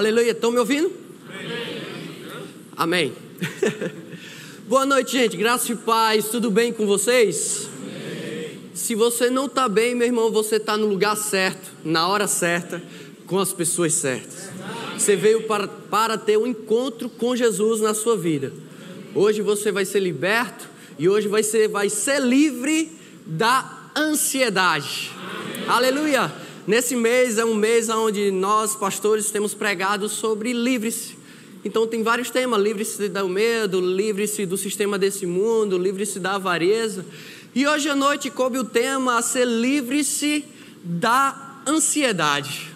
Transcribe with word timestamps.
Aleluia, 0.00 0.30
estão 0.30 0.50
me 0.50 0.56
ouvindo? 0.56 0.90
Amém. 2.74 3.12
Boa 4.66 4.86
noite, 4.86 5.12
gente. 5.12 5.36
Graça 5.36 5.72
e 5.72 5.76
paz. 5.76 6.30
Tudo 6.30 6.50
bem 6.50 6.72
com 6.72 6.86
vocês? 6.86 7.68
Se 8.72 8.94
você 8.94 9.28
não 9.28 9.44
está 9.44 9.68
bem, 9.68 9.94
meu 9.94 10.06
irmão, 10.06 10.32
você 10.32 10.56
está 10.56 10.74
no 10.74 10.86
lugar 10.86 11.18
certo, 11.18 11.70
na 11.84 12.08
hora 12.08 12.26
certa, 12.26 12.82
com 13.26 13.38
as 13.38 13.52
pessoas 13.52 13.92
certas. 13.92 14.48
Você 14.96 15.16
veio 15.16 15.42
para, 15.42 15.68
para 15.68 16.16
ter 16.16 16.38
um 16.38 16.46
encontro 16.46 17.10
com 17.10 17.36
Jesus 17.36 17.82
na 17.82 17.92
sua 17.92 18.16
vida. 18.16 18.54
Hoje 19.14 19.42
você 19.42 19.70
vai 19.70 19.84
ser 19.84 20.00
liberto 20.00 20.66
e 20.98 21.10
hoje 21.10 21.28
ser, 21.42 21.68
vai 21.68 21.90
ser 21.90 22.22
livre 22.22 22.90
da 23.26 23.90
ansiedade. 23.94 25.10
Aleluia! 25.68 26.32
Nesse 26.66 26.94
mês 26.94 27.38
é 27.38 27.44
um 27.44 27.54
mês 27.54 27.88
onde 27.88 28.30
nós, 28.30 28.76
pastores, 28.76 29.30
temos 29.30 29.54
pregado 29.54 30.08
sobre 30.08 30.52
livre-se. 30.52 31.18
Então 31.64 31.86
tem 31.86 32.02
vários 32.02 32.30
temas: 32.30 32.60
livre-se 32.60 33.08
do 33.08 33.28
medo, 33.28 33.80
livre-se 33.80 34.46
do 34.46 34.56
sistema 34.56 34.98
desse 34.98 35.26
mundo, 35.26 35.78
livre-se 35.78 36.18
da 36.18 36.34
avareza. 36.34 37.04
E 37.54 37.66
hoje 37.66 37.88
à 37.88 37.96
noite 37.96 38.30
coube 38.30 38.58
o 38.58 38.64
tema 38.64 39.18
a 39.18 39.22
ser 39.22 39.46
livre-se 39.46 40.44
da 40.84 41.62
ansiedade. 41.66 42.68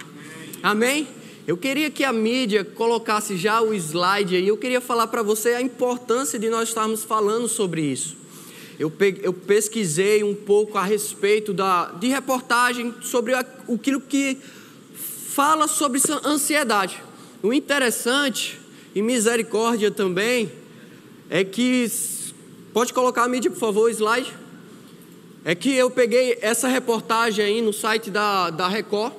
Amém? 0.62 1.06
Eu 1.46 1.56
queria 1.56 1.90
que 1.90 2.02
a 2.02 2.12
mídia 2.12 2.64
colocasse 2.64 3.36
já 3.36 3.60
o 3.60 3.74
slide 3.74 4.34
aí. 4.34 4.48
Eu 4.48 4.56
queria 4.56 4.80
falar 4.80 5.06
para 5.08 5.22
você 5.22 5.50
a 5.50 5.60
importância 5.60 6.38
de 6.38 6.48
nós 6.48 6.70
estarmos 6.70 7.04
falando 7.04 7.46
sobre 7.46 7.82
isso. 7.82 8.16
Eu, 8.78 8.92
eu 9.22 9.32
pesquisei 9.32 10.24
um 10.24 10.34
pouco 10.34 10.76
a 10.76 10.82
respeito 10.82 11.52
da, 11.52 11.86
de 11.92 12.08
reportagem 12.08 12.94
sobre 13.02 13.34
aquilo 13.34 14.00
que 14.00 14.38
fala 14.94 15.68
sobre 15.68 16.00
ansiedade. 16.24 17.02
O 17.42 17.52
interessante 17.52 18.60
e 18.94 19.02
misericórdia 19.02 19.90
também 19.90 20.50
é 21.30 21.44
que. 21.44 21.90
Pode 22.72 22.92
colocar 22.92 23.22
a 23.22 23.28
mídia, 23.28 23.50
por 23.50 23.58
favor, 23.60 23.88
slide 23.88 24.34
é 25.44 25.54
que 25.54 25.74
eu 25.74 25.90
peguei 25.90 26.38
essa 26.40 26.66
reportagem 26.66 27.44
aí 27.44 27.60
no 27.60 27.72
site 27.72 28.10
da, 28.10 28.48
da 28.48 28.66
Record. 28.66 29.12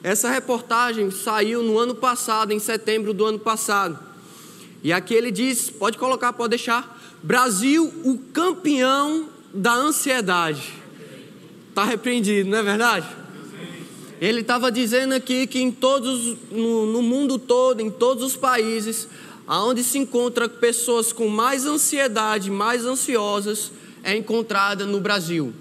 Essa 0.00 0.30
reportagem 0.30 1.10
saiu 1.10 1.60
no 1.60 1.76
ano 1.76 1.92
passado, 1.92 2.52
em 2.52 2.60
setembro 2.60 3.12
do 3.12 3.24
ano 3.24 3.40
passado. 3.40 3.98
E 4.84 4.92
aqui 4.92 5.12
ele 5.12 5.32
diz: 5.32 5.68
pode 5.68 5.98
colocar, 5.98 6.32
pode 6.32 6.50
deixar. 6.50 6.95
Brasil, 7.26 7.92
o 8.04 8.18
campeão 8.32 9.28
da 9.52 9.74
ansiedade. 9.74 10.72
Está 11.70 11.84
repreendido, 11.84 12.48
não 12.48 12.58
é 12.58 12.62
verdade? 12.62 13.08
Ele 14.20 14.42
estava 14.42 14.70
dizendo 14.70 15.12
aqui 15.12 15.44
que 15.48 15.58
em 15.58 15.72
todos, 15.72 16.36
no, 16.52 16.86
no 16.86 17.02
mundo 17.02 17.36
todo, 17.36 17.80
em 17.80 17.90
todos 17.90 18.22
os 18.22 18.36
países, 18.36 19.08
aonde 19.44 19.82
se 19.82 19.98
encontra 19.98 20.48
pessoas 20.48 21.12
com 21.12 21.26
mais 21.26 21.66
ansiedade, 21.66 22.48
mais 22.48 22.86
ansiosas, 22.86 23.72
é 24.04 24.16
encontrada 24.16 24.86
no 24.86 25.00
Brasil. 25.00 25.52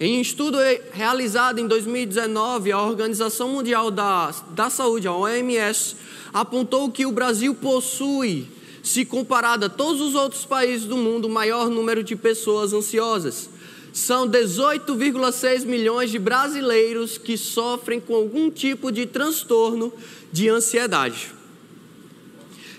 Em 0.00 0.18
um 0.18 0.20
estudo 0.20 0.58
realizado 0.90 1.60
em 1.60 1.68
2019, 1.68 2.72
a 2.72 2.82
Organização 2.82 3.50
Mundial 3.50 3.92
da, 3.92 4.34
da 4.50 4.68
Saúde, 4.68 5.06
a 5.06 5.12
OMS, 5.12 5.94
apontou 6.32 6.90
que 6.90 7.06
o 7.06 7.12
Brasil 7.12 7.54
possui, 7.54 8.57
se 8.88 9.04
comparado 9.04 9.66
a 9.66 9.68
todos 9.68 10.00
os 10.00 10.14
outros 10.14 10.44
países 10.44 10.86
do 10.86 10.96
mundo, 10.96 11.26
o 11.26 11.30
maior 11.30 11.68
número 11.68 12.02
de 12.02 12.16
pessoas 12.16 12.72
ansiosas. 12.72 13.48
São 13.92 14.28
18,6 14.28 15.64
milhões 15.64 16.10
de 16.10 16.18
brasileiros 16.18 17.18
que 17.18 17.36
sofrem 17.36 18.00
com 18.00 18.14
algum 18.14 18.50
tipo 18.50 18.90
de 18.90 19.06
transtorno 19.06 19.92
de 20.32 20.48
ansiedade. 20.48 21.32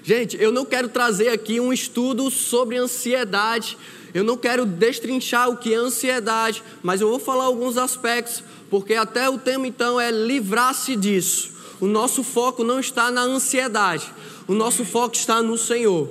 Gente, 0.03 0.37
eu 0.41 0.51
não 0.51 0.65
quero 0.65 0.89
trazer 0.89 1.29
aqui 1.29 1.59
um 1.59 1.71
estudo 1.71 2.31
sobre 2.31 2.77
ansiedade 2.77 3.77
eu 4.13 4.23
não 4.23 4.37
quero 4.37 4.65
destrinchar 4.65 5.49
o 5.49 5.57
que 5.57 5.73
é 5.73 5.77
ansiedade, 5.77 6.63
mas 6.81 7.01
eu 7.01 7.09
vou 7.09 7.19
falar 7.19 7.45
alguns 7.45 7.77
aspectos, 7.77 8.43
porque 8.69 8.95
até 8.95 9.29
o 9.29 9.37
tema 9.37 9.67
então 9.67 9.99
é 9.99 10.11
livrar-se 10.11 10.95
disso. 10.95 11.58
O 11.79 11.87
nosso 11.87 12.23
foco 12.23 12.63
não 12.63 12.79
está 12.79 13.09
na 13.09 13.21
ansiedade, 13.21 14.11
o 14.47 14.53
nosso 14.53 14.83
foco 14.83 15.15
está 15.15 15.41
no 15.41 15.57
Senhor. 15.57 16.09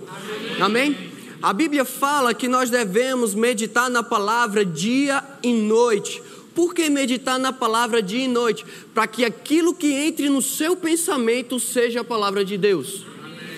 Amém? 0.60 0.96
A 1.40 1.52
Bíblia 1.52 1.84
fala 1.84 2.34
que 2.34 2.48
nós 2.48 2.70
devemos 2.70 3.34
meditar 3.34 3.88
na 3.88 4.02
palavra 4.02 4.64
dia 4.64 5.22
e 5.42 5.52
noite. 5.52 6.22
Por 6.54 6.74
que 6.74 6.90
meditar 6.90 7.38
na 7.38 7.52
palavra 7.52 8.02
dia 8.02 8.24
e 8.24 8.28
noite? 8.28 8.64
Para 8.92 9.06
que 9.06 9.24
aquilo 9.24 9.72
que 9.72 9.92
entre 9.92 10.28
no 10.28 10.42
seu 10.42 10.74
pensamento 10.74 11.60
seja 11.60 12.00
a 12.00 12.04
palavra 12.04 12.44
de 12.44 12.56
Deus. 12.56 13.06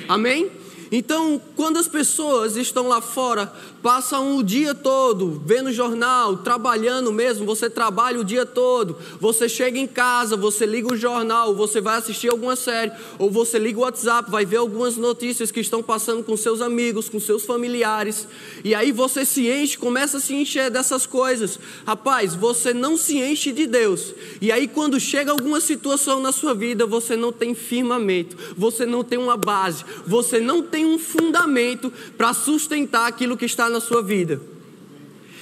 Amém? 0.06 0.44
Amém? 0.44 0.50
Então, 0.92 1.40
quando 1.54 1.78
as 1.78 1.86
pessoas 1.86 2.56
estão 2.56 2.88
lá 2.88 3.00
fora 3.00 3.50
passam 3.82 4.36
o 4.36 4.42
dia 4.42 4.74
todo 4.74 5.40
vendo 5.44 5.72
jornal, 5.72 6.38
trabalhando 6.38 7.12
mesmo, 7.12 7.46
você 7.46 7.70
trabalha 7.70 8.20
o 8.20 8.24
dia 8.24 8.44
todo, 8.44 8.96
você 9.20 9.48
chega 9.48 9.78
em 9.78 9.86
casa, 9.86 10.36
você 10.36 10.66
liga 10.66 10.92
o 10.92 10.96
jornal, 10.96 11.54
você 11.54 11.80
vai 11.80 11.98
assistir 11.98 12.28
alguma 12.28 12.56
série, 12.56 12.92
ou 13.18 13.30
você 13.30 13.58
liga 13.58 13.78
o 13.78 13.82
WhatsApp, 13.82 14.30
vai 14.30 14.44
ver 14.44 14.58
algumas 14.58 14.96
notícias 14.96 15.50
que 15.50 15.60
estão 15.60 15.82
passando 15.82 16.22
com 16.22 16.36
seus 16.36 16.60
amigos, 16.60 17.08
com 17.08 17.18
seus 17.18 17.44
familiares, 17.44 18.26
e 18.64 18.74
aí 18.74 18.92
você 18.92 19.24
se 19.24 19.48
enche, 19.48 19.78
começa 19.78 20.18
a 20.18 20.20
se 20.20 20.34
encher 20.34 20.70
dessas 20.70 21.06
coisas. 21.06 21.58
Rapaz, 21.86 22.34
você 22.34 22.74
não 22.74 22.96
se 22.96 23.18
enche 23.18 23.52
de 23.52 23.66
Deus, 23.66 24.14
e 24.40 24.52
aí 24.52 24.68
quando 24.68 25.00
chega 25.00 25.30
alguma 25.30 25.60
situação 25.60 26.20
na 26.20 26.32
sua 26.32 26.54
vida, 26.54 26.86
você 26.86 27.16
não 27.16 27.32
tem 27.32 27.54
firmamento, 27.54 28.36
você 28.56 28.84
não 28.84 29.02
tem 29.02 29.18
uma 29.18 29.36
base, 29.36 29.84
você 30.06 30.40
não 30.40 30.62
tem 30.62 30.84
um 30.84 30.98
fundamento 30.98 31.92
para 32.16 32.34
sustentar 32.34 33.06
aquilo 33.06 33.36
que 33.36 33.44
está 33.44 33.69
na 33.70 33.80
sua 33.80 34.02
vida. 34.02 34.40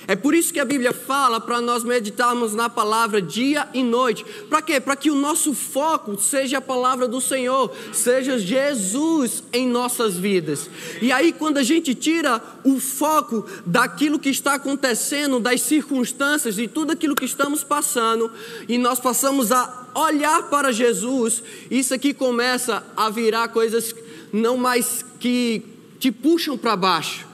É 0.09 0.16
por 0.16 0.34
isso 0.34 0.55
que 0.55 0.59
a 0.59 0.65
Bíblia 0.65 0.94
fala 0.94 1.39
para 1.39 1.61
nós 1.61 1.84
meditarmos 1.84 2.55
na 2.55 2.71
palavra 2.71 3.21
dia 3.21 3.69
e 3.75 3.83
noite. 3.83 4.25
Para 4.49 4.62
quê? 4.62 4.81
Para 4.81 4.97
que 4.97 5.11
o 5.11 5.15
nosso 5.15 5.53
foco 5.53 6.19
seja 6.19 6.56
a 6.56 6.62
palavra 6.62 7.06
do 7.06 7.21
Senhor, 7.21 7.71
seja 7.93 8.39
Jesus 8.39 9.44
em 9.53 9.69
nossas 9.69 10.16
vidas. 10.16 10.71
E 11.03 11.12
aí, 11.12 11.31
quando 11.31 11.59
a 11.59 11.62
gente 11.62 11.94
tira 11.94 12.43
o 12.65 12.81
foco 12.81 13.44
daquilo 13.66 14.19
que 14.19 14.31
está 14.31 14.55
acontecendo, 14.55 15.39
das 15.39 15.60
circunstâncias, 15.60 16.55
de 16.55 16.66
tudo 16.66 16.93
aquilo 16.93 17.15
que 17.15 17.27
estamos 17.27 17.62
passando, 17.62 18.33
e 18.66 18.78
nós 18.78 18.99
passamos 18.99 19.53
a 19.53 19.91
olhar 19.95 20.45
para 20.45 20.72
Jesus, 20.72 21.43
isso 21.71 21.93
aqui 21.93 22.15
começa 22.15 22.83
a 22.97 23.10
virar 23.10 23.49
coisas 23.49 23.95
não 24.33 24.56
mais 24.56 25.05
que 25.21 25.62
te 25.99 26.10
puxam 26.10 26.56
para 26.56 26.75
baixo 26.75 27.28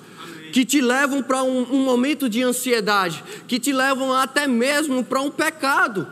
que 0.54 0.64
te 0.64 0.80
levam 0.80 1.20
para 1.20 1.42
um, 1.42 1.62
um, 1.62 1.84
momento 1.84 2.28
de 2.28 2.40
ansiedade, 2.40 3.24
que 3.48 3.58
te 3.58 3.72
levam 3.72 4.12
até 4.12 4.46
mesmo 4.46 5.02
para 5.02 5.20
um 5.20 5.28
pecado. 5.28 6.06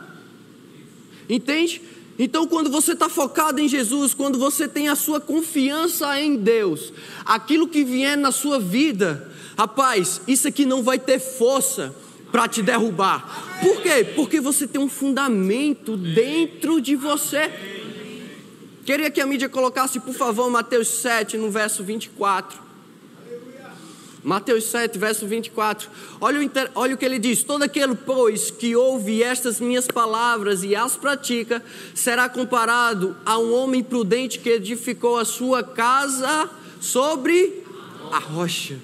Entende? 1.29 1.81
Então, 2.19 2.45
quando 2.45 2.69
você 2.69 2.91
está 2.91 3.07
focado 3.07 3.61
em 3.61 3.69
Jesus, 3.69 4.13
quando 4.13 4.37
você 4.37 4.67
tem 4.67 4.89
a 4.89 4.95
sua 4.95 5.21
confiança 5.21 6.19
em 6.19 6.35
Deus, 6.35 6.91
aquilo 7.23 7.69
que 7.69 7.85
vier 7.85 8.17
na 8.17 8.33
sua 8.33 8.59
vida, 8.59 9.31
rapaz, 9.57 10.19
isso 10.27 10.45
aqui 10.45 10.65
não 10.65 10.83
vai 10.83 10.99
ter 10.99 11.19
força 11.19 11.95
para 12.29 12.45
te 12.45 12.61
derrubar. 12.61 13.61
Por 13.61 13.81
quê? 13.81 14.03
Porque 14.13 14.41
você 14.41 14.67
tem 14.67 14.81
um 14.81 14.89
fundamento 14.89 15.95
dentro 15.95 16.81
de 16.81 16.97
você. 16.97 17.49
Queria 18.85 19.09
que 19.09 19.21
a 19.21 19.25
mídia 19.25 19.47
colocasse, 19.47 20.01
por 20.01 20.13
favor, 20.13 20.49
Mateus 20.49 20.89
7, 20.89 21.37
no 21.37 21.49
verso 21.49 21.81
24. 21.81 22.62
Mateus 24.23 24.65
7, 24.65 24.97
verso 24.97 25.27
24. 25.27 25.89
Olha 26.21 26.39
o, 26.39 26.51
olha 26.75 26.95
o 26.95 26.97
que 26.97 27.03
ele 27.03 27.19
diz: 27.19 27.43
Todo 27.43 27.63
aquele, 27.63 27.93
pois, 27.93 28.49
que 28.49 28.75
ouve 28.75 29.21
estas 29.21 29.59
minhas 29.59 29.85
palavras 29.85 30.63
e 30.63 30.73
as 30.75 30.95
pratica, 30.95 31.61
será 31.93 32.29
comparado 32.29 33.17
a 33.25 33.37
um 33.37 33.53
homem 33.53 33.83
prudente 33.83 34.39
que 34.39 34.49
edificou 34.49 35.17
a 35.17 35.25
sua 35.25 35.61
casa 35.61 36.49
sobre 36.79 37.63
a 38.11 38.19
rocha. 38.19 38.79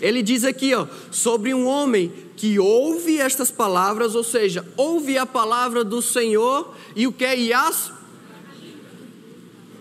Ele 0.00 0.20
diz 0.20 0.42
aqui, 0.42 0.74
ó, 0.74 0.88
sobre 1.12 1.54
um 1.54 1.64
homem 1.64 2.12
que 2.36 2.58
ouve 2.58 3.20
estas 3.20 3.52
palavras, 3.52 4.16
ou 4.16 4.24
seja, 4.24 4.66
ouve 4.76 5.16
a 5.16 5.24
palavra 5.24 5.84
do 5.84 6.02
Senhor 6.02 6.74
e 6.96 7.06
o 7.06 7.12
que? 7.12 7.36
E 7.36 7.52
as. 7.52 7.92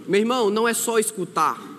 Meu 0.07 0.19
irmão, 0.19 0.51
não 0.51 0.67
é 0.67 0.73
só 0.75 0.99
escutar 0.99 1.70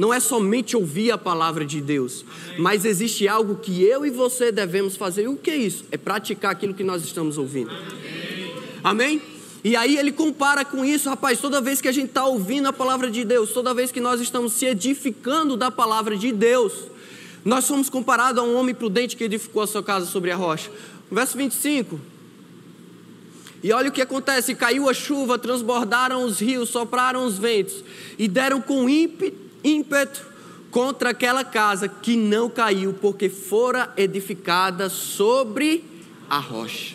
não 0.00 0.14
é 0.14 0.18
somente 0.18 0.74
ouvir 0.74 1.10
a 1.10 1.18
palavra 1.18 1.62
de 1.62 1.78
Deus, 1.78 2.24
mas 2.58 2.86
existe 2.86 3.28
algo 3.28 3.56
que 3.56 3.82
eu 3.82 4.06
e 4.06 4.08
você 4.08 4.50
devemos 4.50 4.96
fazer. 4.96 5.24
E 5.24 5.28
o 5.28 5.36
que 5.36 5.50
é 5.50 5.56
isso? 5.56 5.84
É 5.92 5.98
praticar 5.98 6.52
aquilo 6.52 6.72
que 6.72 6.82
nós 6.82 7.04
estamos 7.04 7.36
ouvindo. 7.36 7.70
Amém? 8.82 9.20
E 9.62 9.76
aí 9.76 9.98
ele 9.98 10.10
compara 10.10 10.64
com 10.64 10.86
isso, 10.86 11.10
rapaz, 11.10 11.38
toda 11.38 11.60
vez 11.60 11.82
que 11.82 11.88
a 11.88 11.92
gente 11.92 12.08
está 12.08 12.24
ouvindo 12.24 12.66
a 12.66 12.72
palavra 12.72 13.10
de 13.10 13.26
Deus, 13.26 13.52
toda 13.52 13.74
vez 13.74 13.92
que 13.92 14.00
nós 14.00 14.22
estamos 14.22 14.54
se 14.54 14.64
edificando 14.64 15.54
da 15.54 15.70
palavra 15.70 16.16
de 16.16 16.32
Deus, 16.32 16.72
nós 17.44 17.66
somos 17.66 17.90
comparados 17.90 18.42
a 18.42 18.42
um 18.42 18.56
homem 18.56 18.74
prudente 18.74 19.14
que 19.14 19.24
edificou 19.24 19.60
a 19.60 19.66
sua 19.66 19.82
casa 19.82 20.06
sobre 20.06 20.30
a 20.30 20.36
rocha. 20.36 20.70
Verso 21.12 21.36
25. 21.36 22.00
E 23.62 23.70
olha 23.70 23.90
o 23.90 23.92
que 23.92 24.00
acontece: 24.00 24.54
caiu 24.54 24.88
a 24.88 24.94
chuva, 24.94 25.38
transbordaram 25.38 26.24
os 26.24 26.40
rios, 26.40 26.70
sopraram 26.70 27.26
os 27.26 27.36
ventos 27.36 27.84
e 28.18 28.26
deram 28.26 28.62
com 28.62 28.88
ímpeto 28.88 29.49
contra 30.70 31.10
aquela 31.10 31.44
casa 31.44 31.88
que 31.88 32.16
não 32.16 32.48
caiu, 32.48 32.92
porque 32.94 33.28
fora 33.28 33.92
edificada 33.96 34.88
sobre 34.88 35.84
a 36.28 36.38
rocha. 36.38 36.94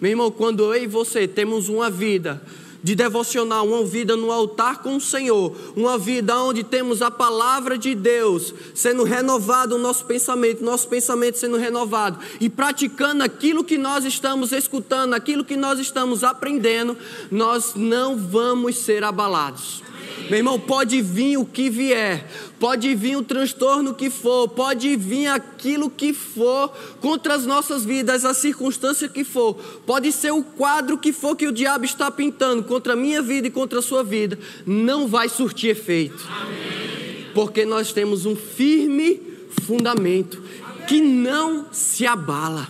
Meu 0.00 0.10
irmão, 0.10 0.30
quando 0.30 0.74
eu 0.74 0.82
e 0.82 0.86
você 0.86 1.26
temos 1.26 1.68
uma 1.68 1.90
vida 1.90 2.42
de 2.82 2.94
devocional, 2.94 3.66
uma 3.66 3.82
vida 3.82 4.14
no 4.14 4.30
altar 4.30 4.82
com 4.82 4.96
o 4.96 5.00
Senhor, 5.00 5.56
uma 5.74 5.96
vida 5.96 6.36
onde 6.36 6.62
temos 6.62 7.00
a 7.00 7.10
palavra 7.10 7.78
de 7.78 7.94
Deus 7.94 8.52
sendo 8.74 9.04
renovado 9.04 9.76
o 9.76 9.78
nosso 9.78 10.04
pensamento, 10.04 10.62
nosso 10.62 10.86
pensamento 10.86 11.38
sendo 11.38 11.56
renovado 11.56 12.18
e 12.38 12.50
praticando 12.50 13.24
aquilo 13.24 13.64
que 13.64 13.78
nós 13.78 14.04
estamos 14.04 14.52
escutando, 14.52 15.14
aquilo 15.14 15.42
que 15.42 15.56
nós 15.56 15.78
estamos 15.78 16.22
aprendendo, 16.22 16.94
nós 17.30 17.74
não 17.74 18.18
vamos 18.18 18.76
ser 18.76 19.02
abalados. 19.02 19.83
Meu 20.30 20.38
irmão, 20.38 20.58
pode 20.58 21.02
vir 21.02 21.36
o 21.36 21.44
que 21.44 21.68
vier, 21.68 22.26
pode 22.58 22.94
vir 22.94 23.16
o 23.16 23.22
transtorno 23.22 23.94
que 23.94 24.08
for, 24.08 24.48
pode 24.48 24.96
vir 24.96 25.26
aquilo 25.26 25.90
que 25.90 26.14
for 26.14 26.68
contra 27.00 27.34
as 27.34 27.44
nossas 27.44 27.84
vidas, 27.84 28.24
a 28.24 28.32
circunstância 28.32 29.08
que 29.08 29.22
for, 29.22 29.54
pode 29.86 30.10
ser 30.12 30.32
o 30.32 30.42
quadro 30.42 30.96
que 30.96 31.12
for 31.12 31.36
que 31.36 31.46
o 31.46 31.52
diabo 31.52 31.84
está 31.84 32.10
pintando 32.10 32.62
contra 32.62 32.94
a 32.94 32.96
minha 32.96 33.20
vida 33.20 33.48
e 33.48 33.50
contra 33.50 33.80
a 33.80 33.82
sua 33.82 34.02
vida, 34.02 34.38
não 34.64 35.06
vai 35.06 35.28
surtir 35.28 35.70
efeito, 35.70 36.26
Amém. 36.40 37.26
porque 37.34 37.66
nós 37.66 37.92
temos 37.92 38.24
um 38.24 38.34
firme 38.34 39.20
fundamento 39.62 40.42
que 40.88 41.00
não 41.00 41.66
se 41.70 42.06
abala. 42.06 42.68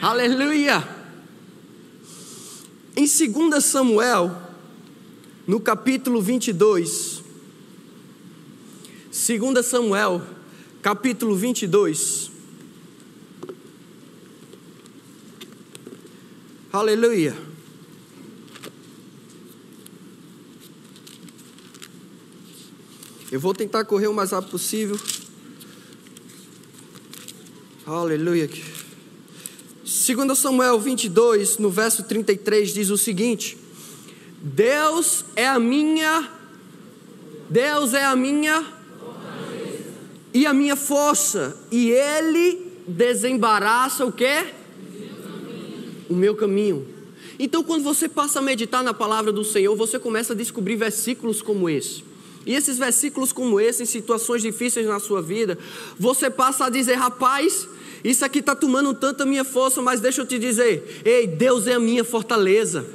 Amém. 0.00 0.26
Aleluia! 0.26 0.88
Em 2.96 3.04
2 3.04 3.64
Samuel 3.64 4.47
no 5.48 5.58
capítulo 5.58 6.20
22, 6.20 7.24
2 9.10 9.64
Samuel, 9.66 10.20
capítulo 10.82 11.34
22. 11.34 12.30
Aleluia. 16.70 17.34
Eu 23.32 23.40
vou 23.40 23.54
tentar 23.54 23.86
correr 23.86 24.08
o 24.08 24.12
mais 24.12 24.32
rápido 24.32 24.50
possível. 24.50 25.00
Aleluia. 27.86 28.50
2 29.82 30.38
Samuel 30.38 30.78
22, 30.78 31.56
no 31.56 31.70
verso 31.70 32.02
33, 32.02 32.74
diz 32.74 32.90
o 32.90 32.98
seguinte: 32.98 33.56
Deus 34.40 35.24
é 35.34 35.46
a 35.46 35.58
minha 35.58 36.28
Deus 37.48 37.94
é 37.94 38.04
a 38.04 38.14
minha 38.14 38.64
e 40.34 40.46
a 40.46 40.52
minha 40.52 40.76
força, 40.76 41.58
e 41.72 41.90
ele 41.90 42.70
desembaraça 42.86 44.04
o 44.04 44.12
quê? 44.12 44.46
O 46.08 46.14
meu 46.14 46.36
caminho. 46.36 46.86
Então, 47.38 47.64
quando 47.64 47.82
você 47.82 48.08
passa 48.08 48.38
a 48.38 48.42
meditar 48.42 48.82
na 48.82 48.92
palavra 48.92 49.32
do 49.32 49.42
Senhor, 49.42 49.74
você 49.74 49.98
começa 49.98 50.34
a 50.34 50.36
descobrir 50.36 50.76
versículos 50.76 51.40
como 51.40 51.68
esse. 51.68 52.04
E 52.44 52.54
esses 52.54 52.78
versículos 52.78 53.32
como 53.32 53.58
esse, 53.58 53.82
em 53.82 53.86
situações 53.86 54.42
difíceis 54.42 54.86
na 54.86 55.00
sua 55.00 55.22
vida, 55.22 55.58
você 55.98 56.28
passa 56.28 56.66
a 56.66 56.70
dizer, 56.70 56.94
rapaz, 56.94 57.68
isso 58.04 58.24
aqui 58.24 58.40
está 58.40 58.54
tomando 58.54 58.92
tanto 58.94 59.22
a 59.22 59.26
minha 59.26 59.44
força, 59.44 59.80
mas 59.80 60.00
deixa 60.00 60.22
eu 60.22 60.26
te 60.26 60.38
dizer, 60.38 61.02
ei, 61.04 61.26
Deus 61.26 61.66
é 61.66 61.74
a 61.74 61.80
minha 61.80 62.04
fortaleza. 62.04 62.86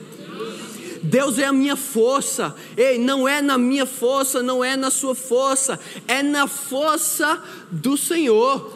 Deus 1.14 1.38
é 1.38 1.46
a 1.46 1.54
minha 1.54 1.76
força. 1.76 2.56
Ei, 2.76 2.98
não 2.98 3.28
é 3.28 3.40
na 3.40 3.56
minha 3.56 3.86
força, 3.86 4.42
não 4.42 4.64
é 4.64 4.76
na 4.76 4.90
sua 4.90 5.14
força, 5.14 5.80
é 6.08 6.24
na 6.24 6.48
força 6.48 7.40
do 7.70 7.96
Senhor. 7.96 8.76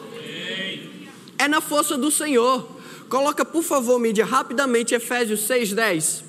É 1.36 1.48
na 1.48 1.60
força 1.60 1.98
do 1.98 2.12
Senhor. 2.12 2.64
Coloca, 3.08 3.44
por 3.44 3.64
favor, 3.64 3.98
mídia, 3.98 4.24
rapidamente 4.24 4.94
Efésios 4.94 5.40
6:10. 5.48 6.22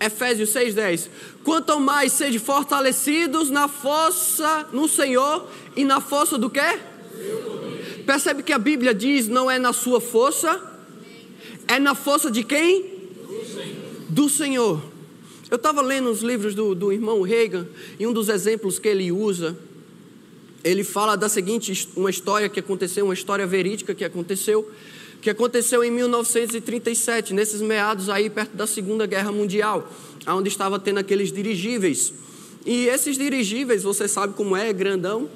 Efésios 0.00 0.50
6:10. 0.50 1.08
Quanto 1.44 1.78
mais 1.78 2.12
sede 2.12 2.40
fortalecidos 2.40 3.48
na 3.48 3.68
força 3.68 4.66
no 4.72 4.88
Senhor 4.88 5.48
e 5.76 5.84
na 5.84 6.00
força 6.00 6.36
do 6.36 6.50
quê? 6.50 6.80
Percebe 8.04 8.42
que 8.42 8.52
a 8.52 8.58
Bíblia 8.58 8.92
diz 8.92 9.28
não 9.28 9.48
é 9.48 9.56
na 9.56 9.72
sua 9.72 10.00
força, 10.00 10.60
é 11.68 11.78
na 11.78 11.94
força 11.94 12.28
de 12.28 12.42
quem? 12.42 12.92
Do 14.08 14.28
Senhor. 14.28 14.93
Eu 15.54 15.56
estava 15.56 15.80
lendo 15.80 16.10
os 16.10 16.20
livros 16.20 16.52
do, 16.52 16.74
do 16.74 16.92
irmão 16.92 17.22
Reagan 17.22 17.64
e 17.96 18.08
um 18.08 18.12
dos 18.12 18.28
exemplos 18.28 18.80
que 18.80 18.88
ele 18.88 19.12
usa, 19.12 19.56
ele 20.64 20.82
fala 20.82 21.14
da 21.14 21.28
seguinte 21.28 21.88
uma 21.94 22.10
história 22.10 22.48
que 22.48 22.58
aconteceu, 22.58 23.04
uma 23.04 23.14
história 23.14 23.46
verídica 23.46 23.94
que 23.94 24.04
aconteceu, 24.04 24.68
que 25.22 25.30
aconteceu 25.30 25.84
em 25.84 25.92
1937, 25.92 27.32
nesses 27.32 27.60
meados 27.60 28.08
aí 28.08 28.28
perto 28.28 28.56
da 28.56 28.66
Segunda 28.66 29.06
Guerra 29.06 29.30
Mundial, 29.30 29.88
onde 30.26 30.48
estava 30.48 30.76
tendo 30.76 30.98
aqueles 30.98 31.30
dirigíveis. 31.30 32.12
E 32.66 32.88
esses 32.88 33.16
dirigíveis, 33.16 33.84
você 33.84 34.08
sabe 34.08 34.34
como 34.34 34.56
é, 34.56 34.70
é 34.70 34.72
grandão, 34.72 35.30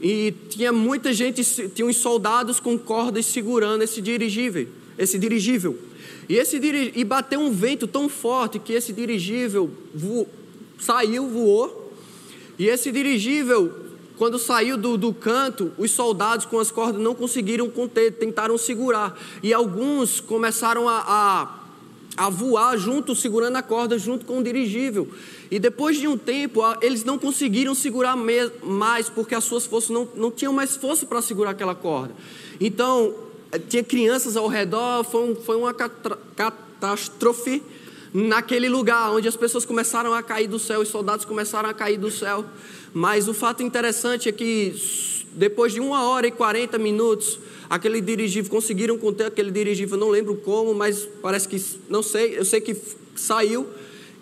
e 0.00 0.34
tinha 0.48 0.72
muita 0.72 1.12
gente, 1.12 1.44
tinha 1.68 1.86
uns 1.86 1.98
soldados 1.98 2.58
com 2.58 2.76
cordas 2.76 3.26
segurando 3.26 3.82
esse 3.82 4.02
dirigível, 4.02 4.66
esse 4.98 5.16
dirigível. 5.16 5.78
E, 6.28 6.36
esse, 6.36 6.56
e 6.94 7.04
bateu 7.04 7.40
um 7.40 7.50
vento 7.50 7.86
tão 7.86 8.08
forte 8.08 8.58
que 8.58 8.72
esse 8.72 8.92
dirigível 8.92 9.70
saiu, 10.78 11.28
voou. 11.28 11.92
E 12.58 12.66
esse 12.66 12.92
dirigível, 12.92 13.72
quando 14.16 14.38
saiu 14.38 14.76
do, 14.76 14.96
do 14.96 15.12
canto, 15.12 15.72
os 15.76 15.90
soldados 15.90 16.46
com 16.46 16.58
as 16.58 16.70
cordas 16.70 17.00
não 17.00 17.14
conseguiram 17.14 17.68
conter, 17.68 18.12
tentaram 18.12 18.56
segurar. 18.56 19.18
E 19.42 19.52
alguns 19.52 20.20
começaram 20.20 20.88
a, 20.88 21.04
a, 22.16 22.24
a 22.26 22.30
voar 22.30 22.76
junto, 22.78 23.14
segurando 23.14 23.56
a 23.56 23.62
corda 23.62 23.98
junto 23.98 24.24
com 24.24 24.38
o 24.38 24.42
dirigível. 24.42 25.08
E 25.50 25.58
depois 25.58 25.98
de 25.98 26.08
um 26.08 26.16
tempo, 26.16 26.60
eles 26.80 27.04
não 27.04 27.18
conseguiram 27.18 27.74
segurar 27.74 28.16
mais, 28.16 29.08
porque 29.08 29.34
as 29.34 29.44
suas 29.44 29.66
forças 29.66 29.90
não, 29.90 30.08
não 30.14 30.30
tinham 30.30 30.52
mais 30.52 30.76
força 30.76 31.04
para 31.06 31.20
segurar 31.20 31.50
aquela 31.50 31.74
corda. 31.74 32.14
Então, 32.60 33.14
tinha 33.58 33.82
crianças 33.82 34.36
ao 34.36 34.48
redor, 34.48 35.04
foi, 35.04 35.30
um, 35.30 35.36
foi 35.36 35.56
uma 35.56 35.72
catástrofe 35.74 37.62
naquele 38.12 38.68
lugar, 38.68 39.10
onde 39.10 39.26
as 39.26 39.36
pessoas 39.36 39.64
começaram 39.64 40.14
a 40.14 40.22
cair 40.22 40.46
do 40.46 40.58
céu, 40.58 40.80
os 40.80 40.88
soldados 40.88 41.24
começaram 41.24 41.68
a 41.68 41.74
cair 41.74 41.98
do 41.98 42.10
céu. 42.10 42.44
Mas 42.92 43.26
o 43.26 43.34
fato 43.34 43.62
interessante 43.62 44.28
é 44.28 44.32
que 44.32 44.72
depois 45.32 45.72
de 45.72 45.80
uma 45.80 46.04
hora 46.08 46.28
e 46.28 46.30
40 46.30 46.78
minutos, 46.78 47.40
aquele 47.68 48.00
dirigível, 48.00 48.50
conseguiram 48.50 48.96
conter 48.96 49.26
aquele 49.26 49.50
dirigível, 49.50 49.98
não 49.98 50.08
lembro 50.08 50.36
como, 50.36 50.72
mas 50.72 51.08
parece 51.20 51.48
que, 51.48 51.60
não 51.88 52.02
sei, 52.02 52.38
eu 52.38 52.44
sei 52.44 52.60
que 52.60 52.76
saiu. 53.16 53.66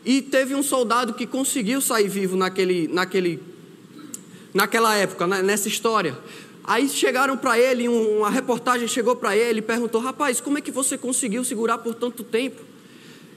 E 0.04 0.22
teve 0.22 0.54
um 0.54 0.62
soldado 0.62 1.12
que 1.12 1.26
conseguiu 1.26 1.80
sair 1.80 2.08
vivo 2.08 2.34
naquele, 2.34 2.88
naquele, 2.88 3.40
naquela 4.54 4.96
época, 4.96 5.26
né, 5.26 5.42
nessa 5.42 5.68
história. 5.68 6.16
Aí 6.64 6.88
chegaram 6.88 7.36
para 7.36 7.58
ele, 7.58 7.88
uma 7.88 8.30
reportagem 8.30 8.86
chegou 8.86 9.16
para 9.16 9.36
ele 9.36 9.58
e 9.58 9.62
perguntou: 9.62 10.00
Rapaz, 10.00 10.40
como 10.40 10.58
é 10.58 10.60
que 10.60 10.70
você 10.70 10.96
conseguiu 10.96 11.44
segurar 11.44 11.78
por 11.78 11.94
tanto 11.94 12.22
tempo? 12.22 12.60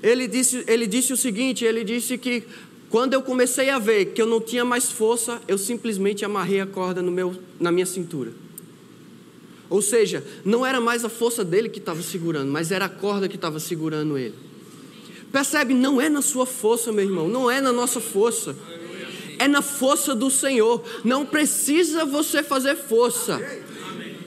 Ele 0.03 0.27
disse, 0.27 0.63
ele 0.67 0.85
disse 0.85 1.11
o 1.11 1.17
seguinte: 1.17 1.65
Ele 1.65 1.83
disse 1.83 2.17
que 2.17 2.43
quando 2.89 3.13
eu 3.13 3.21
comecei 3.21 3.69
a 3.69 3.79
ver 3.79 4.05
que 4.07 4.21
eu 4.21 4.27
não 4.27 4.39
tinha 4.39 4.63
mais 4.63 4.91
força, 4.91 5.41
eu 5.47 5.57
simplesmente 5.57 6.23
amarrei 6.23 6.61
a 6.61 6.67
corda 6.67 7.01
no 7.01 7.11
meu, 7.11 7.35
na 7.59 7.71
minha 7.71 7.85
cintura. 7.85 8.31
Ou 9.69 9.81
seja, 9.81 10.23
não 10.43 10.63
era 10.63 10.79
mais 10.79 11.03
a 11.03 11.09
força 11.09 11.43
dele 11.43 11.67
que 11.67 11.79
estava 11.79 12.03
segurando, 12.03 12.51
mas 12.51 12.71
era 12.71 12.85
a 12.85 12.89
corda 12.89 13.27
que 13.27 13.35
estava 13.35 13.59
segurando 13.59 14.17
ele. 14.17 14.35
Percebe? 15.31 15.73
Não 15.73 15.99
é 15.99 16.07
na 16.07 16.21
sua 16.21 16.45
força, 16.45 16.91
meu 16.91 17.03
irmão, 17.03 17.27
não 17.27 17.49
é 17.49 17.59
na 17.59 17.73
nossa 17.73 17.99
força 17.99 18.55
é 19.39 19.47
na 19.47 19.61
força 19.61 20.15
do 20.15 20.29
Senhor. 20.29 20.83
Não 21.03 21.25
precisa 21.25 22.05
você 22.05 22.43
fazer 22.43 22.75
força. 22.75 23.41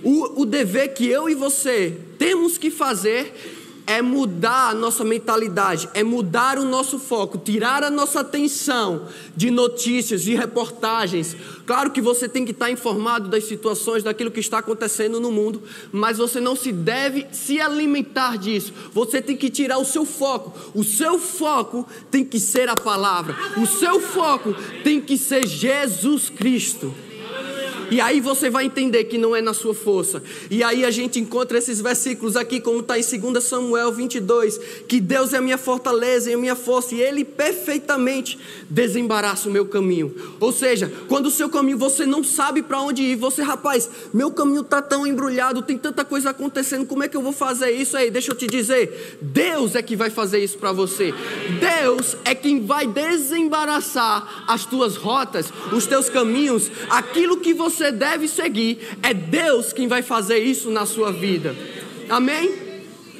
O, 0.03 0.43
o 0.43 0.47
dever 0.47 0.95
que 0.95 1.07
eu 1.09 1.29
e 1.29 1.35
você 1.35 1.97
temos 2.19 2.57
que 2.57 2.71
fazer 2.71 3.58
é 3.89 4.03
mudar 4.03 4.69
a 4.69 4.75
nossa 4.75 5.03
mentalidade, 5.03 5.89
é 5.95 6.05
mudar 6.05 6.59
o 6.59 6.65
nosso 6.65 6.99
foco, 6.99 7.39
tirar 7.39 7.83
a 7.83 7.91
nossa 7.91 8.21
atenção 8.21 9.07
de 9.35 9.51
notícias, 9.51 10.23
de 10.23 10.35
reportagens. 10.35 11.35
Claro 11.67 11.91
que 11.91 12.03
você 12.03 12.29
tem 12.29 12.45
que 12.45 12.51
estar 12.51 12.71
informado 12.71 13.31
das 13.31 13.45
situações, 13.45 14.03
daquilo 14.03 14.31
que 14.31 14.41
está 14.41 14.59
acontecendo 14.59 15.19
no 15.19 15.33
mundo, 15.33 15.63
mas 15.91 16.19
você 16.19 16.39
não 16.39 16.55
se 16.55 16.71
deve 16.71 17.27
se 17.33 17.59
alimentar 17.63 18.37
disso. 18.37 18.75
Você 18.93 19.23
tem 19.23 19.35
que 19.35 19.49
tirar 19.49 19.79
o 19.79 19.87
seu 19.87 20.05
foco. 20.05 20.53
O 20.75 20.85
seu 20.85 21.19
foco 21.19 21.87
tem 22.11 22.23
que 22.23 22.39
ser 22.39 22.69
a 22.69 22.75
palavra. 22.75 23.35
O 23.57 23.67
seu 23.67 23.99
foco 24.01 24.55
tem 24.85 25.01
que 25.01 25.17
ser 25.17 25.47
Jesus 25.47 26.29
Cristo. 26.29 26.95
E 27.91 28.01
aí 28.01 28.21
você 28.21 28.51
vai 28.51 28.67
entender 28.67 29.05
que 29.05 29.19
não 29.19 29.35
é 29.35 29.41
na 29.41 29.55
sua 29.55 29.75
força. 29.75 30.23
E 30.51 30.63
aí 30.63 30.85
a 30.85 30.91
gente 30.91 31.19
encontra 31.19 31.59
esses 31.59 31.81
versículos 31.81 32.37
aqui, 32.37 32.61
como 32.61 32.81
está 32.81 32.99
em 32.99 33.03
2 33.03 33.43
Samuel 33.43 33.93
22, 33.93 34.59
que 34.87 35.01
Deus 35.01 35.33
é 35.33 35.39
a 35.39 35.41
minha 35.41 35.59
fortaleza 35.59 36.31
e 36.31 36.35
a 36.35 36.39
minha 36.39 36.55
força, 36.55 36.95
e 36.95 37.01
Ele 37.01 37.25
perfeitamente 37.25 38.39
desembaraça 38.69 39.49
o 39.49 39.53
meu 39.53 39.67
caminho. 39.67 40.15
Ou 40.41 40.53
seja, 40.53 40.93
quando 41.09 41.27
o 41.27 41.31
seu 41.31 41.49
caminho 41.49 41.79
você 41.79 42.05
não 42.05 42.23
sabe 42.23 42.63
para 42.63 42.81
onde 42.81 43.03
ir, 43.03 43.17
você, 43.17 43.43
rapaz, 43.43 43.89
meu 44.13 44.31
caminho 44.31 44.63
está 44.63 44.83
tão 44.83 45.07
embrulhado, 45.07 45.63
tem 45.63 45.79
tanta 45.79 46.05
coisa 46.05 46.31
acontecendo, 46.31 46.87
como 46.87 47.03
é 47.03 47.09
que 47.09 47.17
eu 47.17 47.23
vou 47.23 47.33
fazer 47.33 47.71
isso 47.71 47.97
aí? 47.97 48.11
Deixa 48.11 48.33
eu 48.33 48.37
te 48.37 48.47
dizer, 48.47 49.19
Deus 49.21 49.75
é 49.75 49.83
que 49.83 49.97
vai 49.97 50.11
fazer 50.11 50.39
isso 50.39 50.59
para 50.59 50.73
você. 50.73 51.15
Deus 51.61 52.17
é 52.25 52.35
quem 52.35 52.65
vai 52.65 52.87
desembaraçar 52.87 54.45
as 54.47 54.67
tuas 54.67 54.97
rotas, 54.97 55.53
os 55.73 55.87
teus 55.87 56.09
caminhos, 56.09 56.71
aquilo 56.91 57.39
que 57.39 57.55
você 57.55 57.78
deve 57.93 58.29
seguir, 58.29 58.79
é 59.03 59.15
Deus 59.15 59.73
quem 59.73 59.89
vai 59.89 60.03
fazer 60.03 60.39
isso 60.39 60.71
na 60.71 60.85
sua 60.85 61.13
vida. 61.13 61.55
Amém? 62.09 62.55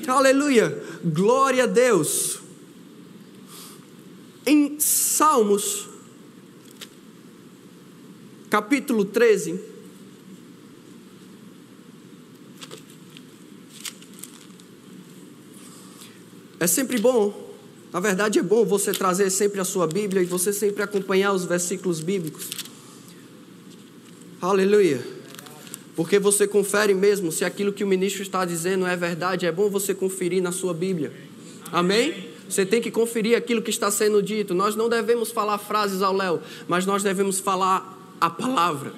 Aleluia. 0.07 0.83
Glória 1.05 1.65
a 1.65 1.67
Deus. 1.67 2.39
Em 4.47 4.81
Salmos, 4.81 5.89
capítulo 8.51 9.05
13. 9.05 9.61
É 16.61 16.67
sempre 16.67 16.99
bom 16.99 17.49
na 17.93 18.01
verdade, 18.01 18.39
é 18.39 18.43
bom 18.43 18.65
você 18.65 18.93
trazer 18.93 19.31
sempre 19.31 19.61
a 19.61 19.65
sua 19.65 19.87
Bíblia 19.87 20.23
e 20.23 20.27
você 20.27 20.53
sempre 20.53 20.83
acompanhar 20.83 21.33
os 21.33 21.45
versículos 21.45 22.01
bíblicos. 22.01 22.68
Aleluia. 24.41 25.05
Porque 25.97 26.17
você 26.17 26.47
confere 26.47 26.95
mesmo 26.95 27.33
se 27.33 27.45
aquilo 27.45 27.73
que 27.73 27.83
o 27.83 27.87
ministro 27.87 28.23
está 28.23 28.45
dizendo 28.45 28.87
é 28.87 28.95
verdade. 28.95 29.47
É 29.47 29.51
bom 29.51 29.69
você 29.69 29.93
conferir 29.93 30.41
na 30.41 30.53
sua 30.53 30.73
Bíblia. 30.73 31.13
Amém? 31.73 32.29
Você 32.49 32.65
tem 32.65 32.81
que 32.81 32.89
conferir 32.89 33.37
aquilo 33.37 33.61
que 33.61 33.71
está 33.71 33.91
sendo 33.91 34.23
dito. 34.23 34.55
Nós 34.55 34.77
não 34.77 34.89
devemos 34.89 35.33
falar 35.33 35.59
frases 35.59 36.03
ao 36.03 36.15
léu, 36.15 36.41
mas 36.69 36.87
nós 36.87 37.03
devemos 37.03 37.41
falar 37.41 38.17
a 38.21 38.31
palavra. 38.31 38.93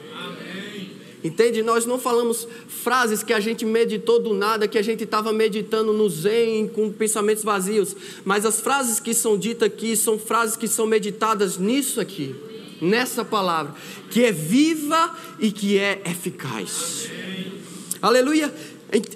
Entende? 1.25 1.63
Nós 1.63 1.87
não 1.87 1.99
falamos 1.99 2.47
frases 2.69 3.23
que 3.23 3.33
a 3.33 3.41
gente 3.41 3.65
meditou 3.65 4.21
do 4.21 4.35
nada, 4.35 4.69
que 4.69 4.77
a 4.79 4.83
gente 4.83 5.05
estava 5.05 5.33
meditando 5.33 5.93
no 5.93 6.09
zen, 6.09 6.69
com 6.69 6.93
pensamentos 6.93 7.43
vazios. 7.43 7.97
Mas 8.25 8.45
as 8.45 8.61
frases 8.61 9.01
que 9.01 9.15
são 9.15 9.39
ditas 9.39 9.67
aqui 9.67 9.97
são 9.97 10.19
frases 10.19 10.55
que 10.57 10.69
são 10.69 10.87
meditadas 10.87 11.57
nisso 11.57 11.99
aqui, 11.99 12.35
nessa 12.81 13.25
palavra, 13.25 13.75
que 14.11 14.25
é 14.25 14.33
viva 14.33 15.17
e 15.39 15.53
que 15.53 15.79
é 15.79 16.03
eficaz. 16.05 17.09
Amém. 17.11 17.53
Aleluia. 18.01 18.55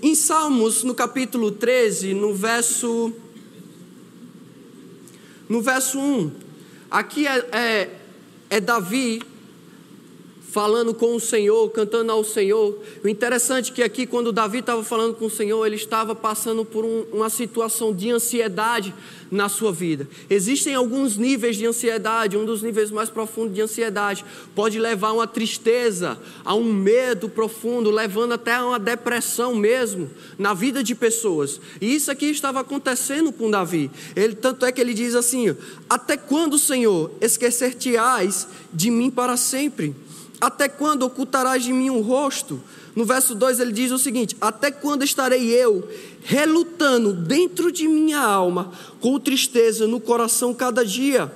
Em, 0.03 0.15
Salmos, 0.15 0.85
no 0.85 0.95
capítulo 0.95 1.51
13, 1.51 2.15
no 2.15 2.35
verso. 2.35 3.13
No 5.49 5.61
verso 5.61 5.99
1, 5.99 6.33
aqui 6.91 7.27
é, 7.27 7.39
é, 7.53 7.91
é 8.49 8.61
Davi 8.61 9.21
falando 10.55 10.95
com 10.95 11.17
o 11.17 11.21
Senhor, 11.21 11.69
cantando 11.71 12.13
ao 12.13 12.23
Senhor. 12.23 12.79
O 13.03 13.09
interessante 13.09 13.73
é 13.73 13.75
que 13.75 13.83
aqui, 13.83 14.07
quando 14.07 14.31
Davi 14.31 14.59
estava 14.61 14.85
falando 14.85 15.13
com 15.17 15.25
o 15.25 15.31
Senhor, 15.31 15.67
ele 15.67 15.75
estava 15.75 16.15
passando 16.15 16.65
por 16.65 16.85
um, 16.85 17.05
uma 17.13 17.29
situação 17.29 17.93
de 17.93 18.09
ansiedade 18.13 18.95
na 19.33 19.49
sua 19.49 19.73
vida. 19.73 20.09
Existem 20.31 20.73
alguns 20.73 21.17
níveis 21.17 21.57
de 21.57 21.67
ansiedade, 21.67 22.37
um 22.37 22.45
dos 22.45 22.63
níveis 22.63 22.93
mais 22.93 23.11
profundos 23.11 23.53
de 23.53 23.63
ansiedade 23.63 24.25
pode 24.55 24.79
levar 24.79 25.09
a 25.09 25.15
uma 25.15 25.27
tristeza, 25.27 26.17
a 26.45 26.55
um 26.55 26.73
medo 26.73 27.29
profundo, 27.29 27.91
levando 27.91 28.35
até 28.35 28.55
a 28.55 28.65
uma 28.65 28.79
depressão 28.79 29.57
mesmo 29.57 30.09
na 30.39 30.55
vida 30.55 30.85
de 30.85 30.95
pessoas. 30.95 31.61
E 31.81 31.97
isso 31.97 32.13
aqui 32.13 32.27
estava 32.27 32.61
acontecendo 32.61 33.33
com 33.33 33.51
Davi. 33.51 33.91
Ele 34.15 34.37
tanto 34.37 34.65
é 34.65 34.71
que 34.71 34.81
ele 34.81 34.95
diz 34.95 35.17
assim: 35.17 35.57
Até 35.91 36.17
quando, 36.17 36.57
Senhor, 36.61 37.11
esquecer-te-ás 37.21 38.47
de 38.73 38.89
mim 38.89 39.11
para 39.11 39.37
sempre? 39.37 40.04
Até 40.41 40.69
quando 40.69 41.03
ocultarás 41.03 41.63
de 41.63 41.73
mim 41.73 41.91
o 41.91 42.01
rosto? 42.01 42.61
No 42.95 43.05
verso 43.05 43.35
2 43.35 43.61
ele 43.61 43.73
diz 43.73 43.91
o 43.91 43.99
seguinte: 43.99 44.37
Até 44.41 44.71
quando 44.71 45.05
estarei 45.05 45.51
eu 45.51 45.89
relutando 46.23 47.13
dentro 47.13 47.71
de 47.71 47.87
minha 47.89 48.21
alma, 48.21 48.73
com 49.01 49.19
tristeza 49.19 49.87
no 49.87 50.01
coração 50.01 50.55
cada 50.55 50.85
dia? 50.85 51.33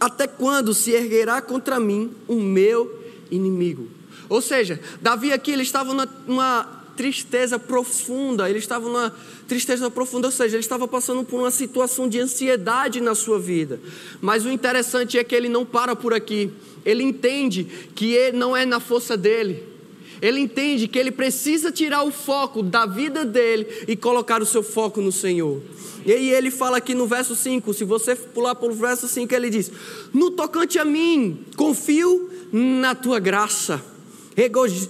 Até 0.00 0.26
quando 0.26 0.74
se 0.74 0.90
erguerá 0.90 1.40
contra 1.40 1.78
mim 1.78 2.10
o 2.26 2.36
meu 2.36 3.02
inimigo? 3.30 3.88
Ou 4.28 4.40
seja, 4.40 4.80
Davi 5.00 5.32
aqui 5.32 5.50
ele 5.50 5.62
estava 5.62 5.92
numa 6.26 6.73
tristeza 6.96 7.58
profunda, 7.58 8.48
ele 8.48 8.58
estava 8.58 8.86
numa 8.86 9.14
tristeza 9.46 9.90
profunda, 9.90 10.28
ou 10.28 10.32
seja, 10.32 10.56
ele 10.56 10.62
estava 10.62 10.88
passando 10.88 11.24
por 11.24 11.40
uma 11.40 11.50
situação 11.50 12.08
de 12.08 12.18
ansiedade 12.18 13.00
na 13.00 13.14
sua 13.14 13.38
vida. 13.38 13.80
Mas 14.20 14.44
o 14.44 14.50
interessante 14.50 15.18
é 15.18 15.24
que 15.24 15.34
ele 15.34 15.48
não 15.48 15.64
para 15.64 15.94
por 15.94 16.14
aqui. 16.14 16.50
Ele 16.84 17.02
entende 17.02 17.64
que 17.94 18.32
não 18.32 18.56
é 18.56 18.64
na 18.64 18.80
força 18.80 19.16
dele. 19.16 19.74
Ele 20.22 20.40
entende 20.40 20.88
que 20.88 20.98
ele 20.98 21.10
precisa 21.10 21.70
tirar 21.70 22.02
o 22.02 22.10
foco 22.10 22.62
da 22.62 22.86
vida 22.86 23.24
dele 23.24 23.66
e 23.86 23.94
colocar 23.94 24.40
o 24.40 24.46
seu 24.46 24.62
foco 24.62 25.00
no 25.00 25.12
Senhor. 25.12 25.60
E 26.06 26.12
aí 26.12 26.30
ele 26.30 26.50
fala 26.50 26.78
aqui 26.78 26.94
no 26.94 27.06
verso 27.06 27.34
5, 27.34 27.72
se 27.74 27.84
você 27.84 28.14
pular 28.14 28.54
para 28.54 28.70
o 28.70 28.74
verso 28.74 29.08
5, 29.08 29.34
ele 29.34 29.50
diz: 29.50 29.70
No 30.12 30.30
tocante 30.30 30.78
a 30.78 30.84
mim, 30.84 31.44
confio 31.56 32.30
na 32.52 32.94
tua 32.94 33.18
graça. 33.18 33.82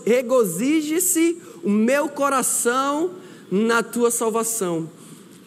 Regozije-se 0.05 1.39
o 1.64 1.71
meu 1.71 2.09
coração 2.09 3.12
na 3.50 3.83
tua 3.83 4.11
salvação. 4.11 4.88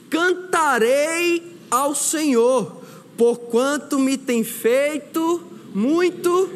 Cantarei 0.10 1.44
ao 1.70 1.94
Senhor, 1.94 2.82
porquanto 3.16 4.00
me 4.00 4.18
tem 4.18 4.44
feito 4.44 5.42
muito 5.74 6.50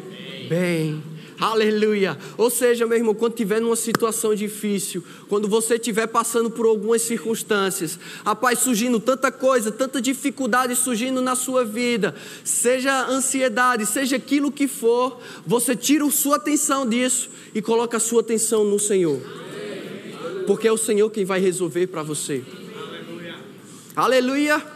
bem. 0.48 1.02
Aleluia. 1.42 2.16
Ou 2.38 2.48
seja, 2.48 2.86
meu 2.86 2.96
irmão, 2.96 3.16
quando 3.16 3.34
tiver 3.34 3.60
numa 3.60 3.74
situação 3.74 4.32
difícil, 4.32 5.02
quando 5.28 5.48
você 5.48 5.74
estiver 5.74 6.06
passando 6.06 6.48
por 6.48 6.66
algumas 6.66 7.02
circunstâncias, 7.02 7.98
rapaz, 8.24 8.60
surgindo 8.60 9.00
tanta 9.00 9.32
coisa, 9.32 9.72
tanta 9.72 10.00
dificuldade 10.00 10.76
surgindo 10.76 11.20
na 11.20 11.34
sua 11.34 11.64
vida, 11.64 12.14
seja 12.44 13.06
ansiedade, 13.08 13.86
seja 13.86 14.16
aquilo 14.16 14.52
que 14.52 14.68
for, 14.68 15.18
você 15.44 15.74
tira 15.74 16.06
a 16.06 16.10
sua 16.12 16.36
atenção 16.36 16.88
disso 16.88 17.28
e 17.52 17.60
coloca 17.60 17.96
a 17.96 18.00
sua 18.00 18.20
atenção 18.20 18.64
no 18.64 18.78
Senhor. 18.78 19.20
Porque 20.46 20.68
é 20.68 20.72
o 20.72 20.78
Senhor 20.78 21.10
quem 21.10 21.24
vai 21.24 21.40
resolver 21.40 21.86
para 21.86 22.02
você. 22.02 22.42
Aleluia. 22.76 23.34
Aleluia. 23.94 24.66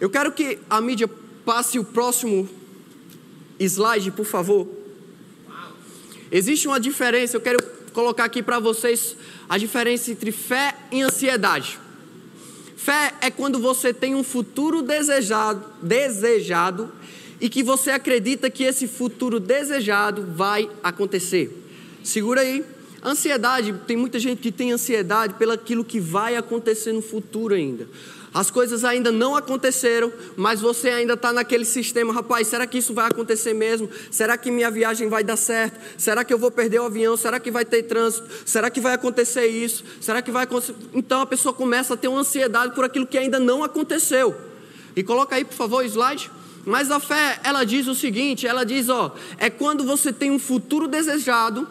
Eu 0.00 0.08
quero 0.08 0.32
que 0.32 0.58
a 0.70 0.80
mídia 0.80 1.08
passe 1.44 1.78
o 1.78 1.84
próximo 1.84 2.48
Slide, 3.58 4.10
por 4.12 4.24
favor. 4.24 4.68
Existe 6.30 6.68
uma 6.68 6.78
diferença, 6.78 7.36
eu 7.36 7.40
quero 7.40 7.58
colocar 7.92 8.24
aqui 8.24 8.42
para 8.42 8.58
vocês 8.58 9.16
a 9.48 9.56
diferença 9.58 10.10
entre 10.10 10.30
fé 10.30 10.74
e 10.92 11.02
ansiedade. 11.02 11.78
Fé 12.76 13.14
é 13.20 13.30
quando 13.30 13.58
você 13.58 13.92
tem 13.92 14.14
um 14.14 14.22
futuro 14.22 14.82
desejado, 14.82 15.64
desejado 15.82 16.92
e 17.40 17.48
que 17.48 17.62
você 17.62 17.90
acredita 17.90 18.50
que 18.50 18.62
esse 18.62 18.86
futuro 18.86 19.40
desejado 19.40 20.26
vai 20.34 20.70
acontecer. 20.82 21.50
Segura 22.04 22.42
aí. 22.42 22.64
Ansiedade, 23.02 23.72
tem 23.86 23.96
muita 23.96 24.18
gente 24.18 24.40
que 24.40 24.50
tem 24.50 24.72
ansiedade 24.72 25.34
pelo 25.34 25.52
aquilo 25.52 25.84
que 25.84 26.00
vai 26.00 26.36
acontecer 26.36 26.92
no 26.92 27.02
futuro 27.02 27.54
ainda. 27.54 27.86
As 28.32 28.50
coisas 28.50 28.84
ainda 28.84 29.10
não 29.10 29.34
aconteceram, 29.34 30.12
mas 30.36 30.60
você 30.60 30.90
ainda 30.90 31.14
está 31.14 31.32
naquele 31.32 31.64
sistema, 31.64 32.12
rapaz. 32.12 32.48
Será 32.48 32.66
que 32.66 32.78
isso 32.78 32.92
vai 32.92 33.06
acontecer 33.06 33.54
mesmo? 33.54 33.88
Será 34.10 34.36
que 34.36 34.50
minha 34.50 34.70
viagem 34.70 35.08
vai 35.08 35.24
dar 35.24 35.36
certo? 35.36 35.78
Será 35.96 36.24
que 36.24 36.32
eu 36.32 36.38
vou 36.38 36.50
perder 36.50 36.80
o 36.80 36.84
avião? 36.84 37.16
Será 37.16 37.40
que 37.40 37.50
vai 37.50 37.64
ter 37.64 37.84
trânsito? 37.84 38.28
Será 38.44 38.68
que 38.70 38.80
vai 38.80 38.94
acontecer 38.94 39.46
isso? 39.46 39.82
Será 40.00 40.20
que 40.20 40.30
vai 40.30 40.44
acontecer? 40.44 40.74
Então 40.92 41.20
a 41.20 41.26
pessoa 41.26 41.54
começa 41.54 41.94
a 41.94 41.96
ter 41.96 42.08
uma 42.08 42.20
ansiedade 42.20 42.74
por 42.74 42.84
aquilo 42.84 43.06
que 43.06 43.16
ainda 43.16 43.40
não 43.40 43.64
aconteceu. 43.64 44.36
E 44.94 45.02
coloca 45.02 45.36
aí, 45.36 45.44
por 45.44 45.54
favor, 45.54 45.82
o 45.82 45.86
slide. 45.86 46.30
Mas 46.66 46.90
a 46.90 47.00
fé, 47.00 47.40
ela 47.42 47.64
diz 47.64 47.86
o 47.86 47.94
seguinte: 47.94 48.46
ela 48.46 48.64
diz, 48.64 48.88
ó, 48.88 49.14
é 49.38 49.48
quando 49.48 49.84
você 49.84 50.12
tem 50.12 50.30
um 50.30 50.38
futuro 50.38 50.86
desejado 50.86 51.66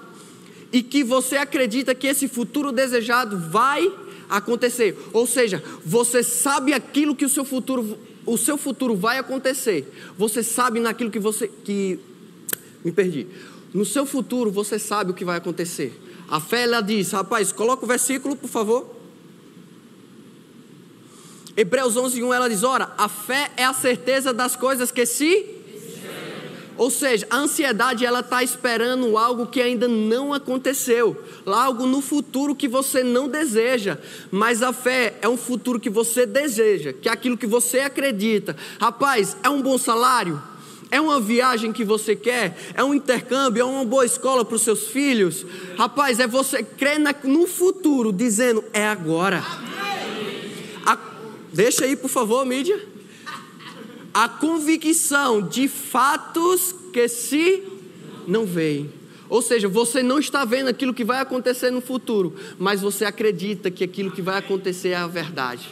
e 0.72 0.84
que 0.84 1.04
você 1.04 1.38
acredita 1.38 1.96
que 1.96 2.08
esse 2.08 2.28
futuro 2.28 2.72
desejado 2.72 3.38
vai 3.38 3.92
acontecer. 4.30 4.98
Ou 5.14 5.26
seja, 5.26 5.64
você 5.86 6.24
sabe 6.24 6.74
aquilo 6.74 7.16
que 7.16 7.26
o 7.26 7.30
seu 7.30 7.46
futuro, 7.46 7.98
o 8.26 8.38
seu 8.38 8.58
futuro 8.58 8.96
vai 8.96 9.18
acontecer. 9.18 9.92
Você 10.18 10.44
sabe 10.44 10.80
naquilo 10.80 11.10
que 11.10 11.20
você 11.20 11.48
que 11.48 12.00
me 12.84 12.92
perdi. 12.92 13.28
No 13.74 13.86
seu 13.86 14.06
futuro 14.06 14.52
você 14.52 14.78
sabe 14.78 15.12
o 15.12 15.14
que 15.14 15.26
vai 15.26 15.38
acontecer. 15.38 16.00
A 16.28 16.40
fé 16.40 16.64
ela 16.64 16.82
diz, 16.82 17.12
rapaz, 17.12 17.52
coloca 17.52 17.86
o 17.86 17.88
versículo, 17.88 18.36
por 18.36 18.50
favor. 18.50 18.96
Hebreus 21.56 21.96
11:1 21.96 22.34
ela 22.34 22.48
diz: 22.48 22.64
"Ora, 22.64 22.94
a 22.98 23.10
fé 23.10 23.52
é 23.58 23.66
a 23.66 23.74
certeza 23.74 24.32
das 24.32 24.56
coisas 24.56 24.92
que 24.92 25.08
se 25.08 25.57
Ou 26.78 26.92
seja, 26.92 27.26
a 27.30 27.38
ansiedade 27.38 28.06
ela 28.06 28.20
está 28.20 28.44
esperando 28.44 29.18
algo 29.18 29.48
que 29.48 29.62
ainda 29.62 29.88
não 29.88 30.34
aconteceu, 30.34 31.20
algo 31.46 31.88
no 31.88 32.02
futuro 32.02 32.56
que 32.56 32.68
você 32.68 33.04
não 33.04 33.28
deseja. 33.28 33.98
Mas 34.32 34.62
a 34.62 34.72
fé 34.72 35.16
é 35.22 35.28
um 35.28 35.38
futuro 35.38 35.80
que 35.80 35.90
você 35.90 36.26
deseja, 36.26 36.94
que 36.94 37.10
é 37.10 37.12
aquilo 37.12 37.38
que 37.38 37.48
você 37.48 37.80
acredita. 37.80 38.56
Rapaz, 38.80 39.36
é 39.44 39.50
um 39.50 39.62
bom 39.62 39.78
salário? 39.78 40.42
É 40.90 41.02
uma 41.02 41.20
viagem 41.20 41.74
que 41.74 41.84
você 41.84 42.16
quer? 42.16 42.58
É 42.74 42.84
um 42.84 42.94
intercâmbio? 42.94 43.62
É 43.62 43.66
uma 43.66 43.84
boa 43.84 44.06
escola 44.06 44.46
para 44.46 44.56
os 44.56 44.62
seus 44.62 44.88
filhos? 44.88 45.46
Rapaz, 45.78 46.20
é 46.20 46.28
você 46.28 46.64
crer 46.64 47.00
no 47.24 47.46
futuro, 47.48 48.14
dizendo: 48.14 48.64
é 48.72 48.88
agora. 48.88 49.44
A, 50.86 50.98
deixa 51.52 51.84
aí, 51.84 51.96
por 51.96 52.10
favor, 52.10 52.46
mídia 52.46 52.97
a 54.14 54.28
convicção 54.28 55.42
de 55.42 55.68
fatos 55.68 56.74
que 56.92 57.08
se 57.08 57.64
não 58.28 58.46
veem. 58.46 58.92
Ou 59.30 59.42
seja, 59.42 59.68
você 59.68 60.02
não 60.02 60.20
está 60.20 60.46
vendo 60.46 60.70
aquilo 60.70 60.94
que 60.94 61.04
vai 61.04 61.20
acontecer 61.20 61.70
no 61.70 61.82
futuro, 61.82 62.36
mas 62.58 62.82
você 62.82 63.06
acredita 63.06 63.70
que 63.70 63.84
aquilo 63.84 64.12
que 64.12 64.22
vai 64.22 64.38
acontecer 64.38 64.90
é 64.90 64.96
a 64.96 65.08
verdade. 65.08 65.70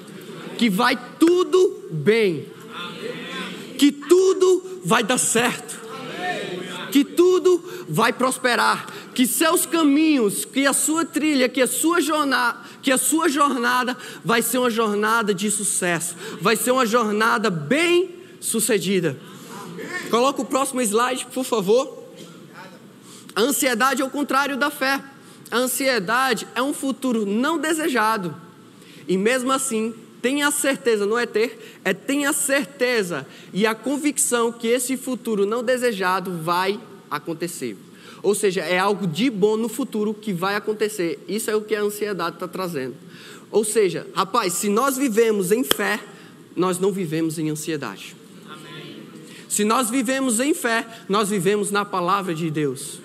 Que 0.57 0.69
vai 0.69 0.99
tudo 1.19 1.87
bem. 1.91 2.47
Que 3.77 3.91
tudo 3.91 4.81
vai 4.83 5.03
dar 5.03 5.17
certo. 5.17 5.79
Que 6.91 7.03
tudo 7.03 7.63
vai 7.89 8.11
prosperar. 8.13 8.87
Que 9.13 9.25
seus 9.25 9.65
caminhos, 9.65 10.43
que 10.43 10.65
a 10.65 10.73
sua 10.73 11.05
trilha, 11.05 11.47
que 11.47 11.61
a 11.61 11.67
sua 11.67 12.01
jornada, 12.01 12.59
que 12.81 12.91
a 12.91 12.97
sua 12.97 13.29
jornada 13.29 13.95
vai 14.23 14.41
ser 14.41 14.57
uma 14.57 14.69
jornada 14.69 15.33
de 15.33 15.49
sucesso. 15.49 16.15
Vai 16.41 16.57
ser 16.57 16.71
uma 16.71 16.85
jornada 16.85 17.49
bem 17.49 18.14
sucedida. 18.45 19.17
Coloca 20.09 20.41
o 20.41 20.45
próximo 20.45 20.81
slide, 20.81 21.25
por 21.33 21.43
favor. 21.43 22.05
A 23.35 23.41
ansiedade 23.41 24.01
é 24.01 24.05
o 24.05 24.09
contrário 24.09 24.55
da 24.55 24.69
fé. 24.69 25.01
A 25.51 25.57
ansiedade 25.57 26.47
é 26.55 26.61
um 26.61 26.73
futuro 26.73 27.25
não 27.25 27.57
desejado. 27.57 28.35
E 29.07 29.17
mesmo 29.17 29.51
assim, 29.51 29.93
tenha 30.21 30.49
certeza, 30.51 31.05
não 31.05 31.19
é 31.19 31.25
ter, 31.25 31.79
é 31.83 31.93
tenha 31.93 32.33
certeza 32.33 33.27
e 33.53 33.67
a 33.67 33.75
convicção 33.75 34.51
que 34.51 34.67
esse 34.67 34.97
futuro 34.97 35.45
não 35.45 35.63
desejado 35.63 36.39
vai 36.41 36.79
acontecer. 37.11 37.77
Ou 38.23 38.33
seja, 38.33 38.61
é 38.61 38.79
algo 38.79 39.05
de 39.05 39.29
bom 39.29 39.55
no 39.55 39.69
futuro 39.69 40.13
que 40.13 40.33
vai 40.33 40.55
acontecer. 40.55 41.23
Isso 41.27 41.51
é 41.51 41.55
o 41.55 41.61
que 41.61 41.75
a 41.75 41.81
ansiedade 41.81 42.37
está 42.37 42.47
trazendo. 42.47 42.95
Ou 43.51 43.63
seja, 43.63 44.07
rapaz, 44.15 44.53
se 44.53 44.67
nós 44.67 44.97
vivemos 44.97 45.51
em 45.51 45.63
fé, 45.63 45.99
nós 46.55 46.79
não 46.79 46.91
vivemos 46.91 47.37
em 47.37 47.49
ansiedade. 47.51 48.15
Se 49.55 49.63
nós 49.63 49.89
vivemos 49.89 50.41
em 50.41 50.53
fé, 50.53 50.85
nós 51.07 51.29
vivemos 51.29 51.71
na 51.71 51.85
palavra 51.85 52.35
de 52.35 52.51
Deus. 52.51 52.99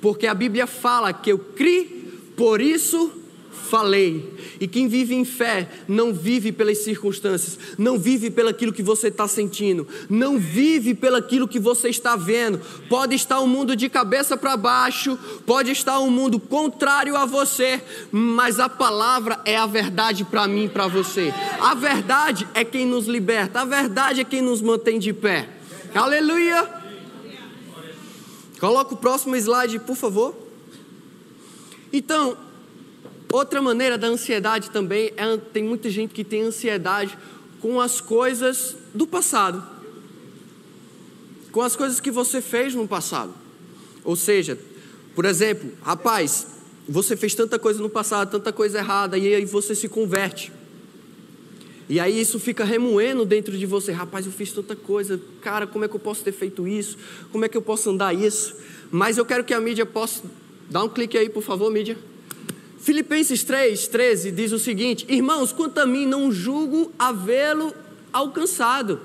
Porque 0.00 0.28
a 0.28 0.32
Bíblia 0.32 0.68
fala 0.68 1.12
que 1.12 1.32
eu 1.32 1.38
criei, 1.40 2.30
por 2.36 2.60
isso 2.60 3.17
falei. 3.58 4.38
E 4.60 4.66
quem 4.66 4.88
vive 4.88 5.14
em 5.14 5.24
fé 5.24 5.68
não 5.86 6.12
vive 6.12 6.50
pelas 6.52 6.78
circunstâncias, 6.78 7.58
não 7.76 7.98
vive 7.98 8.30
pelaquilo 8.30 8.72
que 8.72 8.82
você 8.82 9.08
está 9.08 9.28
sentindo, 9.28 9.86
não 10.08 10.38
vive 10.38 10.94
pelaquilo 10.94 11.48
que 11.48 11.58
você 11.58 11.88
está 11.88 12.16
vendo. 12.16 12.60
Pode 12.88 13.14
estar 13.14 13.40
o 13.40 13.44
um 13.44 13.48
mundo 13.48 13.76
de 13.76 13.88
cabeça 13.88 14.36
para 14.36 14.56
baixo, 14.56 15.18
pode 15.44 15.70
estar 15.70 15.98
um 16.00 16.10
mundo 16.10 16.40
contrário 16.40 17.16
a 17.16 17.24
você, 17.24 17.82
mas 18.10 18.58
a 18.58 18.68
palavra 18.68 19.40
é 19.44 19.56
a 19.56 19.66
verdade 19.66 20.24
para 20.24 20.48
mim 20.48 20.64
e 20.64 20.68
para 20.68 20.86
você. 20.86 21.32
A 21.60 21.74
verdade 21.74 22.48
é 22.54 22.64
quem 22.64 22.86
nos 22.86 23.06
liberta, 23.06 23.60
a 23.60 23.64
verdade 23.64 24.20
é 24.20 24.24
quem 24.24 24.40
nos 24.40 24.62
mantém 24.62 24.98
de 24.98 25.12
pé. 25.12 25.48
Aleluia! 25.94 26.78
Coloca 28.60 28.94
o 28.94 28.96
próximo 28.96 29.36
slide, 29.36 29.78
por 29.78 29.96
favor. 29.96 30.34
Então, 31.92 32.36
outra 33.32 33.60
maneira 33.60 33.98
da 33.98 34.06
ansiedade 34.06 34.70
também 34.70 35.12
é 35.16 35.36
tem 35.36 35.62
muita 35.62 35.90
gente 35.90 36.14
que 36.14 36.24
tem 36.24 36.42
ansiedade 36.42 37.16
com 37.60 37.80
as 37.80 38.00
coisas 38.00 38.76
do 38.94 39.06
passado. 39.06 39.62
Com 41.52 41.62
as 41.62 41.76
coisas 41.76 42.00
que 42.00 42.10
você 42.10 42.40
fez 42.40 42.74
no 42.74 42.86
passado. 42.86 43.34
Ou 44.04 44.16
seja, 44.16 44.58
por 45.14 45.24
exemplo, 45.24 45.72
rapaz, 45.82 46.46
você 46.88 47.16
fez 47.16 47.34
tanta 47.34 47.58
coisa 47.58 47.82
no 47.82 47.90
passado, 47.90 48.30
tanta 48.30 48.52
coisa 48.52 48.78
errada, 48.78 49.18
e 49.18 49.34
aí 49.34 49.44
você 49.44 49.74
se 49.74 49.88
converte. 49.88 50.52
E 51.88 51.98
aí 51.98 52.20
isso 52.20 52.38
fica 52.38 52.64
remoendo 52.64 53.24
dentro 53.24 53.56
de 53.56 53.64
você, 53.66 53.92
rapaz, 53.92 54.26
eu 54.26 54.32
fiz 54.32 54.52
tanta 54.52 54.76
coisa, 54.76 55.20
cara, 55.40 55.66
como 55.66 55.84
é 55.84 55.88
que 55.88 55.96
eu 55.96 56.00
posso 56.00 56.22
ter 56.22 56.32
feito 56.32 56.68
isso? 56.68 56.98
Como 57.32 57.44
é 57.44 57.48
que 57.48 57.56
eu 57.56 57.62
posso 57.62 57.90
andar 57.90 58.14
isso? 58.14 58.54
Mas 58.90 59.16
eu 59.16 59.24
quero 59.24 59.42
que 59.42 59.54
a 59.54 59.60
mídia 59.60 59.86
possa 59.86 60.22
dar 60.70 60.84
um 60.84 60.88
clique 60.88 61.16
aí, 61.16 61.28
por 61.28 61.42
favor, 61.42 61.70
mídia. 61.70 61.96
Filipenses 62.80 63.42
3, 63.42 63.88
13 63.88 64.30
diz 64.30 64.52
o 64.52 64.58
seguinte: 64.58 65.04
Irmãos, 65.08 65.52
quanto 65.52 65.78
a 65.78 65.86
mim, 65.86 66.06
não 66.06 66.30
julgo 66.32 66.92
havê-lo 66.98 67.74
alcançado. 68.12 69.00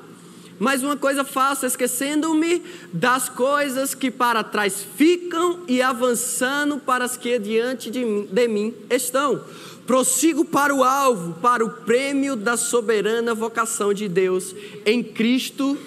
Mas 0.59 0.83
uma 0.83 0.95
coisa 0.95 1.23
faço, 1.23 1.65
esquecendo-me 1.65 2.61
das 2.93 3.27
coisas 3.27 3.95
que 3.95 4.11
para 4.11 4.43
trás 4.43 4.85
ficam 4.95 5.61
e 5.67 5.81
avançando 5.81 6.77
para 6.77 7.03
as 7.03 7.17
que 7.17 7.39
diante 7.39 7.89
de 7.89 8.05
mim, 8.05 8.27
de 8.31 8.47
mim 8.47 8.73
estão 8.89 9.41
Prossigo 9.85 10.45
para 10.45 10.73
o 10.73 10.81
alvo, 10.81 11.33
para 11.41 11.63
o 11.63 11.69
prêmio 11.69 12.37
da 12.37 12.55
soberana 12.55 13.35
vocação 13.35 13.93
de 13.93 14.07
Deus 14.07 14.55
em 14.85 15.03
Cristo 15.03 15.77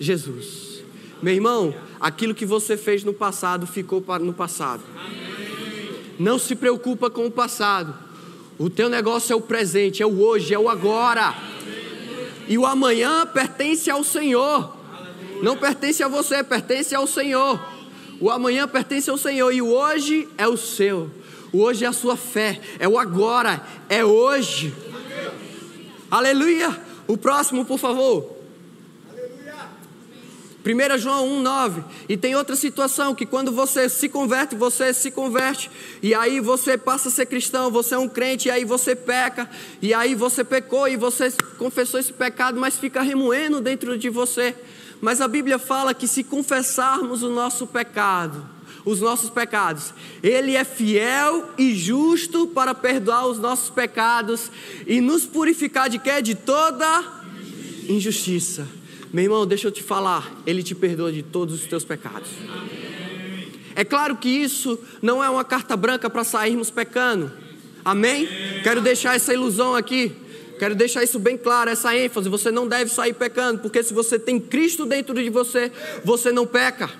Jesus. 0.00 0.82
Meu 1.22 1.34
irmão, 1.34 1.72
aquilo 2.00 2.34
que 2.34 2.44
você 2.44 2.76
fez 2.76 3.04
no 3.04 3.14
passado 3.14 3.68
ficou 3.68 4.02
no 4.20 4.32
passado. 4.32 4.82
Não 6.20 6.38
se 6.38 6.54
preocupa 6.54 7.08
com 7.08 7.24
o 7.24 7.30
passado. 7.30 7.94
O 8.58 8.68
teu 8.68 8.90
negócio 8.90 9.32
é 9.32 9.36
o 9.36 9.40
presente, 9.40 10.02
é 10.02 10.06
o 10.06 10.20
hoje, 10.20 10.52
é 10.52 10.58
o 10.58 10.68
agora. 10.68 11.34
E 12.46 12.58
o 12.58 12.66
amanhã 12.66 13.24
pertence 13.24 13.90
ao 13.90 14.04
Senhor. 14.04 14.76
Não 15.42 15.56
pertence 15.56 16.02
a 16.02 16.08
você, 16.08 16.44
pertence 16.44 16.94
ao 16.94 17.06
Senhor. 17.06 17.58
O 18.20 18.28
amanhã 18.28 18.68
pertence 18.68 19.08
ao 19.08 19.16
Senhor 19.16 19.50
e 19.50 19.62
o 19.62 19.72
hoje 19.72 20.28
é 20.36 20.46
o 20.46 20.58
seu. 20.58 21.10
O 21.54 21.62
hoje 21.62 21.86
é 21.86 21.88
a 21.88 21.92
sua 21.94 22.18
fé, 22.18 22.60
é 22.78 22.86
o 22.86 22.98
agora, 22.98 23.66
é 23.88 24.04
hoje. 24.04 24.74
Aleluia. 26.10 26.78
O 27.08 27.16
próximo, 27.16 27.64
por 27.64 27.78
favor. 27.78 28.39
1 30.64 30.98
João 30.98 31.42
1,9. 31.42 31.84
E 32.08 32.16
tem 32.16 32.36
outra 32.36 32.54
situação 32.54 33.14
que 33.14 33.24
quando 33.24 33.50
você 33.50 33.88
se 33.88 34.08
converte, 34.08 34.54
você 34.54 34.92
se 34.92 35.10
converte, 35.10 35.70
e 36.02 36.14
aí 36.14 36.40
você 36.40 36.76
passa 36.76 37.08
a 37.08 37.12
ser 37.12 37.26
cristão, 37.26 37.70
você 37.70 37.94
é 37.94 37.98
um 37.98 38.08
crente, 38.08 38.48
e 38.48 38.50
aí 38.50 38.64
você 38.64 38.94
peca, 38.94 39.48
e 39.80 39.94
aí 39.94 40.14
você 40.14 40.44
pecou 40.44 40.86
e 40.86 40.96
você 40.96 41.32
confessou 41.58 41.98
esse 41.98 42.12
pecado, 42.12 42.60
mas 42.60 42.76
fica 42.76 43.00
remoendo 43.00 43.60
dentro 43.60 43.96
de 43.96 44.10
você. 44.10 44.54
Mas 45.00 45.20
a 45.20 45.28
Bíblia 45.28 45.58
fala 45.58 45.94
que 45.94 46.06
se 46.06 46.22
confessarmos 46.22 47.22
o 47.22 47.30
nosso 47.30 47.66
pecado, 47.66 48.46
os 48.84 49.00
nossos 49.00 49.30
pecados. 49.30 49.94
Ele 50.22 50.54
é 50.54 50.64
fiel 50.64 51.50
e 51.56 51.74
justo 51.74 52.46
para 52.48 52.74
perdoar 52.74 53.26
os 53.26 53.38
nossos 53.38 53.70
pecados 53.70 54.50
e 54.86 55.00
nos 55.00 55.24
purificar 55.24 55.88
de 55.88 55.98
quê? 55.98 56.20
De 56.20 56.34
toda 56.34 57.02
injustiça. 57.88 58.79
Meu 59.12 59.24
irmão, 59.24 59.46
deixa 59.46 59.66
eu 59.66 59.72
te 59.72 59.82
falar, 59.82 60.32
ele 60.46 60.62
te 60.62 60.74
perdoa 60.74 61.12
de 61.12 61.22
todos 61.22 61.54
os 61.54 61.66
teus 61.66 61.84
pecados. 61.84 62.28
É 63.74 63.84
claro 63.84 64.16
que 64.16 64.28
isso 64.28 64.78
não 65.02 65.22
é 65.22 65.28
uma 65.28 65.44
carta 65.44 65.76
branca 65.76 66.08
para 66.08 66.22
sairmos 66.22 66.70
pecando. 66.70 67.32
Amém? 67.84 68.28
Quero 68.62 68.80
deixar 68.80 69.16
essa 69.16 69.32
ilusão 69.32 69.74
aqui. 69.74 70.12
Quero 70.58 70.74
deixar 70.74 71.02
isso 71.02 71.18
bem 71.18 71.38
claro, 71.38 71.70
essa 71.70 71.96
ênfase. 71.96 72.28
Você 72.28 72.50
não 72.50 72.68
deve 72.68 72.90
sair 72.90 73.14
pecando, 73.14 73.60
porque 73.60 73.82
se 73.82 73.94
você 73.94 74.18
tem 74.18 74.38
Cristo 74.38 74.84
dentro 74.84 75.14
de 75.14 75.30
você, 75.30 75.72
você 76.04 76.30
não 76.30 76.46
peca. 76.46 76.90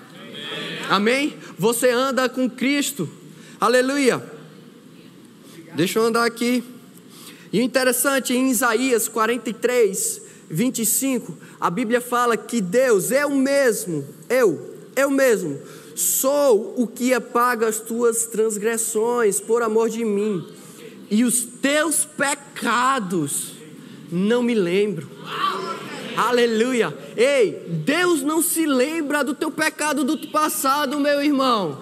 Amém? 0.89 1.37
Você 1.57 1.89
anda 1.89 2.27
com 2.27 2.49
Cristo. 2.49 3.07
Aleluia. 3.59 4.21
Deixa 5.75 5.99
eu 5.99 6.05
andar 6.05 6.25
aqui. 6.25 6.63
E 7.53 7.61
interessante, 7.61 8.33
em 8.33 8.49
Isaías 8.49 9.07
43, 9.07 10.20
25, 10.51 11.37
a 11.59 11.69
Bíblia 11.69 12.01
fala 12.01 12.35
que 12.35 12.59
Deus, 12.61 13.09
eu 13.09 13.29
mesmo, 13.29 14.05
eu, 14.29 14.75
eu 14.95 15.09
mesmo, 15.09 15.59
sou 15.95 16.75
o 16.77 16.85
que 16.85 17.13
apaga 17.13 17.67
as 17.67 17.79
tuas 17.79 18.25
transgressões 18.25 19.39
por 19.39 19.61
amor 19.61 19.89
de 19.89 20.03
mim, 20.03 20.45
e 21.09 21.23
os 21.23 21.43
teus 21.43 22.05
pecados 22.05 23.53
não 24.11 24.43
me 24.43 24.53
lembro. 24.53 25.09
Aleluia. 26.15 26.93
Ei, 27.15 27.65
Deus 27.85 28.21
não 28.21 28.41
se 28.41 28.65
lembra 28.65 29.23
do 29.23 29.33
teu 29.33 29.49
pecado 29.49 30.03
do 30.03 30.27
passado, 30.27 30.99
meu 30.99 31.23
irmão. 31.23 31.79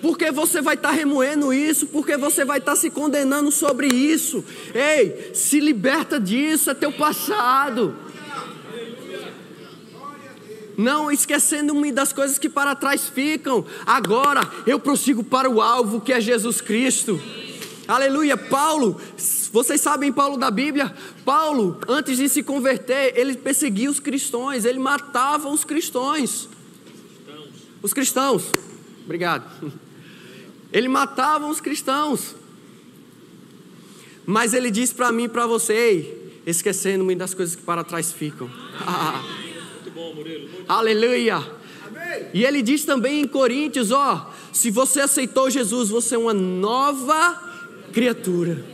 Porque 0.00 0.30
você 0.30 0.60
vai 0.60 0.74
estar 0.74 0.90
tá 0.90 0.94
remoendo 0.94 1.52
isso, 1.52 1.86
porque 1.86 2.16
você 2.16 2.44
vai 2.44 2.58
estar 2.58 2.72
tá 2.72 2.76
se 2.76 2.90
condenando 2.90 3.50
sobre 3.50 3.88
isso. 3.88 4.44
Ei, 4.74 5.30
se 5.34 5.60
liberta 5.60 6.20
disso, 6.20 6.70
é 6.70 6.74
teu 6.74 6.92
passado. 6.92 7.96
Não 10.78 11.10
esquecendo-me 11.10 11.90
das 11.90 12.12
coisas 12.12 12.38
que 12.38 12.48
para 12.48 12.76
trás 12.76 13.08
ficam. 13.08 13.66
Agora 13.84 14.48
eu 14.64 14.78
prossigo 14.78 15.24
para 15.24 15.50
o 15.50 15.60
alvo 15.60 16.00
que 16.00 16.12
é 16.12 16.20
Jesus 16.20 16.60
Cristo. 16.60 17.20
Aleluia. 17.88 18.36
Paulo, 18.36 19.00
vocês 19.52 19.80
sabem 19.80 20.12
Paulo 20.12 20.36
da 20.36 20.52
Bíblia? 20.52 20.94
Paulo, 21.24 21.80
antes 21.88 22.16
de 22.16 22.28
se 22.28 22.44
converter, 22.44 23.18
ele 23.18 23.34
perseguia 23.36 23.90
os 23.90 23.98
cristãos, 23.98 24.64
ele 24.64 24.78
matava 24.78 25.48
os 25.48 25.64
cristãos. 25.64 26.48
Os 27.82 27.92
cristãos. 27.92 28.44
Obrigado. 29.04 29.72
Ele 30.72 30.86
matava 30.86 31.48
os 31.48 31.60
cristãos. 31.60 32.36
Mas 34.24 34.52
ele 34.54 34.70
diz 34.70 34.92
para 34.92 35.10
mim 35.10 35.24
e 35.24 35.28
para 35.28 35.46
você, 35.46 36.30
esquecendo-me 36.46 37.16
das 37.16 37.34
coisas 37.34 37.56
que 37.56 37.62
para 37.62 37.82
trás 37.82 38.12
ficam. 38.12 38.48
Muito 38.58 38.86
bom, 39.20 39.26
Murilo. 39.40 39.58
Muito 39.72 39.90
Aleluia. 40.68 41.44
E 42.32 42.44
ele 42.44 42.62
diz 42.62 42.84
também 42.84 43.20
em 43.20 43.26
Coríntios, 43.26 43.90
ó, 43.90 44.30
se 44.52 44.70
você 44.70 45.00
aceitou 45.00 45.50
Jesus, 45.50 45.88
você 45.88 46.14
é 46.14 46.18
uma 46.18 46.34
nova 46.34 47.42
criatura. 47.92 48.64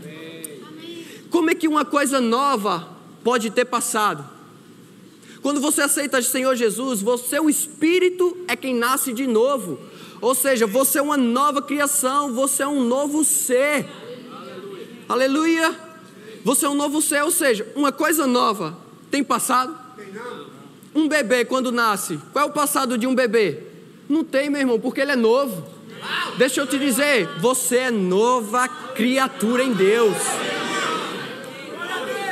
Como 1.30 1.50
é 1.50 1.54
que 1.54 1.66
uma 1.66 1.84
coisa 1.84 2.20
nova 2.20 2.88
pode 3.22 3.50
ter 3.50 3.64
passado? 3.64 4.24
Quando 5.42 5.60
você 5.60 5.82
aceita 5.82 6.18
o 6.18 6.22
Senhor 6.22 6.54
Jesus, 6.54 7.02
você, 7.02 7.38
o 7.38 7.50
Espírito, 7.50 8.36
é 8.48 8.56
quem 8.56 8.74
nasce 8.74 9.12
de 9.12 9.26
novo. 9.26 9.78
Ou 10.20 10.34
seja, 10.34 10.66
você 10.66 10.98
é 10.98 11.02
uma 11.02 11.16
nova 11.16 11.60
criação, 11.60 12.32
você 12.32 12.62
é 12.62 12.66
um 12.66 12.82
novo 12.82 13.24
ser. 13.24 13.86
Aleluia. 15.06 15.66
Aleluia. 15.66 15.80
Você 16.44 16.66
é 16.66 16.68
um 16.68 16.74
novo 16.74 17.02
ser, 17.02 17.22
ou 17.22 17.30
seja, 17.30 17.66
uma 17.74 17.92
coisa 17.92 18.26
nova 18.26 18.76
tem 19.10 19.22
passado? 19.22 19.76
Tem 19.96 20.12
não. 20.12 20.43
Um 20.94 21.08
bebê 21.08 21.44
quando 21.44 21.72
nasce, 21.72 22.18
qual 22.32 22.46
é 22.46 22.48
o 22.48 22.52
passado 22.52 22.96
de 22.96 23.06
um 23.06 23.14
bebê? 23.14 23.58
Não 24.08 24.22
tem, 24.22 24.48
meu 24.48 24.60
irmão, 24.60 24.78
porque 24.78 25.00
ele 25.00 25.12
é 25.12 25.16
novo. 25.16 25.66
Deixa 26.36 26.60
eu 26.60 26.66
te 26.66 26.78
dizer, 26.78 27.26
você 27.40 27.76
é 27.76 27.90
nova 27.90 28.68
criatura 28.68 29.62
em 29.62 29.72
Deus. 29.72 30.16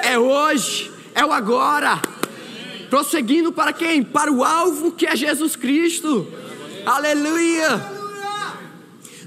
É 0.03 0.19
hoje, 0.19 0.91
é 1.15 1.25
o 1.25 1.33
agora. 1.33 2.01
Prosseguindo 2.91 3.53
para 3.53 3.73
quem? 3.73 4.03
Para 4.03 4.31
o 4.31 4.45
alvo 4.45 4.93
que 4.93 5.07
é 5.07 5.17
Jesus 5.17 5.57
Cristo. 5.57 6.27
Aleluia! 6.85 8.03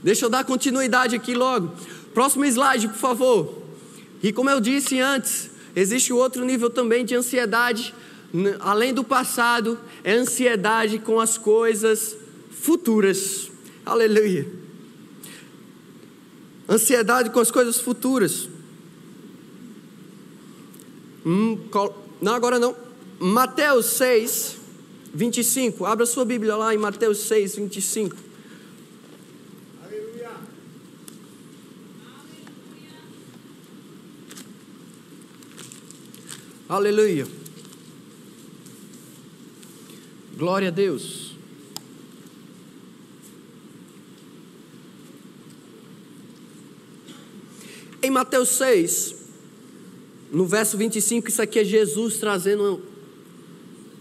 Deixa 0.03 0.25
eu 0.25 0.29
dar 0.29 0.43
continuidade 0.43 1.15
aqui 1.15 1.33
logo. 1.33 1.73
Próximo 2.13 2.45
slide, 2.45 2.87
por 2.89 2.97
favor. 2.97 3.63
E 4.21 4.31
como 4.31 4.49
eu 4.49 4.59
disse 4.59 4.99
antes, 4.99 5.49
existe 5.75 6.13
outro 6.13 6.45
nível 6.45 6.69
também 6.69 7.03
de 7.03 7.15
ansiedade, 7.15 7.93
além 8.59 8.93
do 8.93 9.03
passado, 9.03 9.79
é 10.03 10.13
ansiedade 10.13 10.99
com 10.99 11.19
as 11.19 11.37
coisas 11.37 12.15
futuras. 12.51 13.51
Aleluia. 13.85 14.47
Ansiedade 16.67 17.29
com 17.29 17.39
as 17.39 17.51
coisas 17.51 17.79
futuras. 17.79 18.49
Hum, 21.25 21.59
não, 22.21 22.33
agora 22.33 22.59
não. 22.59 22.75
Mateus 23.19 23.85
6, 23.97 24.57
25. 25.13 25.85
Abra 25.85 26.05
sua 26.05 26.25
Bíblia 26.25 26.55
lá 26.55 26.73
em 26.73 26.77
Mateus 26.77 27.19
6, 27.19 27.55
25. 27.55 28.15
Aleluia. 29.83 30.31
Aleluia. 36.67 37.44
Glória 40.37 40.67
a 40.67 40.71
Deus. 40.71 41.31
Em 48.03 48.11
Mateus 48.11 48.49
6, 48.49 49.15
no 50.31 50.45
verso 50.45 50.77
25, 50.77 51.29
isso 51.29 51.41
aqui 51.41 51.59
é 51.59 51.63
Jesus 51.63 52.17
trazendo 52.17 52.81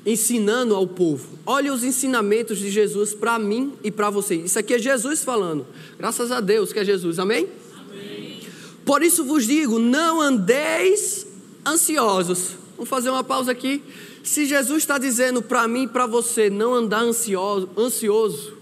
ensinando 0.05 0.75
ao 0.75 0.87
povo. 0.87 1.39
Olha 1.47 1.73
os 1.73 1.83
ensinamentos 1.83 2.59
de 2.59 2.71
Jesus 2.71 3.15
para 3.15 3.39
mim 3.39 3.73
e 3.83 3.91
para 3.91 4.11
você. 4.11 4.35
Isso 4.35 4.59
aqui 4.59 4.75
é 4.75 4.79
Jesus 4.79 5.25
falando. 5.25 5.67
Graças 5.97 6.31
a 6.31 6.41
Deus 6.41 6.73
que 6.73 6.79
é 6.79 6.85
Jesus. 6.85 7.19
Amém? 7.19 7.49
Amém? 7.79 8.41
Por 8.85 9.03
isso 9.03 9.25
vos 9.25 9.47
digo: 9.47 9.79
não 9.79 10.21
andeis 10.21 11.27
ansiosos. 11.67 12.57
Vamos 12.77 12.89
fazer 12.89 13.09
uma 13.09 13.25
pausa 13.25 13.53
aqui. 13.53 13.83
Se 14.25 14.47
Jesus 14.47 14.79
está 14.79 14.97
dizendo 14.97 15.43
para 15.43 15.69
mim 15.69 15.83
e 15.83 15.89
para 15.89 16.07
você 16.07 16.49
não 16.49 16.73
andar 16.73 17.03
ansioso, 17.03 17.69
ansioso, 17.77 18.57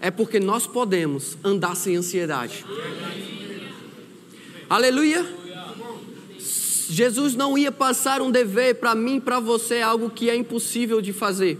é 0.00 0.12
porque 0.12 0.38
nós 0.38 0.64
podemos 0.64 1.36
andar 1.42 1.74
sem 1.74 1.96
ansiedade. 1.96 2.64
Amém. 2.64 3.68
Aleluia. 4.70 5.26
Jesus 6.38 7.34
não 7.34 7.58
ia 7.58 7.72
passar 7.72 8.22
um 8.22 8.30
dever 8.30 8.76
para 8.76 8.94
mim, 8.94 9.18
para 9.18 9.40
você, 9.40 9.80
algo 9.80 10.08
que 10.08 10.30
é 10.30 10.36
impossível 10.36 11.02
de 11.02 11.12
fazer. 11.12 11.58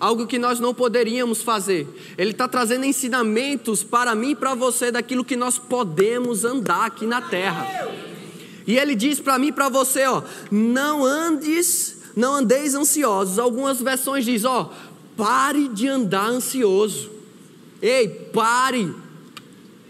Algo 0.00 0.26
que 0.26 0.38
nós 0.38 0.58
não 0.58 0.74
poderíamos 0.74 1.42
fazer. 1.42 1.86
Ele 2.16 2.32
está 2.32 2.48
trazendo 2.48 2.84
ensinamentos 2.86 3.84
para 3.84 4.14
mim 4.16 4.30
e 4.30 4.36
para 4.36 4.54
você 4.54 4.90
daquilo 4.90 5.24
que 5.24 5.36
nós 5.36 5.58
podemos 5.58 6.44
andar 6.44 6.86
aqui 6.86 7.06
na 7.06 7.20
terra. 7.20 7.66
E 8.68 8.78
ele 8.78 8.94
diz 8.94 9.18
para 9.18 9.38
mim 9.38 9.46
e 9.46 9.52
para 9.52 9.70
você, 9.70 10.04
ó, 10.04 10.22
não 10.50 11.02
andes, 11.02 11.96
não 12.14 12.34
andeis 12.34 12.74
ansiosos. 12.74 13.38
Algumas 13.38 13.80
versões 13.80 14.26
diz, 14.26 14.44
ó, 14.44 14.70
pare 15.16 15.68
de 15.68 15.88
andar 15.88 16.28
ansioso. 16.28 17.10
Ei, 17.80 18.06
pare. 18.06 18.94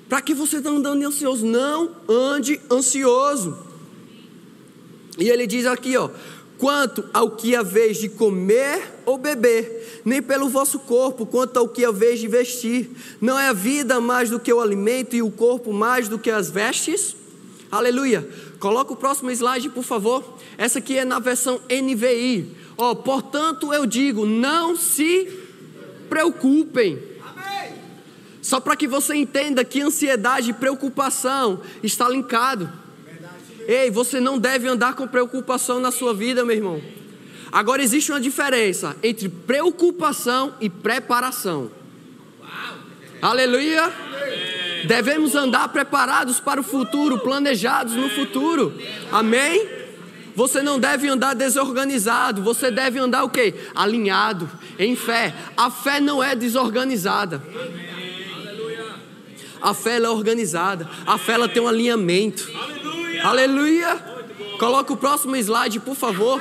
Para 0.08 0.22
que 0.22 0.32
você 0.32 0.58
está 0.58 0.70
andando 0.70 1.04
ansioso? 1.04 1.44
Não 1.44 1.90
ande 2.08 2.60
ansioso. 2.70 3.58
E 5.18 5.28
ele 5.28 5.44
diz 5.44 5.66
aqui, 5.66 5.96
ó: 5.96 6.08
quanto 6.56 7.04
ao 7.12 7.32
que 7.32 7.56
a 7.56 7.64
vez 7.64 7.96
de 7.96 8.08
comer 8.08 9.00
ou 9.04 9.18
beber, 9.18 10.00
nem 10.04 10.22
pelo 10.22 10.48
vosso 10.48 10.78
corpo, 10.78 11.26
quanto 11.26 11.56
ao 11.56 11.68
que 11.68 11.84
a 11.84 11.90
vez 11.90 12.20
de 12.20 12.28
vestir. 12.28 12.90
Não 13.20 13.36
é 13.36 13.48
a 13.48 13.52
vida 13.52 14.00
mais 14.00 14.30
do 14.30 14.38
que 14.38 14.52
o 14.52 14.60
alimento 14.60 15.16
e 15.16 15.22
o 15.22 15.32
corpo 15.32 15.72
mais 15.72 16.08
do 16.08 16.16
que 16.16 16.30
as 16.30 16.48
vestes? 16.48 17.16
Aleluia. 17.70 18.28
Coloca 18.58 18.92
o 18.92 18.96
próximo 18.96 19.30
slide, 19.30 19.68
por 19.68 19.84
favor. 19.84 20.38
Essa 20.56 20.78
aqui 20.78 20.96
é 20.96 21.04
na 21.04 21.18
versão 21.18 21.60
NVI. 21.70 22.56
Ó, 22.76 22.94
portanto 22.94 23.72
eu 23.72 23.84
digo, 23.84 24.24
não 24.24 24.76
se 24.76 25.28
preocupem. 26.08 26.98
Só 28.40 28.58
para 28.60 28.76
que 28.76 28.88
você 28.88 29.14
entenda 29.14 29.64
que 29.64 29.80
ansiedade 29.80 30.50
e 30.50 30.54
preocupação 30.54 31.60
está 31.82 32.08
linkado. 32.08 32.70
Ei, 33.66 33.90
você 33.90 34.18
não 34.18 34.38
deve 34.38 34.66
andar 34.66 34.94
com 34.94 35.06
preocupação 35.06 35.78
na 35.78 35.90
sua 35.90 36.14
vida, 36.14 36.44
meu 36.44 36.56
irmão. 36.56 36.82
Agora 37.52 37.82
existe 37.82 38.10
uma 38.10 38.20
diferença 38.20 38.96
entre 39.02 39.28
preocupação 39.28 40.54
e 40.60 40.70
preparação. 40.70 41.70
Aleluia! 43.20 43.92
Devemos 44.86 45.34
andar 45.34 45.68
preparados 45.68 46.40
para 46.40 46.60
o 46.60 46.64
futuro, 46.64 47.18
planejados 47.18 47.94
no 47.94 48.08
futuro. 48.08 48.72
Amém? 49.10 49.66
Você 50.34 50.62
não 50.62 50.78
deve 50.78 51.08
andar 51.08 51.34
desorganizado, 51.34 52.42
você 52.42 52.70
deve 52.70 52.98
andar 52.98 53.24
o 53.24 53.28
quê? 53.28 53.54
Alinhado, 53.74 54.48
em 54.78 54.94
fé. 54.94 55.34
A 55.56 55.68
fé 55.68 55.98
não 56.00 56.22
é 56.22 56.36
desorganizada. 56.36 57.42
A 59.60 59.74
fé 59.74 59.96
é 59.96 60.08
organizada, 60.08 60.88
a 61.04 61.18
fé 61.18 61.32
ela 61.32 61.48
tem 61.48 61.60
um 61.60 61.66
alinhamento. 61.66 62.48
Aleluia. 63.24 63.96
Coloca 64.58 64.92
o 64.92 64.96
próximo 64.96 65.34
slide, 65.36 65.80
por 65.80 65.96
favor. 65.96 66.40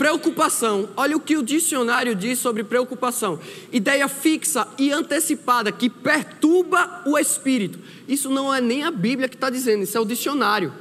Preocupação. 0.00 0.88
Olha 0.96 1.14
o 1.14 1.20
que 1.20 1.36
o 1.36 1.42
dicionário 1.42 2.14
diz 2.14 2.38
sobre 2.38 2.64
preocupação. 2.64 3.38
Ideia 3.70 4.08
fixa 4.08 4.66
e 4.78 4.90
antecipada 4.90 5.70
que 5.70 5.90
perturba 5.90 7.02
o 7.04 7.18
espírito. 7.18 7.78
Isso 8.08 8.30
não 8.30 8.52
é 8.52 8.62
nem 8.62 8.82
a 8.82 8.90
Bíblia 8.90 9.28
que 9.28 9.34
está 9.34 9.50
dizendo, 9.50 9.82
isso 9.82 9.98
é 9.98 10.00
o 10.00 10.06
dicionário. 10.06 10.72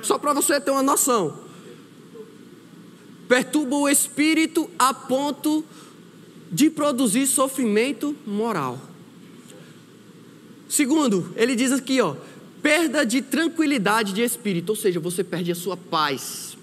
Só 0.00 0.16
para 0.16 0.32
você 0.32 0.60
ter 0.60 0.70
uma 0.70 0.80
noção. 0.80 1.40
Perturba 3.26 3.74
o 3.74 3.88
espírito 3.88 4.70
a 4.78 4.94
ponto 4.94 5.64
de 6.52 6.70
produzir 6.70 7.26
sofrimento 7.26 8.14
moral. 8.24 8.80
Segundo, 10.68 11.34
ele 11.34 11.56
diz 11.56 11.72
aqui, 11.72 12.00
ó, 12.00 12.14
perda 12.62 13.04
de 13.04 13.20
tranquilidade 13.22 14.12
de 14.12 14.22
espírito, 14.22 14.70
ou 14.70 14.76
seja, 14.76 15.00
você 15.00 15.24
perde 15.24 15.50
a 15.50 15.56
sua 15.56 15.76
paz. 15.76 16.53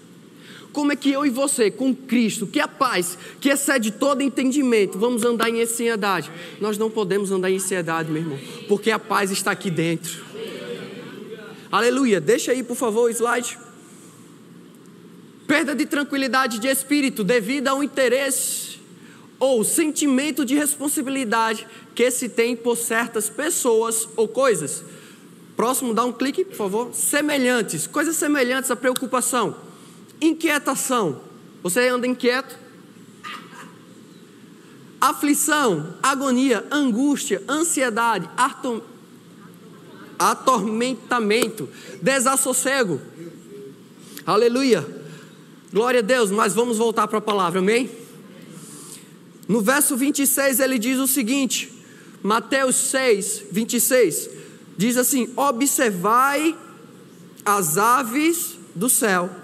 Como 0.72 0.90
é 0.90 0.96
que 0.96 1.10
eu 1.10 1.26
e 1.26 1.30
você, 1.30 1.70
com 1.70 1.94
Cristo, 1.94 2.46
que 2.46 2.58
é 2.58 2.62
a 2.62 2.68
paz, 2.68 3.18
que 3.40 3.50
excede 3.50 3.90
todo 3.90 4.22
entendimento, 4.22 4.98
vamos 4.98 5.22
andar 5.22 5.50
em 5.50 5.60
ansiedade? 5.60 6.30
Nós 6.60 6.78
não 6.78 6.90
podemos 6.90 7.30
andar 7.30 7.50
em 7.50 7.56
ansiedade, 7.56 8.10
meu 8.10 8.22
irmão, 8.22 8.38
porque 8.68 8.90
a 8.90 8.98
paz 8.98 9.30
está 9.30 9.50
aqui 9.50 9.70
dentro. 9.70 10.24
Aleluia. 11.70 12.20
Deixa 12.20 12.52
aí, 12.52 12.62
por 12.62 12.76
favor, 12.76 13.04
o 13.04 13.08
slide. 13.10 13.58
perda 15.46 15.74
de 15.74 15.84
tranquilidade 15.84 16.58
de 16.58 16.68
espírito 16.68 17.22
devido 17.22 17.68
a 17.68 17.74
um 17.74 17.82
interesse 17.82 18.78
ou 19.38 19.64
sentimento 19.64 20.44
de 20.44 20.54
responsabilidade 20.54 21.66
que 21.94 22.10
se 22.10 22.28
tem 22.28 22.56
por 22.56 22.76
certas 22.76 23.28
pessoas 23.28 24.08
ou 24.16 24.28
coisas. 24.28 24.84
Próximo, 25.56 25.92
dá 25.92 26.04
um 26.04 26.12
clique, 26.12 26.44
por 26.44 26.56
favor. 26.56 26.94
Semelhantes, 26.94 27.86
coisas 27.86 28.16
semelhantes 28.16 28.70
à 28.70 28.76
preocupação. 28.76 29.71
Inquietação. 30.22 31.20
Você 31.64 31.88
anda 31.88 32.06
inquieto? 32.06 32.56
Aflição, 35.00 35.96
agonia, 36.00 36.64
angústia, 36.70 37.42
ansiedade, 37.48 38.30
atormentamento, 40.16 41.68
desassossego. 42.00 43.00
Aleluia. 44.24 44.86
Glória 45.72 45.98
a 45.98 46.02
Deus, 46.02 46.30
mas 46.30 46.54
vamos 46.54 46.78
voltar 46.78 47.08
para 47.08 47.18
a 47.18 47.22
palavra, 47.22 47.58
amém? 47.58 47.90
No 49.48 49.60
verso 49.60 49.96
26 49.96 50.60
ele 50.60 50.78
diz 50.78 51.00
o 51.00 51.08
seguinte, 51.08 51.72
Mateus 52.22 52.76
6, 52.76 53.46
26, 53.50 54.30
diz 54.76 54.96
assim: 54.96 55.32
Observai 55.34 56.56
as 57.44 57.76
aves 57.76 58.56
do 58.72 58.88
céu, 58.88 59.41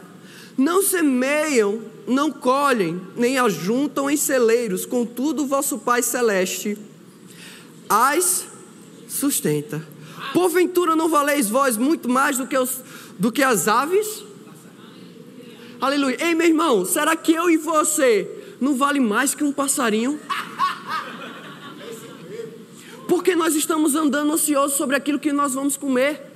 não 0.58 0.82
semeiam, 0.82 1.80
não 2.04 2.32
colhem, 2.32 3.00
nem 3.14 3.38
ajuntam 3.38 4.10
em 4.10 4.16
celeiros, 4.16 4.84
contudo, 4.84 5.46
vosso 5.46 5.78
Pai 5.78 6.02
Celeste 6.02 6.76
as 7.88 8.46
sustenta. 9.08 9.82
Porventura 10.34 10.94
não 10.94 11.08
valeis 11.08 11.48
vós 11.48 11.76
muito 11.76 12.08
mais 12.08 12.36
do 12.36 12.46
que, 12.46 12.58
os, 12.58 12.82
do 13.18 13.32
que 13.32 13.42
as 13.42 13.66
aves? 13.66 14.24
Aleluia. 15.80 16.16
Ei, 16.20 16.34
meu 16.34 16.46
irmão, 16.46 16.84
será 16.84 17.16
que 17.16 17.32
eu 17.32 17.48
e 17.48 17.56
você 17.56 18.28
não 18.60 18.74
vale 18.74 19.00
mais 19.00 19.34
que 19.34 19.44
um 19.44 19.52
passarinho? 19.52 20.20
Porque 23.08 23.34
nós 23.34 23.54
estamos 23.54 23.94
andando 23.94 24.32
ansiosos 24.32 24.76
sobre 24.76 24.96
aquilo 24.96 25.18
que 25.18 25.32
nós 25.32 25.54
vamos 25.54 25.76
comer. 25.76 26.27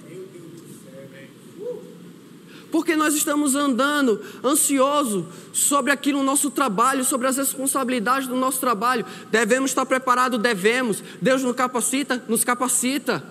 Porque 2.73 2.97
nós 2.97 3.15
estamos 3.15 3.55
andando 3.55 4.19
ansioso 4.43 5.27
sobre 5.53 5.93
aquilo 5.93 6.21
no 6.21 6.25
nosso 6.25 6.51
trabalho, 6.51 7.05
sobre 7.05 7.29
as 7.29 7.37
responsabilidades 7.37 8.27
do 8.27 8.35
nosso 8.35 8.59
trabalho. 8.59 9.05
Devemos 9.31 9.71
estar 9.71 9.85
preparados, 9.85 10.41
devemos. 10.41 11.05
Deus 11.21 11.43
nos 11.43 11.55
capacita, 11.55 12.25
nos 12.27 12.43
capacita. 12.43 13.23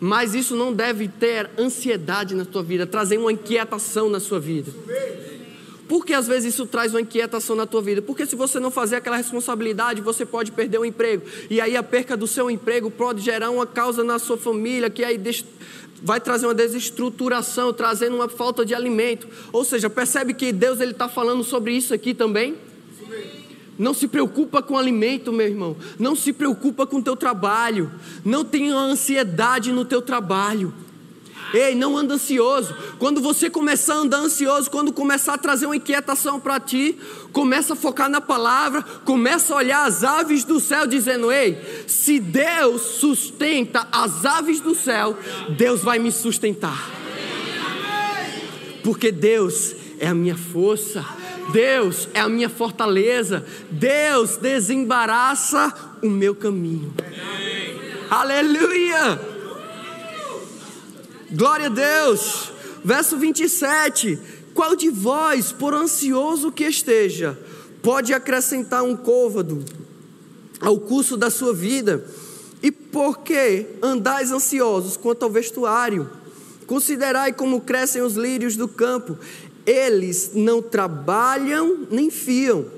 Mas 0.00 0.34
isso 0.34 0.56
não 0.56 0.72
deve 0.72 1.06
ter 1.06 1.48
ansiedade 1.56 2.34
na 2.34 2.44
tua 2.44 2.64
vida, 2.64 2.84
trazer 2.84 3.16
uma 3.16 3.30
inquietação 3.30 4.10
na 4.10 4.18
sua 4.18 4.40
vida. 4.40 4.72
Por 5.88 6.04
que 6.04 6.12
às 6.12 6.26
vezes 6.26 6.52
isso 6.54 6.66
traz 6.66 6.92
uma 6.92 7.00
inquietação 7.00 7.54
na 7.54 7.64
tua 7.64 7.80
vida? 7.80 8.02
Porque 8.02 8.26
se 8.26 8.34
você 8.34 8.58
não 8.58 8.72
fazer 8.72 8.96
aquela 8.96 9.16
responsabilidade, 9.16 10.00
você 10.00 10.26
pode 10.26 10.50
perder 10.50 10.78
o 10.78 10.84
emprego. 10.84 11.24
E 11.48 11.60
aí 11.60 11.76
a 11.76 11.82
perca 11.82 12.16
do 12.16 12.26
seu 12.26 12.50
emprego 12.50 12.90
pode 12.90 13.22
gerar 13.22 13.50
uma 13.50 13.66
causa 13.66 14.02
na 14.02 14.18
sua 14.18 14.36
família, 14.36 14.90
que 14.90 15.04
aí 15.04 15.16
vai 16.06 16.20
trazer 16.20 16.46
uma 16.46 16.54
desestruturação, 16.54 17.72
trazendo 17.72 18.14
uma 18.14 18.28
falta 18.28 18.64
de 18.64 18.72
alimento. 18.72 19.26
Ou 19.52 19.64
seja, 19.64 19.90
percebe 19.90 20.34
que 20.34 20.52
Deus 20.52 20.80
ele 20.80 20.92
está 20.92 21.08
falando 21.08 21.42
sobre 21.42 21.72
isso 21.72 21.92
aqui 21.92 22.14
também? 22.14 22.54
Não 23.76 23.92
se 23.92 24.06
preocupa 24.06 24.62
com 24.62 24.78
alimento, 24.78 25.32
meu 25.32 25.48
irmão. 25.48 25.76
Não 25.98 26.14
se 26.14 26.32
preocupa 26.32 26.86
com 26.86 26.98
o 26.98 27.02
teu 27.02 27.16
trabalho. 27.16 27.90
Não 28.24 28.44
tenha 28.44 28.76
ansiedade 28.76 29.72
no 29.72 29.84
teu 29.84 30.00
trabalho. 30.00 30.72
Ei, 31.54 31.74
não 31.74 31.96
anda 31.96 32.14
ansioso. 32.14 32.74
Quando 32.98 33.20
você 33.20 33.48
começar 33.48 33.94
a 33.94 33.98
andar 33.98 34.18
ansioso, 34.18 34.70
quando 34.70 34.92
começar 34.92 35.34
a 35.34 35.38
trazer 35.38 35.66
uma 35.66 35.76
inquietação 35.76 36.40
para 36.40 36.58
ti, 36.58 36.98
começa 37.32 37.74
a 37.74 37.76
focar 37.76 38.08
na 38.08 38.20
palavra, 38.20 38.82
começa 39.04 39.54
a 39.54 39.56
olhar 39.56 39.86
as 39.86 40.02
aves 40.02 40.44
do 40.44 40.58
céu, 40.58 40.86
dizendo: 40.86 41.30
Ei, 41.30 41.84
se 41.86 42.18
Deus 42.18 42.82
sustenta 42.82 43.86
as 43.92 44.24
aves 44.24 44.60
do 44.60 44.74
céu, 44.74 45.16
Deus 45.56 45.82
vai 45.82 45.98
me 45.98 46.10
sustentar. 46.10 46.90
Porque 48.82 49.10
Deus 49.10 49.74
é 49.98 50.08
a 50.08 50.14
minha 50.14 50.36
força. 50.36 51.04
Deus 51.52 52.08
é 52.12 52.20
a 52.20 52.28
minha 52.28 52.48
fortaleza. 52.48 53.44
Deus 53.70 54.36
desembaraça 54.36 55.72
o 56.02 56.08
meu 56.08 56.34
caminho. 56.34 56.92
Aleluia! 58.10 59.35
Glória 61.30 61.66
a 61.66 61.70
Deus. 61.70 62.52
Verso 62.84 63.16
27. 63.16 64.18
Qual 64.54 64.76
de 64.76 64.88
vós, 64.88 65.52
por 65.52 65.74
ansioso 65.74 66.52
que 66.52 66.64
esteja, 66.64 67.38
pode 67.82 68.14
acrescentar 68.14 68.82
um 68.82 68.96
côvado 68.96 69.64
ao 70.60 70.78
curso 70.78 71.16
da 71.16 71.28
sua 71.28 71.52
vida? 71.52 72.04
E 72.62 72.70
por 72.70 73.18
que 73.18 73.66
andais 73.82 74.30
ansiosos 74.32 74.96
quanto 74.96 75.24
ao 75.24 75.30
vestuário? 75.30 76.08
Considerai 76.66 77.32
como 77.32 77.60
crescem 77.60 78.02
os 78.02 78.14
lírios 78.14 78.56
do 78.56 78.66
campo, 78.66 79.18
eles 79.66 80.30
não 80.34 80.62
trabalham 80.62 81.86
nem 81.90 82.10
fiam. 82.10 82.75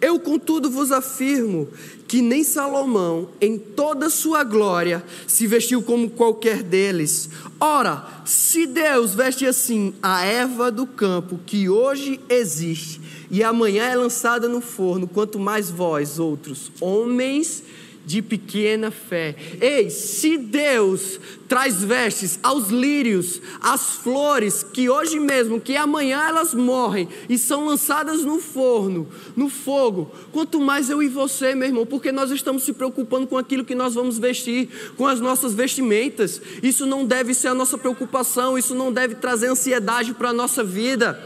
Eu, 0.00 0.18
contudo, 0.18 0.70
vos 0.70 0.90
afirmo 0.90 1.68
que 2.08 2.22
nem 2.22 2.42
Salomão, 2.42 3.28
em 3.40 3.58
toda 3.58 4.08
sua 4.08 4.42
glória, 4.42 5.04
se 5.26 5.46
vestiu 5.46 5.82
como 5.82 6.10
qualquer 6.10 6.62
deles. 6.62 7.28
Ora, 7.60 8.04
se 8.24 8.66
Deus 8.66 9.14
veste 9.14 9.46
assim 9.46 9.94
a 10.02 10.24
erva 10.24 10.70
do 10.70 10.86
campo, 10.86 11.38
que 11.44 11.68
hoje 11.68 12.18
existe, 12.28 13.00
e 13.30 13.44
amanhã 13.44 13.84
é 13.84 13.94
lançada 13.94 14.48
no 14.48 14.60
forno, 14.60 15.06
quanto 15.06 15.38
mais 15.38 15.70
vós, 15.70 16.18
outros 16.18 16.72
homens, 16.80 17.62
de 18.04 18.22
pequena 18.22 18.90
fé. 18.90 19.36
Ei, 19.60 19.90
se 19.90 20.36
Deus 20.36 21.20
traz 21.48 21.82
vestes 21.82 22.38
aos 22.42 22.68
lírios, 22.68 23.40
às 23.60 23.96
flores, 23.96 24.62
que 24.62 24.88
hoje 24.88 25.18
mesmo, 25.18 25.60
que 25.60 25.76
amanhã 25.76 26.22
elas 26.28 26.54
morrem 26.54 27.08
e 27.28 27.36
são 27.36 27.66
lançadas 27.66 28.22
no 28.22 28.38
forno, 28.38 29.08
no 29.36 29.48
fogo, 29.48 30.12
quanto 30.32 30.60
mais 30.60 30.88
eu 30.88 31.02
e 31.02 31.08
você, 31.08 31.54
meu 31.54 31.68
irmão, 31.68 31.84
porque 31.84 32.12
nós 32.12 32.30
estamos 32.30 32.62
se 32.62 32.72
preocupando 32.72 33.26
com 33.26 33.36
aquilo 33.36 33.64
que 33.64 33.74
nós 33.74 33.94
vamos 33.94 34.18
vestir, 34.18 34.68
com 34.96 35.06
as 35.06 35.20
nossas 35.20 35.52
vestimentas. 35.52 36.40
Isso 36.62 36.86
não 36.86 37.04
deve 37.04 37.34
ser 37.34 37.48
a 37.48 37.54
nossa 37.54 37.76
preocupação, 37.76 38.56
isso 38.56 38.74
não 38.74 38.92
deve 38.92 39.16
trazer 39.16 39.48
ansiedade 39.48 40.14
para 40.14 40.30
a 40.30 40.32
nossa 40.32 40.62
vida. 40.62 41.20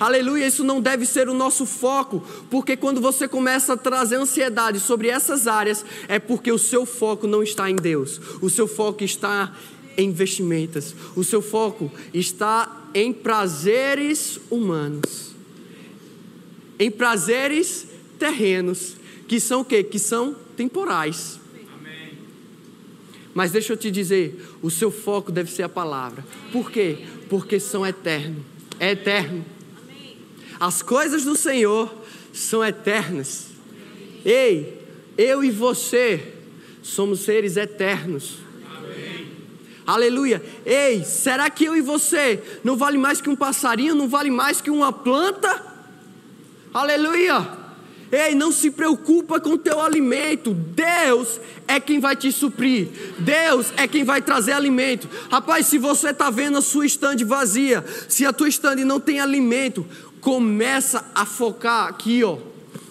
Aleluia, 0.00 0.46
isso 0.46 0.62
não 0.62 0.80
deve 0.80 1.04
ser 1.04 1.28
o 1.28 1.34
nosso 1.34 1.66
foco, 1.66 2.22
porque 2.50 2.76
quando 2.76 3.00
você 3.00 3.26
começa 3.26 3.72
a 3.72 3.76
trazer 3.76 4.16
ansiedade 4.16 4.78
sobre 4.78 5.08
essas 5.08 5.46
áreas, 5.46 5.84
é 6.06 6.18
porque 6.18 6.52
o 6.52 6.58
seu 6.58 6.86
foco 6.86 7.26
não 7.26 7.42
está 7.42 7.68
em 7.68 7.76
Deus, 7.76 8.20
o 8.40 8.48
seu 8.48 8.68
foco 8.68 9.02
está 9.02 9.54
em 9.96 10.12
vestimentas, 10.12 10.94
o 11.16 11.24
seu 11.24 11.42
foco 11.42 11.90
está 12.14 12.88
em 12.94 13.12
prazeres 13.12 14.38
humanos, 14.48 15.34
em 16.78 16.90
prazeres 16.90 17.86
terrenos, 18.18 18.94
que 19.26 19.40
são 19.40 19.62
o 19.62 19.64
quê? 19.64 19.82
Que 19.82 19.98
são 19.98 20.36
temporais. 20.56 21.40
Mas 23.34 23.52
deixa 23.52 23.72
eu 23.72 23.76
te 23.76 23.90
dizer, 23.90 24.44
o 24.62 24.70
seu 24.70 24.90
foco 24.90 25.30
deve 25.30 25.50
ser 25.50 25.62
a 25.62 25.68
palavra. 25.68 26.24
Por 26.50 26.70
quê? 26.72 27.06
Porque 27.28 27.60
são 27.60 27.86
eternos. 27.86 28.42
É 28.80 28.92
eterno. 28.92 29.44
As 30.60 30.82
coisas 30.82 31.24
do 31.24 31.36
Senhor 31.36 31.94
são 32.32 32.64
eternas. 32.64 33.48
Ei, 34.24 34.82
eu 35.16 35.42
e 35.44 35.50
você 35.50 36.34
somos 36.82 37.20
seres 37.20 37.56
eternos. 37.56 38.38
Amém. 38.76 39.28
Aleluia. 39.86 40.42
Ei, 40.66 41.04
será 41.04 41.48
que 41.48 41.64
eu 41.64 41.76
e 41.76 41.80
você 41.80 42.42
não 42.64 42.76
vale 42.76 42.98
mais 42.98 43.20
que 43.20 43.30
um 43.30 43.36
passarinho, 43.36 43.94
não 43.94 44.08
vale 44.08 44.30
mais 44.30 44.60
que 44.60 44.70
uma 44.70 44.92
planta? 44.92 45.64
Aleluia. 46.74 47.58
Ei, 48.10 48.34
não 48.34 48.50
se 48.50 48.70
preocupa 48.70 49.38
com 49.38 49.50
o 49.50 49.58
teu 49.58 49.80
alimento. 49.80 50.54
Deus 50.54 51.38
é 51.66 51.78
quem 51.78 52.00
vai 52.00 52.16
te 52.16 52.32
suprir. 52.32 52.88
Deus 53.18 53.72
é 53.76 53.86
quem 53.86 54.02
vai 54.02 54.22
trazer 54.22 54.52
alimento. 54.52 55.06
Rapaz, 55.30 55.66
se 55.66 55.76
você 55.76 56.10
está 56.10 56.30
vendo 56.30 56.56
a 56.56 56.62
sua 56.62 56.86
estande 56.86 57.22
vazia, 57.22 57.84
se 58.08 58.24
a 58.24 58.32
tua 58.32 58.48
estande 58.48 58.82
não 58.82 58.98
tem 58.98 59.20
alimento, 59.20 59.86
começa 60.28 61.06
a 61.14 61.24
focar 61.24 61.88
aqui, 61.88 62.22
ó. 62.22 62.36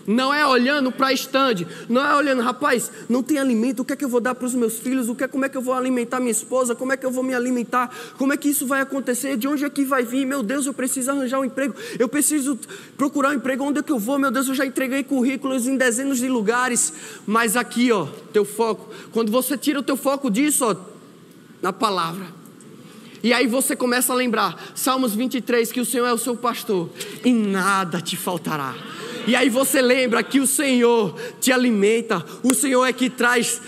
Não 0.07 0.33
é 0.33 0.43
olhando 0.43 0.91
para 0.91 1.07
a 1.07 1.13
estande, 1.13 1.67
não 1.87 2.03
é 2.03 2.15
olhando, 2.15 2.41
rapaz, 2.41 2.91
não 3.07 3.21
tem 3.21 3.37
alimento, 3.37 3.81
o 3.81 3.85
que 3.85 3.93
é 3.93 3.95
que 3.95 4.03
eu 4.03 4.09
vou 4.09 4.19
dar 4.19 4.33
para 4.33 4.47
os 4.47 4.55
meus 4.55 4.79
filhos? 4.79 5.07
O 5.07 5.13
que 5.13 5.23
é, 5.23 5.27
como 5.27 5.45
é 5.45 5.49
que 5.49 5.55
eu 5.55 5.61
vou 5.61 5.75
alimentar 5.75 6.19
minha 6.19 6.31
esposa? 6.31 6.73
Como 6.73 6.93
é 6.93 6.97
que 6.97 7.05
eu 7.05 7.11
vou 7.11 7.23
me 7.23 7.35
alimentar? 7.35 7.93
Como 8.17 8.33
é 8.33 8.37
que 8.37 8.49
isso 8.49 8.65
vai 8.65 8.81
acontecer? 8.81 9.37
De 9.37 9.47
onde 9.47 9.63
é 9.63 9.69
que 9.69 9.85
vai 9.85 10.03
vir? 10.03 10.25
Meu 10.25 10.41
Deus, 10.41 10.65
eu 10.65 10.73
preciso 10.73 11.11
arranjar 11.11 11.39
um 11.39 11.45
emprego. 11.45 11.75
Eu 11.99 12.09
preciso 12.09 12.57
procurar 12.97 13.29
um 13.29 13.33
emprego. 13.33 13.65
Onde 13.65 13.81
é 13.81 13.83
que 13.83 13.91
eu 13.91 13.99
vou? 13.99 14.17
Meu 14.17 14.31
Deus, 14.31 14.47
eu 14.47 14.55
já 14.55 14.65
entreguei 14.65 15.03
currículos 15.03 15.67
em 15.67 15.77
dezenas 15.77 16.17
de 16.17 16.29
lugares. 16.29 16.91
Mas 17.27 17.55
aqui, 17.55 17.91
ó, 17.91 18.07
teu 18.33 18.45
foco. 18.45 18.89
Quando 19.11 19.31
você 19.31 19.55
tira 19.55 19.79
o 19.79 19.83
teu 19.83 19.97
foco 19.97 20.31
disso, 20.31 20.65
ó, 20.65 20.75
na 21.61 21.71
palavra. 21.71 22.36
E 23.23 23.33
aí 23.33 23.47
você 23.47 23.75
começa 23.75 24.13
a 24.13 24.15
lembrar, 24.15 24.71
Salmos 24.75 25.15
23, 25.15 25.71
que 25.71 25.81
o 25.81 25.85
Senhor 25.85 26.05
é 26.05 26.13
o 26.13 26.17
seu 26.17 26.35
pastor 26.35 26.89
e 27.23 27.33
nada 27.33 27.99
te 28.01 28.15
faltará. 28.15 28.75
E 29.27 29.35
aí 29.35 29.49
você 29.49 29.81
lembra 29.81 30.23
que 30.23 30.39
o 30.39 30.47
Senhor 30.47 31.19
te 31.41 31.51
alimenta, 31.51 32.25
o 32.43 32.53
Senhor 32.53 32.85
é 32.85 32.93
que 32.93 33.09
traz 33.09 33.61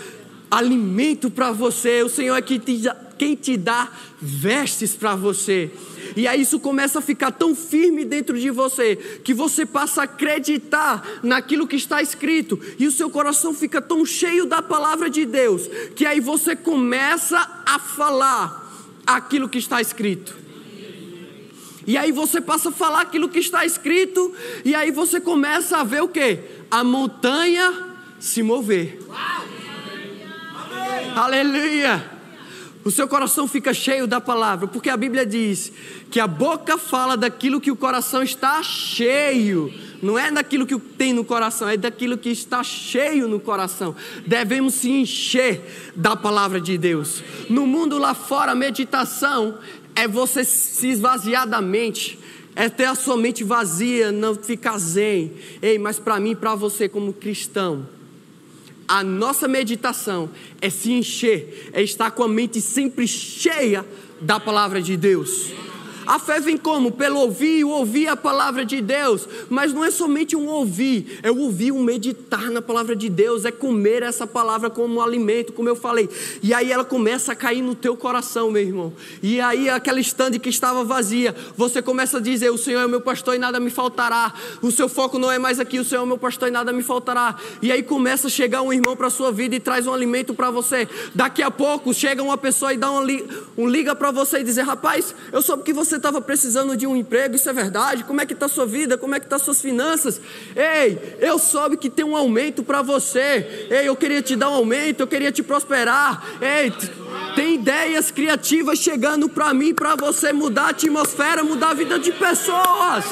alimento 0.50 1.30
para 1.30 1.52
você, 1.52 2.02
o 2.02 2.08
Senhor 2.08 2.34
é 2.34 2.42
que 2.42 2.58
te, 2.58 2.82
quem 3.18 3.34
te 3.34 3.56
dá 3.56 3.90
vestes 4.20 4.96
para 4.96 5.14
você. 5.14 5.70
E 6.16 6.26
aí 6.26 6.40
isso 6.40 6.58
começa 6.58 6.98
a 6.98 7.02
ficar 7.02 7.30
tão 7.30 7.54
firme 7.54 8.04
dentro 8.04 8.38
de 8.38 8.50
você 8.50 8.96
que 8.96 9.34
você 9.34 9.66
passa 9.66 10.00
a 10.00 10.04
acreditar 10.04 11.06
naquilo 11.22 11.66
que 11.66 11.76
está 11.76 12.00
escrito 12.00 12.58
e 12.78 12.86
o 12.86 12.90
seu 12.90 13.10
coração 13.10 13.52
fica 13.52 13.80
tão 13.80 14.04
cheio 14.04 14.46
da 14.46 14.62
palavra 14.62 15.08
de 15.08 15.24
Deus 15.24 15.68
que 15.94 16.04
aí 16.06 16.18
você 16.18 16.56
começa 16.56 17.62
a 17.64 17.78
falar 17.78 18.69
aquilo 19.16 19.48
que 19.48 19.58
está 19.58 19.80
escrito. 19.80 20.36
E 21.86 21.96
aí 21.96 22.12
você 22.12 22.40
passa 22.40 22.68
a 22.68 22.72
falar 22.72 23.00
aquilo 23.00 23.28
que 23.28 23.38
está 23.38 23.64
escrito 23.64 24.32
e 24.64 24.74
aí 24.74 24.90
você 24.90 25.20
começa 25.20 25.78
a 25.78 25.84
ver 25.84 26.02
o 26.02 26.08
que? 26.08 26.38
A 26.70 26.84
montanha 26.84 27.96
se 28.18 28.42
mover. 28.42 29.00
Aleluia! 31.16 32.20
O 32.84 32.90
seu 32.90 33.06
coração 33.06 33.46
fica 33.46 33.74
cheio 33.74 34.06
da 34.06 34.20
palavra, 34.20 34.66
porque 34.66 34.88
a 34.88 34.96
Bíblia 34.96 35.26
diz 35.26 35.70
que 36.10 36.18
a 36.18 36.26
boca 36.26 36.78
fala 36.78 37.16
daquilo 37.16 37.60
que 37.60 37.70
o 37.70 37.76
coração 37.76 38.22
está 38.22 38.62
cheio. 38.62 39.72
Não 40.02 40.18
é 40.18 40.30
daquilo 40.30 40.66
que 40.66 40.78
tem 40.78 41.12
no 41.12 41.24
coração, 41.24 41.68
é 41.68 41.76
daquilo 41.76 42.16
que 42.16 42.30
está 42.30 42.62
cheio 42.64 43.28
no 43.28 43.38
coração. 43.38 43.94
Devemos 44.26 44.74
se 44.74 44.90
encher 44.90 45.60
da 45.94 46.16
palavra 46.16 46.60
de 46.60 46.78
Deus. 46.78 47.22
No 47.48 47.66
mundo 47.66 47.98
lá 47.98 48.14
fora, 48.14 48.54
meditação 48.54 49.58
é 49.94 50.08
você 50.08 50.44
se 50.44 50.88
esvaziar 50.88 51.46
da 51.46 51.60
mente, 51.60 52.18
é 52.56 52.68
ter 52.68 52.86
a 52.86 52.94
sua 52.94 53.16
mente 53.16 53.44
vazia, 53.44 54.10
não 54.10 54.34
ficar 54.34 54.78
zen. 54.78 55.32
Ei, 55.60 55.78
mas 55.78 55.98
para 55.98 56.18
mim, 56.18 56.34
para 56.34 56.54
você 56.54 56.88
como 56.88 57.12
cristão, 57.12 57.86
a 58.88 59.04
nossa 59.04 59.46
meditação 59.46 60.30
é 60.60 60.68
se 60.70 60.92
encher, 60.92 61.70
é 61.72 61.82
estar 61.82 62.10
com 62.10 62.24
a 62.24 62.28
mente 62.28 62.60
sempre 62.60 63.06
cheia 63.06 63.86
da 64.20 64.40
palavra 64.40 64.82
de 64.82 64.96
Deus. 64.96 65.52
A 66.10 66.18
fé 66.18 66.40
vem 66.40 66.56
como? 66.56 66.90
Pelo 66.90 67.20
ouvir, 67.20 67.62
ouvir 67.62 68.08
a 68.08 68.16
palavra 68.16 68.64
de 68.64 68.80
Deus. 68.80 69.28
Mas 69.48 69.72
não 69.72 69.84
é 69.84 69.92
somente 69.92 70.34
um 70.34 70.48
ouvir, 70.48 71.20
é 71.22 71.30
o 71.30 71.38
ouvir, 71.38 71.70
um 71.70 71.80
meditar 71.84 72.50
na 72.50 72.60
palavra 72.60 72.96
de 72.96 73.08
Deus, 73.08 73.44
é 73.44 73.52
comer 73.52 74.02
essa 74.02 74.26
palavra 74.26 74.68
como 74.68 74.96
um 74.96 75.00
alimento, 75.00 75.52
como 75.52 75.68
eu 75.68 75.76
falei. 75.76 76.10
E 76.42 76.52
aí 76.52 76.72
ela 76.72 76.84
começa 76.84 77.30
a 77.30 77.36
cair 77.36 77.62
no 77.62 77.76
teu 77.76 77.96
coração, 77.96 78.50
meu 78.50 78.60
irmão. 78.60 78.92
E 79.22 79.40
aí 79.40 79.70
aquela 79.70 80.00
estande 80.00 80.40
que 80.40 80.48
estava 80.48 80.82
vazia, 80.82 81.32
você 81.56 81.80
começa 81.80 82.16
a 82.16 82.20
dizer: 82.20 82.50
O 82.50 82.58
Senhor 82.58 82.80
é 82.80 82.88
meu 82.88 83.00
pastor 83.00 83.36
e 83.36 83.38
nada 83.38 83.60
me 83.60 83.70
faltará. 83.70 84.34
O 84.60 84.72
seu 84.72 84.88
foco 84.88 85.16
não 85.16 85.30
é 85.30 85.38
mais 85.38 85.60
aqui, 85.60 85.78
o 85.78 85.84
Senhor 85.84 86.02
é 86.02 86.06
meu 86.06 86.18
pastor 86.18 86.48
e 86.48 86.50
nada 86.50 86.72
me 86.72 86.82
faltará. 86.82 87.36
E 87.62 87.70
aí 87.70 87.84
começa 87.84 88.26
a 88.26 88.30
chegar 88.30 88.62
um 88.62 88.72
irmão 88.72 88.96
para 88.96 89.06
a 89.06 89.10
sua 89.10 89.30
vida 89.30 89.54
e 89.54 89.60
traz 89.60 89.86
um 89.86 89.94
alimento 89.94 90.34
para 90.34 90.50
você. 90.50 90.88
Daqui 91.14 91.40
a 91.40 91.52
pouco 91.52 91.94
chega 91.94 92.20
uma 92.20 92.36
pessoa 92.36 92.74
e 92.74 92.76
dá 92.76 92.90
um, 92.90 93.06
um 93.56 93.68
liga 93.68 93.94
para 93.94 94.10
você 94.10 94.40
e 94.40 94.42
dizer: 94.42 94.62
Rapaz, 94.62 95.14
eu 95.32 95.40
soube 95.40 95.62
que 95.62 95.72
você 95.72 95.99
estava 96.00 96.20
precisando 96.20 96.76
de 96.76 96.86
um 96.86 96.96
emprego, 96.96 97.36
isso 97.36 97.48
é 97.48 97.52
verdade? 97.52 98.04
Como 98.04 98.20
é 98.20 98.26
que 98.26 98.32
está 98.32 98.46
a 98.46 98.48
sua 98.48 98.66
vida? 98.66 98.98
Como 98.98 99.14
é 99.14 99.20
que 99.20 99.26
estão 99.26 99.38
tá 99.38 99.44
suas 99.44 99.60
finanças? 99.60 100.20
Ei, 100.56 101.16
eu 101.20 101.38
soube 101.38 101.76
que 101.76 101.88
tem 101.88 102.04
um 102.04 102.16
aumento 102.16 102.62
para 102.62 102.82
você. 102.82 103.68
Ei, 103.70 103.88
eu 103.88 103.94
queria 103.94 104.20
te 104.20 104.34
dar 104.34 104.50
um 104.50 104.54
aumento, 104.54 105.00
eu 105.00 105.06
queria 105.06 105.30
te 105.30 105.42
prosperar. 105.42 106.24
Ei, 106.40 106.72
tem 107.34 107.54
ideias 107.54 108.10
criativas 108.10 108.78
chegando 108.78 109.28
para 109.28 109.54
mim, 109.54 109.72
para 109.72 109.94
você 109.96 110.32
mudar 110.32 110.64
a 110.64 110.70
atmosfera, 110.70 111.44
mudar 111.44 111.70
a 111.70 111.74
vida 111.74 111.98
de 111.98 112.12
pessoas. 112.12 113.04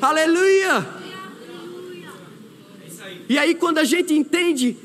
Aleluia! 0.00 0.86
E 3.28 3.38
aí, 3.38 3.54
quando 3.54 3.78
a 3.78 3.84
gente 3.84 4.14
entende 4.14 4.76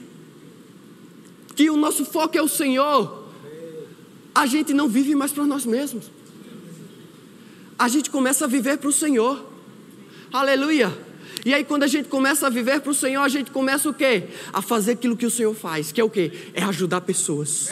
que 1.56 1.70
o 1.70 1.78
nosso 1.78 2.06
foco 2.06 2.38
é 2.38 2.42
o 2.42 2.48
Senhor, 2.48 3.21
a 4.34 4.46
gente 4.46 4.74
não 4.74 4.88
vive 4.88 5.16
mais 5.16 5.32
para 5.32 5.46
nós 5.46 5.66
mesmos 5.66 6.12
a 7.82 7.88
gente 7.88 8.12
começa 8.12 8.46
a 8.46 8.48
viver 8.48 8.78
para 8.78 8.90
o 8.90 8.92
Senhor. 8.92 9.44
Aleluia. 10.32 10.96
E 11.44 11.52
aí, 11.52 11.64
quando 11.64 11.82
a 11.82 11.88
gente 11.88 12.08
começa 12.10 12.46
a 12.46 12.50
viver 12.52 12.80
para 12.80 12.92
o 12.92 12.94
Senhor, 12.94 13.24
a 13.24 13.28
gente 13.28 13.50
começa 13.50 13.90
o 13.90 13.94
quê? 13.94 14.26
A 14.54 14.62
fazer 14.62 14.92
aquilo 14.92 15.18
que 15.18 15.26
o 15.26 15.32
Senhor 15.32 15.56
faz, 15.56 15.92
que 15.92 16.00
é 16.00 16.04
o 16.04 16.10
quê? 16.10 16.32
É 16.54 16.62
ajudar 16.62 17.02
pessoas. 17.02 17.70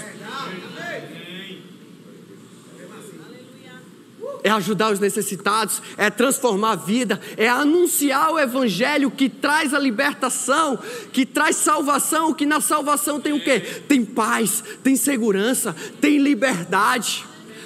É 4.43 4.49
ajudar 4.49 4.91
os 4.91 4.99
necessitados, 4.99 5.82
é 5.97 6.10
transformar 6.10 6.71
a 6.71 6.75
vida, 6.75 7.19
é 7.36 7.47
anunciar 7.47 8.32
o 8.32 8.39
Evangelho 8.39 9.12
que 9.12 9.28
traz 9.30 9.73
a 9.73 9.80
libertação, 9.80 10.80
que 11.12 11.25
traz 11.25 11.58
salvação, 11.58 12.34
que 12.34 12.45
na 12.45 12.62
salvação 12.62 13.19
tem 13.19 13.34
o 13.34 13.43
quê? 13.43 13.60
Tem 13.60 14.06
paz, 14.06 14.63
tem 14.84 14.95
segurança, 14.95 15.75
tem 15.99 16.17
liberdade. 16.17 17.25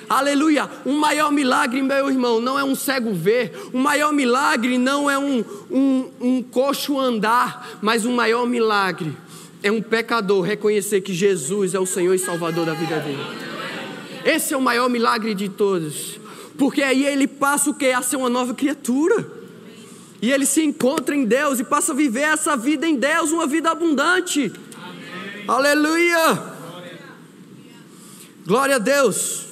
Aleluia. 0.10 0.70
Um 0.86 0.98
maior 0.98 1.32
milagre, 1.32 1.82
meu 1.82 2.10
irmão, 2.10 2.40
não 2.40 2.58
é 2.58 2.64
um 2.64 2.76
cego 2.76 3.14
ver. 3.14 3.52
Um 3.74 3.80
maior 3.80 4.14
milagre 4.14 4.78
não 4.78 5.10
é 5.10 5.18
um, 5.18 5.44
um, 5.72 6.12
um 6.20 6.44
coxo 6.44 7.00
andar. 7.00 7.80
Mas 7.82 8.06
um 8.06 8.14
maior 8.14 8.46
milagre 8.46 9.16
é 9.62 9.72
um 9.72 9.82
pecador 9.82 10.42
reconhecer 10.42 11.02
que 11.02 11.14
Jesus 11.14 11.74
é 11.74 11.80
o 11.80 11.86
Senhor 11.86 12.14
e 12.14 12.20
Salvador 12.20 12.66
da 12.66 12.74
vida 12.74 13.00
dele. 13.00 13.24
Esse 14.26 14.54
é 14.54 14.58
o 14.58 14.62
maior 14.62 14.90
milagre 14.90 15.34
de 15.34 15.50
todos. 15.50 16.20
Porque 16.58 16.82
aí 16.82 17.06
ele 17.06 17.28
passa 17.28 17.70
o 17.70 17.74
que? 17.74 17.92
A 17.92 18.02
ser 18.02 18.16
uma 18.16 18.30
nova 18.30 18.54
criatura. 18.54 19.44
E 20.22 20.32
ele 20.32 20.46
se 20.46 20.64
encontra 20.64 21.16
em 21.16 21.26
Deus 21.26 21.60
e 21.60 21.64
passa 21.64 21.92
a 21.92 21.96
viver 21.96 22.22
essa 22.22 22.56
vida 22.56 22.88
em 22.88 22.96
Deus, 22.96 23.32
uma 23.32 23.46
vida 23.46 23.72
abundante. 23.72 24.52
Amém. 24.76 25.44
Aleluia. 25.48 26.54
Glória 28.46 28.76
a 28.76 28.80
Deus. 28.80 29.46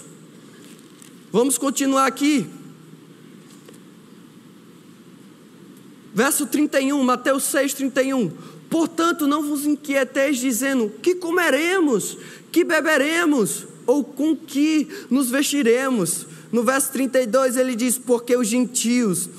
Vamos 1.31 1.57
continuar 1.57 2.05
aqui. 2.07 2.47
Verso 6.13 6.45
31, 6.45 7.01
Mateus 7.03 7.43
6, 7.45 7.73
31. 7.73 8.31
Portanto, 8.69 9.27
não 9.27 9.43
vos 9.43 9.65
inquieteis 9.65 10.37
dizendo: 10.39 10.91
que 11.01 11.15
comeremos, 11.15 12.17
que 12.51 12.63
beberemos, 12.63 13.65
ou 13.85 14.03
com 14.03 14.35
que 14.35 14.87
nos 15.09 15.29
vestiremos. 15.29 16.27
No 16.51 16.63
verso 16.63 16.91
32 16.91 17.57
ele 17.57 17.75
diz: 17.75 17.97
Porque 17.97 18.35
os 18.35 18.47
gentios 18.47 19.29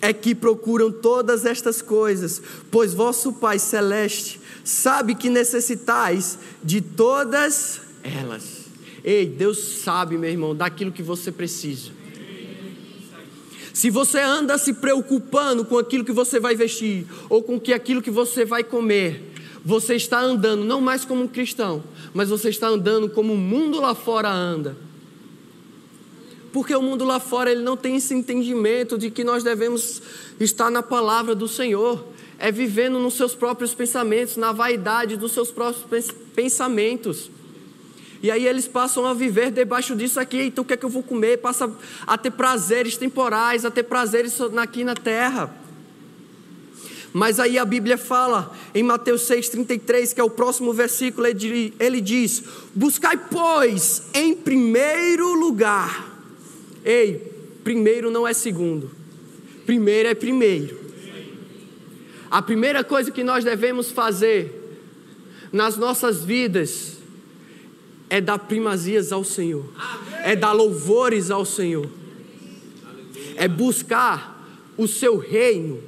é 0.00 0.12
que 0.12 0.34
procuram 0.34 0.90
todas 0.90 1.44
estas 1.44 1.82
coisas, 1.82 2.40
pois 2.70 2.94
vosso 2.94 3.32
Pai 3.32 3.58
Celeste 3.58 4.40
sabe 4.64 5.14
que 5.14 5.28
necessitais 5.28 6.38
de 6.62 6.80
todas 6.80 7.80
elas. 8.02 8.60
Ei, 9.02 9.26
Deus 9.26 9.58
sabe, 9.82 10.16
meu 10.16 10.30
irmão, 10.30 10.54
daquilo 10.54 10.92
que 10.92 11.02
você 11.02 11.32
precisa. 11.32 11.90
Se 13.72 13.88
você 13.88 14.20
anda 14.20 14.58
se 14.58 14.74
preocupando 14.74 15.64
com 15.64 15.78
aquilo 15.78 16.04
que 16.04 16.12
você 16.12 16.38
vai 16.38 16.54
vestir 16.54 17.06
ou 17.28 17.42
com 17.42 17.58
que 17.58 17.72
aquilo 17.72 18.02
que 18.02 18.10
você 18.10 18.44
vai 18.44 18.62
comer, 18.62 19.32
você 19.64 19.94
está 19.94 20.20
andando 20.20 20.64
não 20.64 20.80
mais 20.80 21.04
como 21.04 21.22
um 21.22 21.28
cristão, 21.28 21.82
mas 22.12 22.28
você 22.28 22.48
está 22.48 22.68
andando 22.68 23.08
como 23.08 23.32
o 23.32 23.38
mundo 23.38 23.80
lá 23.80 23.94
fora 23.94 24.30
anda. 24.30 24.76
Porque 26.52 26.74
o 26.74 26.82
mundo 26.82 27.04
lá 27.04 27.20
fora 27.20 27.50
ele 27.50 27.62
não 27.62 27.76
tem 27.76 27.96
esse 27.96 28.12
entendimento 28.12 28.98
de 28.98 29.10
que 29.10 29.22
nós 29.22 29.44
devemos 29.44 30.02
estar 30.38 30.70
na 30.70 30.82
palavra 30.82 31.34
do 31.34 31.46
Senhor, 31.46 32.04
é 32.38 32.50
vivendo 32.50 32.98
nos 32.98 33.14
seus 33.14 33.34
próprios 33.34 33.74
pensamentos, 33.74 34.36
na 34.36 34.50
vaidade 34.50 35.16
dos 35.16 35.32
seus 35.32 35.50
próprios 35.50 36.10
pensamentos. 36.34 37.30
E 38.22 38.30
aí 38.30 38.46
eles 38.46 38.66
passam 38.66 39.06
a 39.06 39.14
viver 39.14 39.50
debaixo 39.50 39.94
disso 39.94 40.18
aqui. 40.18 40.42
Então 40.42 40.62
o 40.62 40.66
que 40.66 40.74
é 40.74 40.76
que 40.76 40.84
eu 40.84 40.90
vou 40.90 41.02
comer? 41.02 41.38
Passa 41.38 41.70
a 42.06 42.18
ter 42.18 42.30
prazeres 42.30 42.96
temporais, 42.96 43.64
a 43.64 43.70
ter 43.70 43.84
prazeres 43.84 44.38
aqui 44.56 44.84
na 44.84 44.94
terra. 44.94 45.54
Mas 47.12 47.40
aí 47.40 47.58
a 47.58 47.64
Bíblia 47.64 47.98
fala 47.98 48.54
em 48.74 48.82
Mateus 48.82 49.22
6,33, 49.22 50.14
que 50.14 50.20
é 50.20 50.24
o 50.24 50.30
próximo 50.30 50.72
versículo, 50.72 51.26
ele 51.26 52.00
diz: 52.00 52.44
Buscai, 52.74 53.16
pois, 53.16 54.04
em 54.14 54.34
primeiro 54.34 55.34
lugar. 55.34 56.09
Ei, 56.84 57.32
primeiro 57.62 58.10
não 58.10 58.26
é 58.26 58.32
segundo, 58.32 58.90
primeiro 59.66 60.08
é 60.08 60.14
primeiro. 60.14 60.78
A 62.30 62.40
primeira 62.40 62.84
coisa 62.84 63.10
que 63.10 63.24
nós 63.24 63.44
devemos 63.44 63.90
fazer 63.90 64.56
nas 65.52 65.76
nossas 65.76 66.24
vidas 66.24 66.98
é 68.08 68.20
dar 68.20 68.38
primazias 68.38 69.12
ao 69.12 69.24
Senhor, 69.24 69.66
é 70.24 70.34
dar 70.36 70.52
louvores 70.52 71.30
ao 71.30 71.44
Senhor, 71.44 71.88
é 73.36 73.48
buscar 73.48 74.40
o 74.76 74.86
seu 74.86 75.18
reino. 75.18 75.82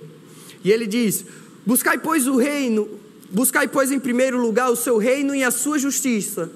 E 0.64 0.70
ele 0.70 0.86
diz: 0.86 1.24
Buscai, 1.64 1.98
pois, 1.98 2.26
o 2.26 2.36
reino, 2.36 2.88
buscai, 3.30 3.68
pois, 3.68 3.90
em 3.90 4.00
primeiro 4.00 4.40
lugar 4.40 4.70
o 4.70 4.76
seu 4.76 4.98
reino 4.98 5.34
e 5.34 5.42
a 5.42 5.50
sua 5.50 5.78
justiça, 5.78 6.50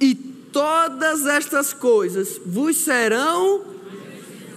e 0.00 0.29
todas 0.52 1.26
estas 1.26 1.72
coisas 1.72 2.40
vos 2.44 2.76
serão 2.76 3.64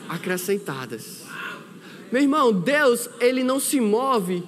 acrescentadas. 0.09 1.23
Meu 2.11 2.21
irmão, 2.21 2.53
Deus, 2.53 3.09
ele 3.19 3.43
não 3.43 3.59
se 3.59 3.79
move 3.79 4.43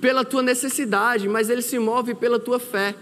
pela 0.00 0.24
tua 0.24 0.42
necessidade, 0.42 1.28
mas 1.28 1.48
ele 1.48 1.62
se 1.62 1.78
move 1.78 2.14
pela 2.14 2.38
tua 2.38 2.58
fé. 2.58 2.94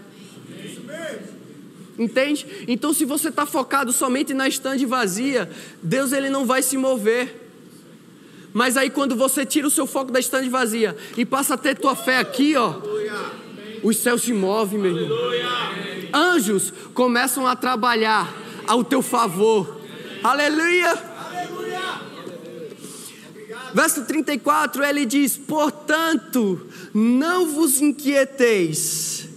Entende? 1.97 2.65
Então, 2.67 2.93
se 2.93 3.05
você 3.05 3.29
está 3.29 3.45
focado 3.45 3.91
somente 3.91 4.33
na 4.33 4.47
estande 4.47 4.85
vazia, 4.85 5.49
Deus 5.81 6.11
ele 6.11 6.29
não 6.29 6.45
vai 6.45 6.61
se 6.61 6.77
mover. 6.77 7.41
Mas 8.53 8.77
aí, 8.77 8.89
quando 8.89 9.15
você 9.15 9.45
tira 9.45 9.67
o 9.67 9.71
seu 9.71 9.87
foco 9.87 10.11
da 10.11 10.19
estande 10.19 10.47
vazia 10.47 10.95
e 11.17 11.25
passa 11.25 11.55
a 11.55 11.57
ter 11.57 11.77
tua 11.77 11.95
fé 11.95 12.19
aqui, 12.19 12.55
ó, 12.55 12.79
os 13.83 13.97
céus 13.97 14.21
se 14.21 14.33
movem, 14.33 14.79
meu 14.79 14.97
irmão. 14.97 15.17
Anjos 16.13 16.73
começam 16.93 17.45
a 17.45 17.55
trabalhar 17.55 18.33
ao 18.67 18.83
teu 18.83 19.01
favor. 19.01 19.81
Aleluia! 20.23 21.11
Verso 23.73 24.05
34 24.05 24.83
ele 24.83 25.05
diz: 25.05 25.35
Portanto, 25.35 26.67
não 26.93 27.47
vos 27.47 27.81
inquieteis 27.81 29.27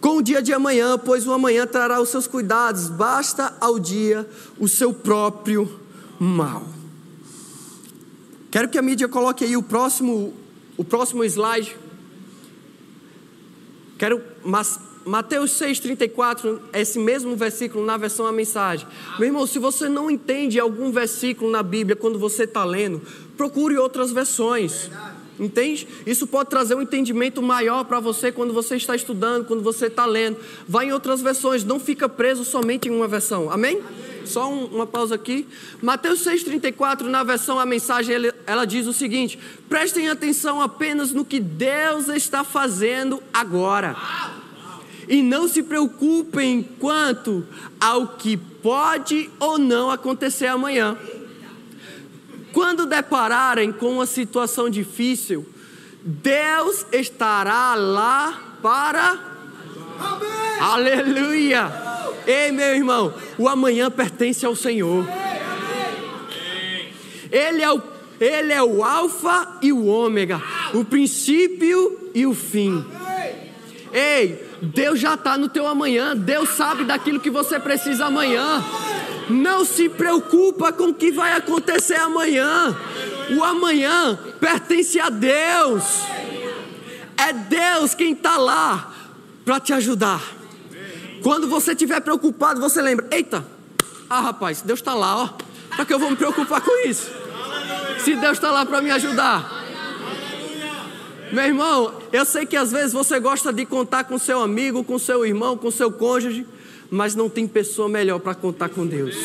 com 0.00 0.18
o 0.18 0.22
dia 0.22 0.40
de 0.40 0.52
amanhã, 0.52 0.96
pois 0.98 1.26
o 1.26 1.32
amanhã 1.32 1.66
trará 1.66 2.00
os 2.00 2.10
seus 2.10 2.28
cuidados, 2.28 2.88
basta 2.88 3.56
ao 3.60 3.78
dia 3.78 4.28
o 4.58 4.68
seu 4.68 4.92
próprio 4.92 5.80
mal. 6.18 6.64
Quero 8.50 8.68
que 8.68 8.78
a 8.78 8.82
mídia 8.82 9.08
coloque 9.08 9.44
aí 9.44 9.56
o 9.56 9.62
próximo, 9.62 10.32
o 10.76 10.84
próximo 10.84 11.24
slide. 11.24 11.76
Quero, 13.98 14.22
mas 14.44 14.78
Mateus 15.06 15.52
6,34, 15.52 16.58
esse 16.72 16.98
mesmo 16.98 17.36
versículo 17.36 17.84
na 17.84 17.96
versão 17.96 18.26
a 18.26 18.32
mensagem. 18.32 18.86
Meu 19.18 19.28
irmão, 19.28 19.46
se 19.46 19.58
você 19.58 19.88
não 19.88 20.10
entende 20.10 20.58
algum 20.58 20.90
versículo 20.90 21.50
na 21.50 21.62
Bíblia 21.62 21.94
quando 21.94 22.18
você 22.18 22.42
está 22.42 22.64
lendo, 22.64 23.00
procure 23.36 23.78
outras 23.78 24.10
versões. 24.10 24.90
Entende? 25.38 25.86
Isso 26.06 26.26
pode 26.26 26.48
trazer 26.48 26.74
um 26.74 26.82
entendimento 26.82 27.42
maior 27.42 27.84
para 27.84 28.00
você 28.00 28.32
quando 28.32 28.52
você 28.52 28.76
está 28.76 28.96
estudando, 28.96 29.44
quando 29.44 29.62
você 29.62 29.86
está 29.86 30.06
lendo. 30.06 30.38
Vá 30.66 30.84
em 30.84 30.92
outras 30.92 31.20
versões, 31.20 31.62
não 31.62 31.78
fica 31.78 32.08
preso 32.08 32.44
somente 32.44 32.88
em 32.88 32.90
uma 32.90 33.06
versão. 33.06 33.50
Amém? 33.50 33.76
Amém. 33.76 33.95
Só 34.26 34.50
um, 34.50 34.66
uma 34.66 34.86
pausa 34.86 35.14
aqui. 35.14 35.46
Mateus 35.82 36.24
6,34, 36.24 37.02
na 37.02 37.22
versão 37.22 37.58
a 37.58 37.66
mensagem, 37.66 38.14
ela, 38.14 38.34
ela 38.46 38.64
diz 38.64 38.86
o 38.86 38.92
seguinte: 38.92 39.38
prestem 39.68 40.08
atenção 40.08 40.60
apenas 40.60 41.12
no 41.12 41.24
que 41.24 41.40
Deus 41.40 42.08
está 42.08 42.44
fazendo 42.44 43.22
agora. 43.32 43.96
E 45.08 45.22
não 45.22 45.46
se 45.46 45.62
preocupem 45.62 46.62
quanto 46.62 47.46
ao 47.80 48.08
que 48.08 48.36
pode 48.36 49.30
ou 49.38 49.56
não 49.58 49.90
acontecer 49.90 50.46
amanhã. 50.46 50.98
Quando 52.52 52.86
depararem 52.86 53.70
com 53.70 53.92
uma 53.92 54.06
situação 54.06 54.68
difícil, 54.68 55.46
Deus 56.02 56.86
estará 56.90 57.74
lá 57.74 58.58
para. 58.62 59.18
Amém. 59.98 60.60
Aleluia! 60.60 61.70
Ei, 62.26 62.50
meu 62.50 62.74
irmão, 62.74 63.14
o 63.38 63.48
amanhã 63.48 63.90
pertence 63.90 64.44
ao 64.44 64.56
Senhor. 64.56 65.06
Ele 67.30 67.62
é 67.62 67.72
o, 67.72 67.80
ele 68.20 68.52
é 68.52 68.62
o 68.62 68.82
Alfa 68.82 69.58
e 69.62 69.72
o 69.72 69.86
Ômega, 69.86 70.42
o 70.74 70.84
princípio 70.84 72.10
e 72.14 72.26
o 72.26 72.34
fim. 72.34 72.84
Ei, 73.92 74.44
Deus 74.60 74.98
já 74.98 75.14
está 75.14 75.38
no 75.38 75.48
teu 75.48 75.66
amanhã, 75.66 76.16
Deus 76.16 76.50
sabe 76.50 76.84
daquilo 76.84 77.20
que 77.20 77.30
você 77.30 77.58
precisa 77.60 78.06
amanhã. 78.06 78.64
Não 79.28 79.64
se 79.64 79.88
preocupa 79.88 80.72
com 80.72 80.88
o 80.88 80.94
que 80.94 81.10
vai 81.10 81.32
acontecer 81.32 81.96
amanhã. 81.96 82.76
O 83.36 83.42
amanhã 83.42 84.18
pertence 84.38 85.00
a 85.00 85.08
Deus. 85.08 85.82
É 87.16 87.32
Deus 87.32 87.94
quem 87.94 88.12
está 88.12 88.36
lá 88.36 88.92
para 89.44 89.58
te 89.58 89.72
ajudar. 89.72 90.35
Quando 91.26 91.48
você 91.48 91.72
estiver 91.72 92.00
preocupado, 92.00 92.60
você 92.60 92.80
lembra: 92.80 93.04
eita, 93.10 93.44
ah 94.08 94.20
rapaz, 94.20 94.62
Deus 94.62 94.78
está 94.78 94.94
lá, 94.94 95.24
ó. 95.24 95.28
Para 95.74 95.84
que 95.84 95.92
eu 95.92 95.98
vou 95.98 96.08
me 96.08 96.16
preocupar 96.16 96.60
com 96.60 96.86
isso? 96.86 97.10
Se 97.98 98.14
Deus 98.14 98.34
está 98.34 98.52
lá 98.52 98.64
para 98.64 98.80
me 98.80 98.92
ajudar. 98.92 99.64
Meu 101.32 101.42
irmão, 101.42 101.94
eu 102.12 102.24
sei 102.24 102.46
que 102.46 102.56
às 102.56 102.70
vezes 102.70 102.92
você 102.92 103.18
gosta 103.18 103.52
de 103.52 103.66
contar 103.66 104.04
com 104.04 104.16
seu 104.18 104.40
amigo, 104.40 104.84
com 104.84 105.00
seu 105.00 105.26
irmão, 105.26 105.56
com 105.56 105.68
seu 105.68 105.90
cônjuge 105.90 106.46
mas 106.88 107.16
não 107.16 107.28
tem 107.28 107.48
pessoa 107.48 107.88
melhor 107.88 108.20
para 108.20 108.32
contar 108.32 108.68
com 108.68 108.86
Deus. 108.86 109.16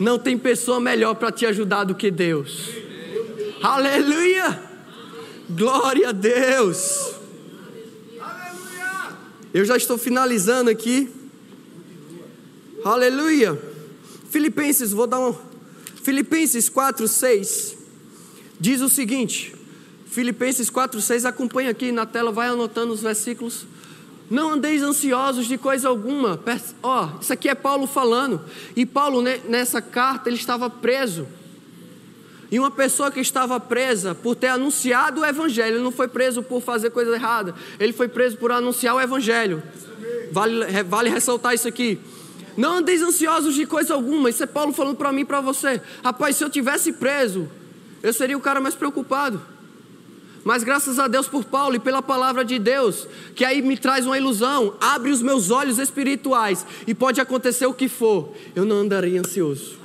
Não 0.00 0.18
tem 0.18 0.36
pessoa 0.36 0.80
melhor 0.80 1.14
para 1.14 1.30
te 1.30 1.46
ajudar 1.46 1.84
do 1.84 1.94
que 1.94 2.10
Deus. 2.10 2.70
Aleluia! 3.62 4.60
Glória 5.48 6.08
a 6.08 6.12
Deus! 6.12 7.17
Eu 9.52 9.64
já 9.64 9.76
estou 9.76 9.96
finalizando 9.96 10.70
aqui. 10.70 11.08
Aleluia! 12.84 13.58
Filipenses, 14.30 14.92
vou 14.92 15.06
dar 15.06 15.20
um. 15.20 15.34
Filipenses 16.02 16.68
4, 16.68 17.08
6 17.08 17.78
diz 18.58 18.80
o 18.80 18.88
seguinte. 18.88 19.54
Filipenses 20.06 20.68
4, 20.70 21.00
6, 21.00 21.24
acompanha 21.24 21.70
aqui 21.70 21.92
na 21.92 22.06
tela, 22.06 22.32
vai 22.32 22.48
anotando 22.48 22.92
os 22.92 23.00
versículos. 23.00 23.66
Não 24.30 24.50
andeis 24.50 24.82
ansiosos 24.82 25.46
de 25.46 25.56
coisa 25.56 25.88
alguma. 25.88 26.38
Ó, 26.82 27.04
oh, 27.04 27.20
isso 27.20 27.32
aqui 27.32 27.48
é 27.48 27.54
Paulo 27.54 27.86
falando. 27.86 28.42
E 28.76 28.84
Paulo, 28.84 29.22
nessa 29.22 29.80
carta, 29.80 30.28
ele 30.28 30.36
estava 30.36 30.68
preso. 30.68 31.26
E 32.50 32.58
uma 32.58 32.70
pessoa 32.70 33.10
que 33.10 33.20
estava 33.20 33.60
presa 33.60 34.14
por 34.14 34.34
ter 34.34 34.48
anunciado 34.48 35.20
o 35.20 35.24
evangelho, 35.24 35.76
ele 35.76 35.84
não 35.84 35.92
foi 35.92 36.08
preso 36.08 36.42
por 36.42 36.62
fazer 36.62 36.90
coisa 36.90 37.14
errada, 37.14 37.54
ele 37.78 37.92
foi 37.92 38.08
preso 38.08 38.38
por 38.38 38.50
anunciar 38.50 38.94
o 38.94 39.00
evangelho. 39.00 39.62
Vale, 40.32 40.82
vale 40.84 41.10
ressaltar 41.10 41.54
isso 41.54 41.68
aqui. 41.68 41.98
Não 42.56 42.78
andeis 42.78 43.02
ansiosos 43.02 43.54
de 43.54 43.66
coisa 43.66 43.94
alguma. 43.94 44.30
Isso 44.30 44.42
é 44.42 44.46
Paulo 44.46 44.72
falando 44.72 44.96
para 44.96 45.12
mim 45.12 45.20
e 45.20 45.24
para 45.24 45.40
você. 45.40 45.80
Rapaz, 46.02 46.36
se 46.36 46.44
eu 46.44 46.50
tivesse 46.50 46.92
preso, 46.92 47.48
eu 48.02 48.12
seria 48.12 48.36
o 48.36 48.40
cara 48.40 48.60
mais 48.60 48.74
preocupado. 48.74 49.40
Mas 50.44 50.64
graças 50.64 50.98
a 50.98 51.06
Deus 51.06 51.28
por 51.28 51.44
Paulo 51.44 51.76
e 51.76 51.78
pela 51.78 52.02
palavra 52.02 52.44
de 52.44 52.58
Deus, 52.58 53.06
que 53.34 53.44
aí 53.44 53.60
me 53.60 53.76
traz 53.76 54.06
uma 54.06 54.16
ilusão, 54.16 54.74
abre 54.80 55.10
os 55.10 55.20
meus 55.20 55.50
olhos 55.50 55.78
espirituais 55.78 56.64
e 56.86 56.94
pode 56.94 57.20
acontecer 57.20 57.66
o 57.66 57.74
que 57.74 57.88
for, 57.88 58.32
eu 58.56 58.64
não 58.64 58.76
andarei 58.76 59.18
ansioso. 59.18 59.78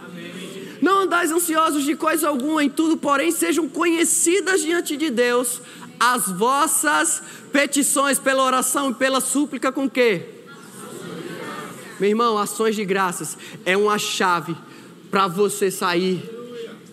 Não 0.83 1.03
andais 1.03 1.31
ansiosos 1.31 1.85
de 1.85 1.95
coisa 1.95 2.27
alguma, 2.27 2.61
em 2.61 2.69
tudo, 2.69 2.97
porém, 2.97 3.31
sejam 3.31 3.69
conhecidas 3.69 4.61
diante 4.61 4.97
de 4.97 5.09
Deus 5.09 5.61
as 5.97 6.29
vossas 6.29 7.23
petições 7.53 8.19
pela 8.19 8.43
oração 8.43 8.91
e 8.91 8.93
pela 8.93 9.21
súplica 9.21 9.71
com 9.71 9.89
quê? 9.89 10.25
Meu 11.97 12.09
irmão, 12.09 12.37
ações 12.37 12.75
de 12.75 12.83
graças 12.83 13.37
é 13.65 13.77
uma 13.77 13.97
chave 13.97 14.57
para 15.09 15.25
você 15.25 15.71
sair 15.71 16.21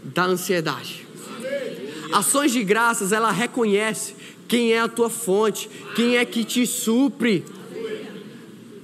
da 0.05 0.23
ansiedade. 0.25 1.05
Ações 2.13 2.53
de 2.53 2.63
graças, 2.63 3.11
ela 3.11 3.33
reconhece 3.33 4.15
quem 4.47 4.73
é 4.73 4.79
a 4.79 4.87
tua 4.87 5.11
fonte, 5.11 5.69
quem 5.97 6.17
é 6.17 6.25
que 6.25 6.45
te 6.45 6.65
supre. 6.65 7.45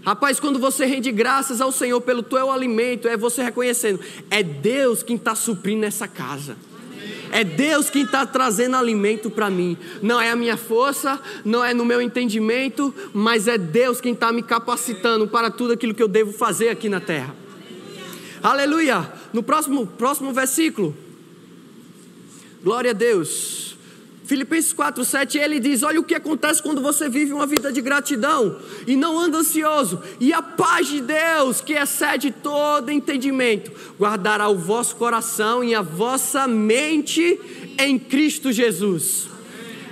Rapaz, 0.07 0.38
quando 0.38 0.61
você 0.61 0.86
rende 0.86 1.11
graças 1.11 1.61
ao 1.61 1.72
Senhor 1.72 2.00
pelo 2.00 2.22
teu 2.22 2.52
alimento, 2.52 3.09
é 3.09 3.16
você 3.16 3.42
reconhecendo, 3.42 3.98
é 4.30 4.40
Deus 4.40 5.02
quem 5.02 5.16
está 5.16 5.34
suprindo 5.34 5.84
essa 5.84 6.07
casa. 6.07 6.57
É 7.32 7.42
Deus 7.42 7.90
quem 7.90 8.04
está 8.04 8.24
trazendo 8.24 8.76
alimento 8.76 9.28
para 9.28 9.50
mim. 9.50 9.76
Não 10.00 10.20
é 10.20 10.30
a 10.30 10.36
minha 10.36 10.57
força, 10.57 11.20
não 11.44 11.64
é 11.64 11.74
no 11.74 11.84
meu 11.84 12.00
entendimento, 12.00 12.94
mas 13.12 13.48
é 13.48 13.59
Deus 13.59 14.00
quem 14.00 14.12
está 14.12 14.30
me 14.30 14.44
capacitando 14.44 15.26
para 15.26 15.50
tudo 15.50 15.72
aquilo 15.72 15.92
que 15.92 16.02
eu 16.04 16.07
devo 16.07 16.32
fazer 16.32 16.68
aqui 16.68 16.88
na 16.88 17.00
terra. 17.00 17.34
Aleluia! 18.40 19.12
No 19.32 19.42
próximo, 19.42 19.88
próximo 19.88 20.32
versículo. 20.32 20.96
Glória 22.62 22.92
a 22.92 22.94
Deus. 22.94 23.76
Filipenses 24.27 24.74
4:7 24.74 25.39
ele 25.39 25.61
diz: 25.61 25.83
Olha 25.83 26.01
o 26.01 26.05
que 26.05 26.14
acontece 26.14 26.61
quando 26.61 26.83
você 26.83 27.09
vive 27.09 27.33
uma 27.33 27.47
vida 27.47 27.72
de 27.72 27.81
gratidão 27.81 28.59
e 28.87 28.97
não 28.97 29.18
anda 29.18 29.39
ansioso, 29.39 30.03
e 30.18 30.33
a 30.33 30.43
paz 30.43 30.89
de 30.89 31.01
Deus, 31.01 31.61
que 31.61 31.74
excede 31.74 32.33
todo 32.33 32.91
entendimento, 32.91 33.70
guardará 33.99 34.49
o 34.49 34.59
vosso 34.59 34.97
coração 34.97 35.62
e 35.62 35.74
a 35.74 35.83
vossa 35.83 36.49
mente 36.49 37.41
em 37.79 37.99
Cristo 37.99 38.51
Jesus. 38.51 39.29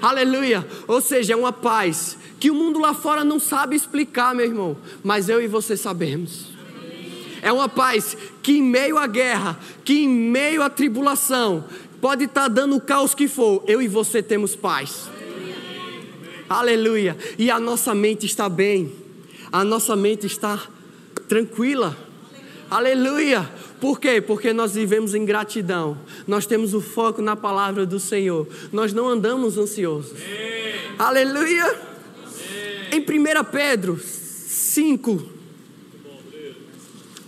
Amém. 0.03 0.25
Aleluia! 0.27 0.67
Ou 0.89 1.01
seja, 1.01 1.35
é 1.35 1.37
uma 1.37 1.53
paz 1.53 2.19
que 2.41 2.51
o 2.51 2.55
mundo 2.55 2.81
lá 2.81 2.93
fora 2.93 3.23
não 3.23 3.39
sabe 3.39 3.77
explicar, 3.77 4.35
meu 4.35 4.45
irmão, 4.45 4.77
mas 5.03 5.29
eu 5.29 5.41
e 5.41 5.47
você 5.47 5.77
sabemos. 5.77 6.55
É 7.41 7.53
uma 7.53 7.69
paz 7.69 8.17
que 8.43 8.53
em 8.53 8.63
meio 8.63 8.97
à 8.97 9.07
guerra, 9.07 9.61
que 9.85 10.03
em 10.03 10.09
meio 10.09 10.63
à 10.63 10.71
tribulação, 10.71 11.65
Pode 12.05 12.25
estar 12.25 12.43
tá 12.43 12.49
dando 12.49 12.77
o 12.77 12.81
caos 12.83 13.15
que 13.15 13.27
for, 13.27 13.65
eu 13.67 13.81
e 13.81 13.89
você 13.89 14.23
temos 14.23 14.55
paz. 14.55 15.09
Aleluia. 16.47 17.17
E 17.39 17.51
a 17.51 17.59
nossa 17.59 17.95
mente 17.95 18.27
está 18.27 18.47
bem. 18.47 18.93
A 19.51 19.65
nossa 19.65 19.97
mente 19.97 20.27
está 20.27 20.63
tranquila. 21.27 21.97
Aleluia. 22.71 23.51
Por 23.81 23.99
quê? 23.99 24.21
Porque 24.21 24.53
nós 24.53 24.75
vivemos 24.75 25.15
em 25.15 25.25
gratidão. 25.25 25.97
Nós 26.27 26.45
temos 26.45 26.75
o 26.75 26.81
foco 26.83 27.23
na 27.23 27.37
palavra 27.37 27.87
do 27.87 27.99
Senhor. 27.99 28.47
Nós 28.71 28.93
não 28.93 29.09
andamos 29.09 29.57
ansiosos. 29.57 30.13
Aleluia. 30.99 31.75
Em 32.93 33.01
1 33.01 33.45
Pedro 33.51 33.99
5. 33.99 35.27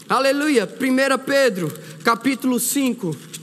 Aleluia. 0.07 0.68
1 0.68 1.24
Pedro, 1.24 1.72
capítulo 2.05 2.61
5. 2.61 3.36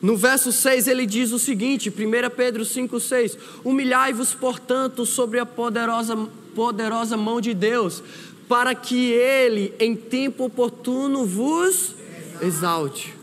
No 0.00 0.16
verso 0.16 0.52
6 0.52 0.86
ele 0.86 1.04
diz 1.06 1.32
o 1.32 1.38
seguinte, 1.38 1.90
1 1.90 2.30
Pedro 2.36 2.62
5,6: 2.62 3.36
Humilhai-vos, 3.64 4.34
portanto, 4.34 5.04
sobre 5.04 5.40
a 5.40 5.46
poderosa, 5.46 6.16
poderosa 6.54 7.16
mão 7.16 7.40
de 7.40 7.52
Deus, 7.52 8.02
para 8.48 8.74
que 8.74 9.10
ele, 9.10 9.74
em 9.78 9.96
tempo 9.96 10.44
oportuno, 10.44 11.24
vos 11.24 11.94
exalte. 12.40 13.14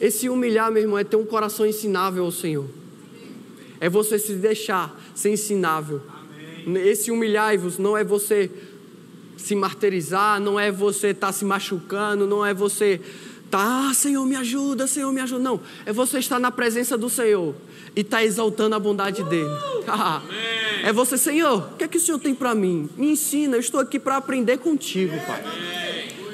Esse 0.00 0.28
humilhar, 0.28 0.72
meu 0.72 0.82
irmão, 0.82 0.98
é 0.98 1.04
ter 1.04 1.16
um 1.16 1.24
coração 1.24 1.66
ensinável 1.66 2.24
ao 2.24 2.32
Senhor. 2.32 2.66
É 3.78 3.88
você 3.88 4.18
se 4.18 4.34
deixar 4.34 5.00
ser 5.14 5.30
ensinável. 5.30 6.00
Esse 6.84 7.10
humilhai-vos 7.10 7.78
não 7.78 7.96
é 7.96 8.02
você 8.02 8.50
se 9.36 9.54
martirizar, 9.54 10.40
não 10.40 10.58
é 10.58 10.70
você 10.70 11.08
estar 11.08 11.28
tá 11.28 11.32
se 11.32 11.44
machucando, 11.44 12.26
não 12.26 12.44
é 12.44 12.54
você 12.54 13.00
tá, 13.52 13.90
ah, 13.90 13.94
Senhor, 13.94 14.24
me 14.24 14.34
ajuda, 14.34 14.86
Senhor, 14.86 15.12
me 15.12 15.20
ajuda. 15.20 15.42
Não, 15.42 15.60
é 15.84 15.92
você 15.92 16.18
estar 16.18 16.38
na 16.38 16.50
presença 16.50 16.96
do 16.96 17.10
Senhor 17.10 17.54
e 17.94 18.00
estar 18.00 18.16
tá 18.16 18.24
exaltando 18.24 18.74
a 18.74 18.78
bondade 18.78 19.22
dele. 19.24 19.50
é 20.82 20.90
você, 20.90 21.18
Senhor, 21.18 21.58
o 21.58 21.76
que 21.76 21.84
é 21.84 21.88
que 21.88 21.98
o 21.98 22.00
Senhor 22.00 22.18
tem 22.18 22.34
para 22.34 22.54
mim? 22.54 22.88
Me 22.96 23.10
ensina, 23.10 23.56
eu 23.56 23.60
estou 23.60 23.78
aqui 23.78 24.00
para 24.00 24.16
aprender 24.16 24.56
contigo, 24.56 25.14
Pai. 25.26 25.44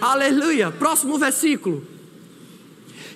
Aleluia. 0.00 0.70
Próximo 0.70 1.18
versículo. 1.18 1.84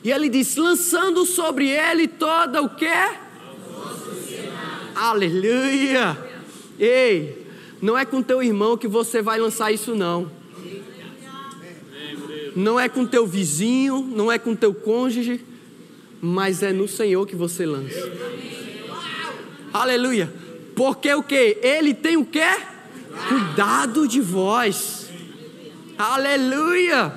E 0.02 0.10
ele 0.10 0.28
diz: 0.28 0.56
lançando 0.56 1.24
sobre 1.24 1.68
ele 1.68 2.08
toda 2.08 2.60
o 2.60 2.70
que? 2.70 2.86
Aleluia. 4.96 6.18
Ei, 6.76 7.46
não 7.80 7.96
é 7.96 8.04
com 8.04 8.20
teu 8.20 8.42
irmão 8.42 8.76
que 8.76 8.88
você 8.88 9.22
vai 9.22 9.38
lançar 9.38 9.70
isso, 9.70 9.94
não 9.94 10.41
não 12.54 12.78
é 12.78 12.88
com 12.88 13.06
teu 13.06 13.26
vizinho, 13.26 14.02
não 14.14 14.30
é 14.30 14.38
com 14.38 14.54
teu 14.54 14.74
cônjuge, 14.74 15.44
mas 16.20 16.62
é 16.62 16.72
no 16.72 16.86
Senhor 16.86 17.26
que 17.26 17.34
você 17.34 17.66
lança. 17.66 18.10
Aleluia. 19.72 20.32
Porque 20.74 21.12
o 21.12 21.22
que? 21.22 21.58
Ele 21.62 21.94
tem 21.94 22.16
o 22.16 22.24
que? 22.24 22.40
Cuidado 23.28 24.06
de 24.06 24.20
vós. 24.20 25.08
Aleluia. 25.98 27.12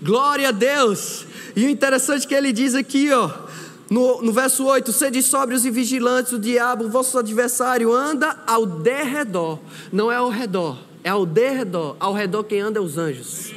Glória 0.00 0.48
a 0.48 0.52
Deus. 0.52 1.26
E 1.54 1.66
o 1.66 1.68
interessante 1.68 2.24
é 2.24 2.28
que 2.28 2.34
ele 2.34 2.52
diz 2.52 2.74
aqui, 2.74 3.10
ó, 3.12 3.30
no, 3.90 4.22
no 4.22 4.32
verso 4.32 4.64
8: 4.64 4.92
Sede 4.92 5.22
sóbrios 5.22 5.64
e 5.64 5.70
vigilantes, 5.70 6.32
o 6.32 6.38
diabo, 6.38 6.88
vosso 6.88 7.18
adversário, 7.18 7.92
anda 7.92 8.42
ao 8.46 8.66
derredor, 8.66 9.58
não 9.92 10.10
é 10.10 10.16
ao 10.16 10.30
redor 10.30 10.91
é 11.04 11.10
ao 11.10 11.26
derredor, 11.26 11.96
ao 11.98 12.12
redor 12.12 12.44
quem 12.44 12.60
anda 12.60 12.78
é 12.78 12.82
os 12.82 12.96
anjos. 12.98 13.52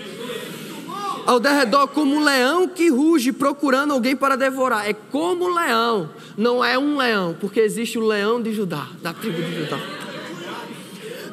Ao 1.25 1.39
derredor 1.39 1.87
como 1.87 2.15
um 2.15 2.23
leão 2.23 2.67
que 2.67 2.89
ruge 2.89 3.31
procurando 3.31 3.93
alguém 3.93 4.15
para 4.15 4.35
devorar. 4.35 4.87
É 4.87 4.93
como 4.93 5.45
um 5.45 5.53
leão, 5.53 6.09
não 6.37 6.63
é 6.63 6.77
um 6.77 6.97
leão, 6.97 7.35
porque 7.39 7.59
existe 7.59 7.97
o 7.97 8.05
leão 8.05 8.41
de 8.41 8.53
Judá, 8.53 8.87
da 9.01 9.11
tribo 9.11 9.41
de 9.41 9.63
Judá. 9.63 9.79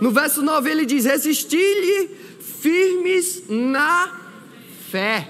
No 0.00 0.10
verso 0.10 0.42
9 0.42 0.70
ele 0.70 0.86
diz: 0.86 1.04
Resisti-lhe 1.04 2.10
firmes 2.40 3.44
na 3.48 4.20
fé, 4.90 5.28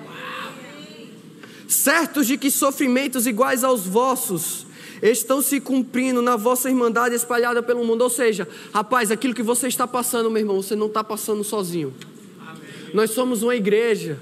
certos 1.73 2.27
de 2.27 2.37
que 2.37 2.51
sofrimentos 2.51 3.27
iguais 3.27 3.65
aos 3.65 3.87
vossos 3.87 4.67
estão 5.03 5.43
se 5.43 5.61
cumprindo 5.61 6.23
na 6.23 6.37
vossa 6.37 6.69
irmandade 6.69 7.15
espalhada 7.15 7.63
pelo 7.63 7.85
mundo. 7.85 8.03
Ou 8.03 8.11
seja, 8.11 8.49
rapaz, 8.73 9.11
aquilo 9.11 9.35
que 9.35 9.43
você 9.43 9.67
está 9.67 9.87
passando, 9.87 10.31
meu 10.31 10.41
irmão, 10.41 10.63
você 10.63 10.77
não 10.77 10.87
está 10.87 11.03
passando 11.03 11.43
sozinho. 11.43 11.93
Amém. 12.41 12.61
Nós 12.95 13.11
somos 13.11 13.43
uma 13.43 13.57
igreja 13.57 14.19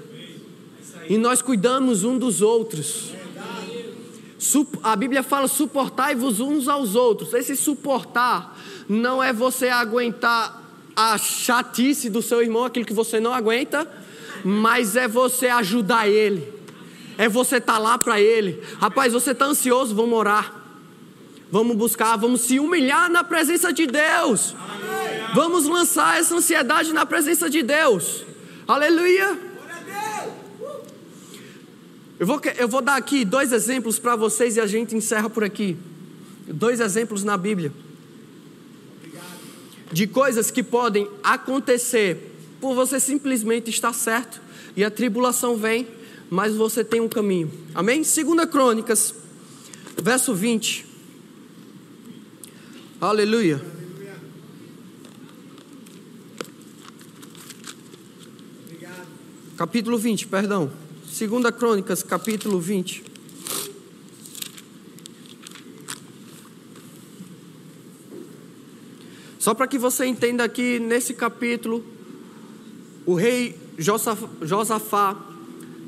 e 1.07 1.17
nós 1.17 1.41
cuidamos 1.41 2.03
um 2.03 2.17
dos 2.17 2.41
outros. 2.41 3.11
A 4.81 4.95
Bíblia 4.95 5.21
fala: 5.21 5.47
suportai-vos 5.47 6.39
uns 6.39 6.67
aos 6.67 6.95
outros. 6.95 7.33
Esse 7.33 7.55
suportar 7.55 8.57
não 8.89 9.21
é 9.21 9.31
você 9.31 9.69
aguentar 9.69 10.59
a 10.95 11.17
chatice 11.17 12.09
do 12.09 12.21
seu 12.21 12.41
irmão, 12.41 12.65
aquilo 12.65 12.85
que 12.85 12.93
você 12.93 13.19
não 13.19 13.33
aguenta, 13.33 13.87
mas 14.43 14.95
é 14.95 15.07
você 15.07 15.47
ajudar 15.47 16.07
ele. 16.07 16.60
É 17.21 17.29
você 17.29 17.57
estar 17.57 17.73
tá 17.73 17.77
lá 17.77 17.99
para 17.99 18.19
ele. 18.19 18.63
Rapaz, 18.79 19.13
você 19.13 19.29
está 19.29 19.45
ansioso, 19.45 19.93
vamos 19.93 20.17
orar. 20.17 20.59
Vamos 21.51 21.77
buscar, 21.77 22.15
vamos 22.15 22.41
se 22.41 22.59
humilhar 22.59 23.11
na 23.11 23.23
presença 23.23 23.71
de 23.71 23.85
Deus. 23.85 24.55
Amém. 24.57 25.35
Vamos 25.35 25.67
lançar 25.67 26.19
essa 26.19 26.33
ansiedade 26.33 26.91
na 26.91 27.05
presença 27.05 27.47
de 27.47 27.61
Deus. 27.61 28.25
Aleluia. 28.67 29.37
Eu 32.19 32.25
vou, 32.25 32.41
eu 32.57 32.67
vou 32.67 32.81
dar 32.81 32.95
aqui 32.95 33.23
dois 33.23 33.51
exemplos 33.51 33.99
para 33.99 34.15
vocês 34.15 34.57
e 34.57 34.59
a 34.59 34.65
gente 34.65 34.95
encerra 34.95 35.29
por 35.29 35.43
aqui. 35.43 35.77
Dois 36.47 36.79
exemplos 36.79 37.23
na 37.23 37.37
Bíblia. 37.37 37.71
De 39.91 40.07
coisas 40.07 40.49
que 40.49 40.63
podem 40.63 41.07
acontecer 41.23 42.35
por 42.59 42.73
você 42.73 42.99
simplesmente 42.99 43.69
estar 43.69 43.93
certo 43.93 44.41
e 44.75 44.83
a 44.83 44.89
tribulação 44.89 45.55
vem, 45.55 46.00
mas 46.31 46.55
você 46.55 46.81
tem 46.81 47.01
um 47.01 47.09
caminho. 47.09 47.51
Amém? 47.75 48.05
Segunda 48.05 48.47
Crônicas, 48.47 49.13
verso 50.01 50.33
20. 50.33 50.85
Aleluia. 53.01 53.61
Capítulo 59.57 59.97
20, 59.97 60.27
perdão. 60.27 60.71
Segunda 61.05 61.51
Crônicas, 61.51 62.01
capítulo 62.01 62.61
20. 62.61 63.03
Só 69.37 69.53
para 69.53 69.67
que 69.67 69.77
você 69.77 70.05
entenda 70.05 70.45
aqui 70.45 70.79
nesse 70.79 71.13
capítulo, 71.13 71.83
o 73.05 73.15
rei 73.15 73.59
Josafá 73.77 75.30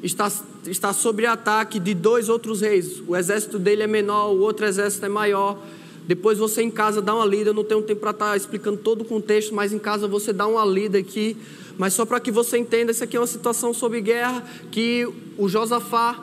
está, 0.03 0.29
está 0.67 0.91
sob 0.91 1.25
ataque 1.25 1.79
de 1.79 1.93
dois 1.93 2.27
outros 2.27 2.61
reis. 2.61 3.01
O 3.07 3.15
exército 3.15 3.57
dele 3.57 3.83
é 3.83 3.87
menor, 3.87 4.33
o 4.33 4.39
outro 4.39 4.65
exército 4.65 5.05
é 5.05 5.09
maior. 5.09 5.57
Depois 6.05 6.37
você 6.37 6.61
em 6.61 6.69
casa 6.69 7.01
dá 7.01 7.15
uma 7.15 7.25
lida, 7.25 7.51
eu 7.51 7.53
não 7.53 7.63
tenho 7.63 7.81
tempo 7.81 8.01
para 8.01 8.11
estar 8.11 8.31
tá 8.31 8.37
explicando 8.37 8.77
todo 8.77 9.01
o 9.01 9.05
contexto, 9.05 9.55
mas 9.55 9.71
em 9.71 9.79
casa 9.79 10.05
você 10.05 10.33
dá 10.33 10.45
uma 10.45 10.65
lida 10.65 10.97
aqui. 10.97 11.37
Mas 11.77 11.93
só 11.93 12.05
para 12.05 12.19
que 12.19 12.29
você 12.29 12.57
entenda, 12.57 12.91
isso 12.91 13.03
aqui 13.03 13.15
é 13.15 13.19
uma 13.19 13.25
situação 13.25 13.73
sobre 13.73 14.01
guerra 14.01 14.45
que 14.69 15.07
o 15.37 15.47
Josafá, 15.47 16.21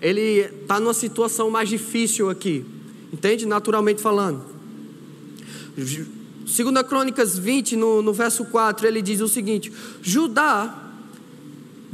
ele 0.00 0.48
está 0.62 0.78
numa 0.78 0.94
situação 0.94 1.50
mais 1.50 1.68
difícil 1.68 2.30
aqui. 2.30 2.64
Entende? 3.12 3.44
Naturalmente 3.44 4.00
falando. 4.00 4.44
Segunda 6.46 6.84
Crônicas 6.84 7.36
20, 7.36 7.76
no, 7.76 8.00
no 8.00 8.12
verso 8.12 8.44
4, 8.44 8.86
ele 8.86 9.02
diz 9.02 9.20
o 9.20 9.28
seguinte: 9.28 9.72
Judá, 10.00 10.85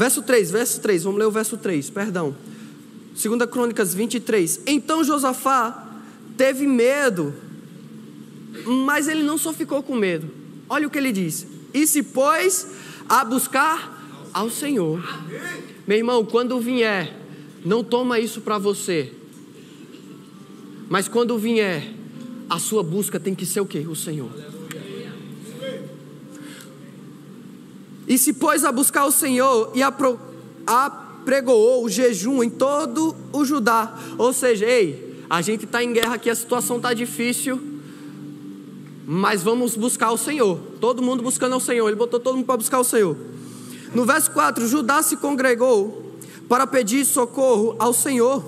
verso 0.03 0.21
3, 0.21 0.51
verso 0.51 0.81
3, 0.81 1.05
vamos 1.05 1.19
ler 1.21 1.27
o 1.27 1.31
verso 1.31 1.57
3, 1.57 1.91
perdão. 1.91 2.35
Segunda 3.15 3.47
Crônicas 3.47 3.95
23. 3.95 4.63
Então 4.67 5.05
Josafá 5.05 6.01
teve 6.37 6.67
medo, 6.67 7.33
mas 8.87 9.07
ele 9.07 9.23
não 9.23 9.39
só 9.39 9.53
ficou 9.53 9.81
com 9.81 9.95
medo. 9.95 10.29
Olha 10.69 10.89
o 10.89 10.91
que 10.91 10.99
ele 10.99 11.13
diz: 11.13 11.47
e 11.73 11.87
se 11.87 12.03
pôs 12.03 12.67
a 13.09 13.25
buscar 13.25 14.29
ao 14.33 14.51
Senhor. 14.51 15.01
Meu 15.87 15.99
irmão, 15.99 16.25
quando 16.25 16.59
vier, 16.59 17.17
não 17.65 17.85
toma 17.85 18.19
isso 18.19 18.41
para 18.41 18.59
você. 18.59 19.13
Mas 20.89 21.07
quando 21.07 21.39
vier, 21.39 21.95
a 22.51 22.59
sua 22.59 22.83
busca 22.83 23.21
tem 23.21 23.37
que 23.37 23.47
ser 23.47 23.61
o 23.61 23.67
que? 23.67 23.79
O 23.79 23.95
Senhor. 23.95 24.52
E 28.07 28.19
se 28.19 28.33
pôs 28.33 28.65
a 28.65 28.73
buscar 28.73 29.05
o 29.07 29.13
Senhor 29.13 29.71
e 29.75 29.83
apregoou 30.67 31.85
o 31.85 31.89
jejum 31.89 32.43
em 32.43 32.51
todo 32.51 33.15
o 33.33 33.45
Judá. 33.45 33.97
Ou 34.19 34.33
seja, 34.33 34.67
ei, 34.67 35.25
a 35.31 35.41
gente 35.41 35.65
está 35.65 35.83
em 35.83 35.93
guerra 35.93 36.15
aqui, 36.15 36.29
a 36.29 36.35
situação 36.35 36.77
está 36.77 36.93
difícil, 36.93 37.61
mas 39.07 39.43
vamos 39.43 39.77
buscar 39.77 40.11
o 40.11 40.19
Senhor. 40.19 40.59
Todo 40.81 41.03
mundo 41.03 41.23
buscando 41.23 41.57
o 41.57 41.61
Senhor. 41.61 41.89
Ele 41.89 41.97
botou 41.97 42.21
todo 42.21 42.37
mundo 42.37 42.47
para 42.47 42.57
buscar 42.57 42.81
o 42.81 42.85
Senhor. 42.85 43.17
No 43.95 44.05
verso 44.05 44.31
4, 44.33 44.67
Judá 44.67 45.03
se 45.03 45.17
congregou 45.17 46.17
para 46.49 46.67
pedir 46.67 47.05
socorro 47.05 47.77
ao 47.79 47.93
Senhor. 47.93 48.43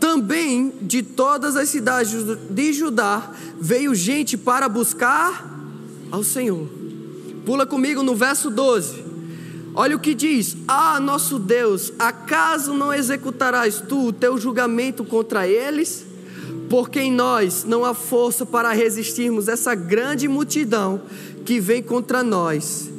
Também 0.00 0.72
de 0.82 1.02
todas 1.02 1.56
as 1.56 1.68
cidades 1.68 2.12
de 2.50 2.72
Judá 2.72 3.32
veio 3.60 3.94
gente 3.94 4.36
para 4.36 4.68
buscar 4.68 5.48
ao 6.10 6.22
Senhor. 6.22 6.68
Pula 7.46 7.64
comigo 7.64 8.02
no 8.02 8.16
verso 8.16 8.50
12. 8.50 9.04
Olha 9.72 9.94
o 9.94 10.00
que 10.00 10.16
diz: 10.16 10.56
Ah, 10.66 10.98
nosso 10.98 11.38
Deus, 11.38 11.92
acaso 11.96 12.74
não 12.74 12.92
executarás 12.92 13.80
tu 13.80 14.08
o 14.08 14.12
teu 14.12 14.36
julgamento 14.36 15.04
contra 15.04 15.46
eles? 15.46 16.04
Porque 16.68 16.98
em 16.98 17.12
nós 17.12 17.62
não 17.64 17.84
há 17.84 17.94
força 17.94 18.44
para 18.44 18.72
resistirmos 18.72 19.46
essa 19.46 19.76
grande 19.76 20.26
multidão 20.26 21.00
que 21.44 21.60
vem 21.60 21.80
contra 21.80 22.24
nós, 22.24 22.90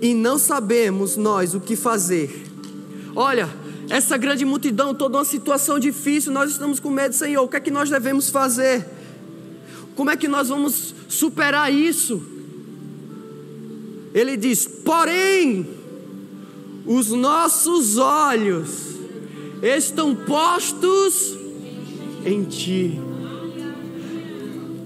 e 0.00 0.14
não 0.14 0.36
sabemos 0.36 1.16
nós 1.16 1.54
o 1.54 1.60
que 1.60 1.76
fazer. 1.76 2.44
Olha, 3.14 3.48
essa 3.88 4.16
grande 4.16 4.44
multidão, 4.44 4.92
toda 4.92 5.18
uma 5.18 5.24
situação 5.24 5.78
difícil, 5.78 6.32
nós 6.32 6.50
estamos 6.50 6.80
com 6.80 6.90
medo, 6.90 7.14
Senhor. 7.14 7.44
O 7.44 7.48
que 7.48 7.56
é 7.56 7.60
que 7.60 7.70
nós 7.70 7.88
devemos 7.88 8.30
fazer? 8.30 8.84
Como 9.94 10.10
é 10.10 10.16
que 10.16 10.26
nós 10.26 10.48
vamos 10.48 10.92
superar 11.08 11.72
isso? 11.72 12.31
Ele 14.14 14.36
diz: 14.36 14.66
porém, 14.66 15.66
os 16.86 17.10
nossos 17.10 17.98
olhos 17.98 18.96
estão 19.62 20.14
postos 20.14 21.36
em 22.24 22.44
Ti. 22.44 23.00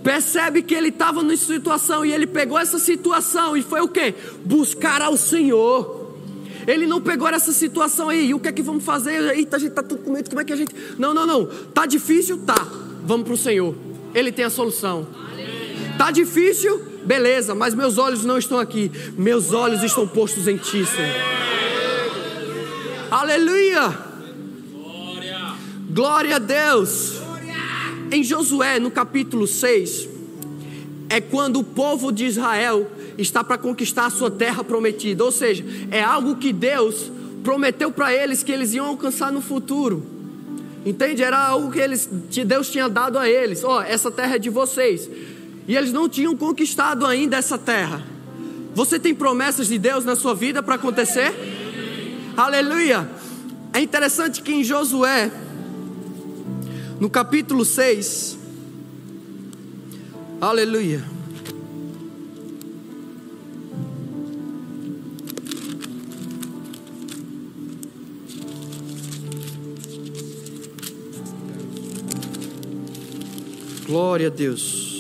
Percebe 0.02 0.62
que 0.62 0.72
ele 0.72 0.88
estava 0.88 1.20
numa 1.20 1.36
situação 1.36 2.06
e 2.06 2.12
ele 2.12 2.28
pegou 2.28 2.56
essa 2.56 2.78
situação 2.78 3.56
e 3.56 3.62
foi 3.62 3.80
o 3.80 3.88
que? 3.88 4.14
Buscar 4.44 5.02
ao 5.02 5.16
Senhor. 5.16 6.14
Ele 6.64 6.86
não 6.86 7.00
pegou 7.00 7.28
essa 7.28 7.52
situação 7.52 8.08
aí, 8.08 8.32
o 8.32 8.38
que 8.38 8.48
é 8.48 8.52
que 8.52 8.62
vamos 8.62 8.84
fazer? 8.84 9.34
Eita, 9.36 9.56
a 9.56 9.58
gente 9.58 9.70
está 9.70 9.82
tudo 9.82 10.02
com 10.02 10.12
medo, 10.12 10.28
como 10.28 10.40
é 10.40 10.44
que 10.44 10.52
a 10.52 10.56
gente. 10.56 10.74
Não, 10.98 11.12
não, 11.12 11.26
não. 11.26 11.46
Tá 11.46 11.86
difícil? 11.86 12.38
Tá. 12.38 12.54
Vamos 13.04 13.24
para 13.24 13.34
o 13.34 13.36
Senhor. 13.36 13.74
Ele 14.14 14.30
tem 14.30 14.44
a 14.44 14.50
solução. 14.50 15.06
Tá 15.98 16.10
difícil? 16.10 16.95
Beleza, 17.07 17.54
mas 17.54 17.72
meus 17.72 17.98
olhos 17.98 18.24
não 18.24 18.36
estão 18.36 18.59
aqui. 18.59 18.90
Meus 19.16 19.52
olhos 19.52 19.82
estão 19.84 20.09
postos 20.09 20.48
em 20.48 20.57
Ti, 20.57 20.84
Senhor. 20.84 21.14
Aleluia! 23.11 23.96
Glória. 25.88 26.36
A 26.36 26.38
Deus! 26.38 27.20
Em 28.11 28.22
Josué, 28.22 28.80
no 28.80 28.90
capítulo 28.90 29.46
6, 29.46 30.09
é 31.09 31.20
quando 31.20 31.61
o 31.61 31.64
povo 31.64 32.12
de 32.12 32.26
Israel 32.26 32.90
está 33.16 33.42
para 33.42 33.57
conquistar 33.57 34.07
a 34.07 34.11
sua 34.11 34.30
terra 34.30 34.64
prometida. 34.64 35.24
Ou 35.24 35.30
seja, 35.30 35.64
é 35.90 36.02
algo 36.02 36.36
que 36.36 36.52
Deus 36.52 37.11
prometeu 37.44 37.92
para 37.92 38.12
eles 38.12 38.42
que 38.42 38.50
eles 38.50 38.74
iam 38.74 38.86
alcançar 38.86 39.30
no 39.32 39.40
futuro. 39.40 40.04
Entende? 40.84 41.22
Era 41.22 41.38
algo 41.38 41.70
que 41.70 41.78
eles, 41.78 42.09
que 42.30 42.44
Deus 42.44 42.68
tinha 42.68 42.88
dado 42.88 43.18
a 43.18 43.28
eles. 43.28 43.62
Ó, 43.64 43.78
oh, 43.78 43.80
essa 43.80 44.11
terra 44.11 44.34
é 44.36 44.38
de 44.38 44.50
vocês. 44.50 45.09
E 45.68 45.76
eles 45.76 45.92
não 45.92 46.08
tinham 46.08 46.36
conquistado 46.36 47.04
ainda 47.04 47.36
essa 47.36 47.58
terra. 47.58 48.04
Você 48.74 48.98
tem 48.98 49.14
promessas 49.14 49.68
de 49.68 49.78
Deus 49.78 50.04
na 50.04 50.14
sua 50.14 50.34
vida 50.34 50.62
para 50.62 50.74
acontecer? 50.76 51.32
Aleluia! 52.36 53.08
É 53.72 53.80
interessante 53.80 54.42
que 54.42 54.52
em 54.52 54.64
Josué, 54.64 55.30
no 57.00 57.10
capítulo 57.10 57.64
6, 57.64 58.38
aleluia. 60.40 61.04
Glória 73.86 74.26
a 74.26 74.30
Deus. 74.30 74.95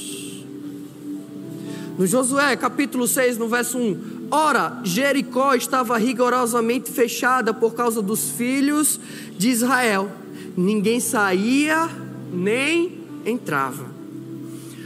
No 1.98 2.06
Josué, 2.06 2.56
capítulo 2.56 3.06
6, 3.08 3.38
no 3.38 3.48
verso 3.48 3.78
1. 3.78 4.28
Ora, 4.30 4.80
Jericó 4.84 5.54
estava 5.54 5.96
rigorosamente 5.96 6.90
fechada 6.90 7.54
por 7.54 7.74
causa 7.74 8.02
dos 8.02 8.30
filhos 8.30 9.00
de 9.38 9.48
Israel 9.48 10.10
ninguém 10.56 10.98
saía 10.98 11.88
nem 12.32 12.98
entrava. 13.24 13.86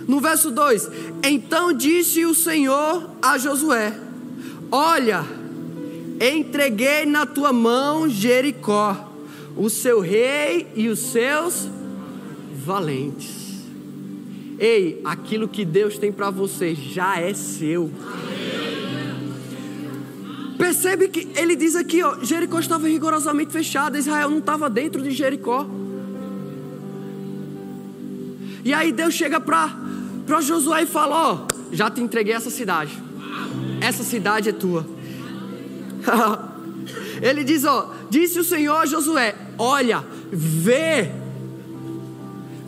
No 0.06 0.20
verso 0.20 0.50
2: 0.50 0.90
Então 1.22 1.72
disse 1.72 2.24
o 2.24 2.34
Senhor 2.34 3.08
a 3.22 3.38
Josué: 3.38 3.96
Olha, 4.70 5.24
entreguei 6.20 7.06
na 7.06 7.24
tua 7.24 7.52
mão 7.52 8.08
Jericó, 8.08 9.08
o 9.56 9.70
seu 9.70 10.00
rei 10.00 10.66
e 10.74 10.88
os 10.88 10.98
seus 10.98 11.68
valentes. 12.64 13.39
Ei, 14.60 15.00
aquilo 15.06 15.48
que 15.48 15.64
Deus 15.64 15.96
tem 15.96 16.12
para 16.12 16.28
você 16.28 16.74
já 16.74 17.18
é 17.18 17.32
seu. 17.32 17.90
Percebe 20.58 21.08
que 21.08 21.28
ele 21.34 21.56
diz 21.56 21.74
aqui, 21.74 22.02
ó, 22.02 22.22
Jericó 22.22 22.60
estava 22.60 22.86
rigorosamente 22.86 23.50
fechada, 23.50 23.98
Israel 23.98 24.28
não 24.28 24.36
estava 24.36 24.68
dentro 24.68 25.00
de 25.02 25.12
Jericó. 25.12 25.66
E 28.62 28.74
aí 28.74 28.92
Deus 28.92 29.14
chega 29.14 29.40
para 29.40 30.40
Josué 30.42 30.82
e 30.82 30.86
fala: 30.86 31.32
Ó, 31.32 31.46
já 31.72 31.90
te 31.90 32.02
entreguei 32.02 32.34
essa 32.34 32.50
cidade. 32.50 32.92
Essa 33.80 34.02
cidade 34.02 34.50
é 34.50 34.52
tua. 34.52 34.86
Ele 37.22 37.42
diz: 37.44 37.64
Ó, 37.64 37.94
disse 38.10 38.38
o 38.38 38.44
Senhor 38.44 38.76
a 38.76 38.84
Josué: 38.84 39.34
Olha, 39.56 40.04
vê. 40.30 41.10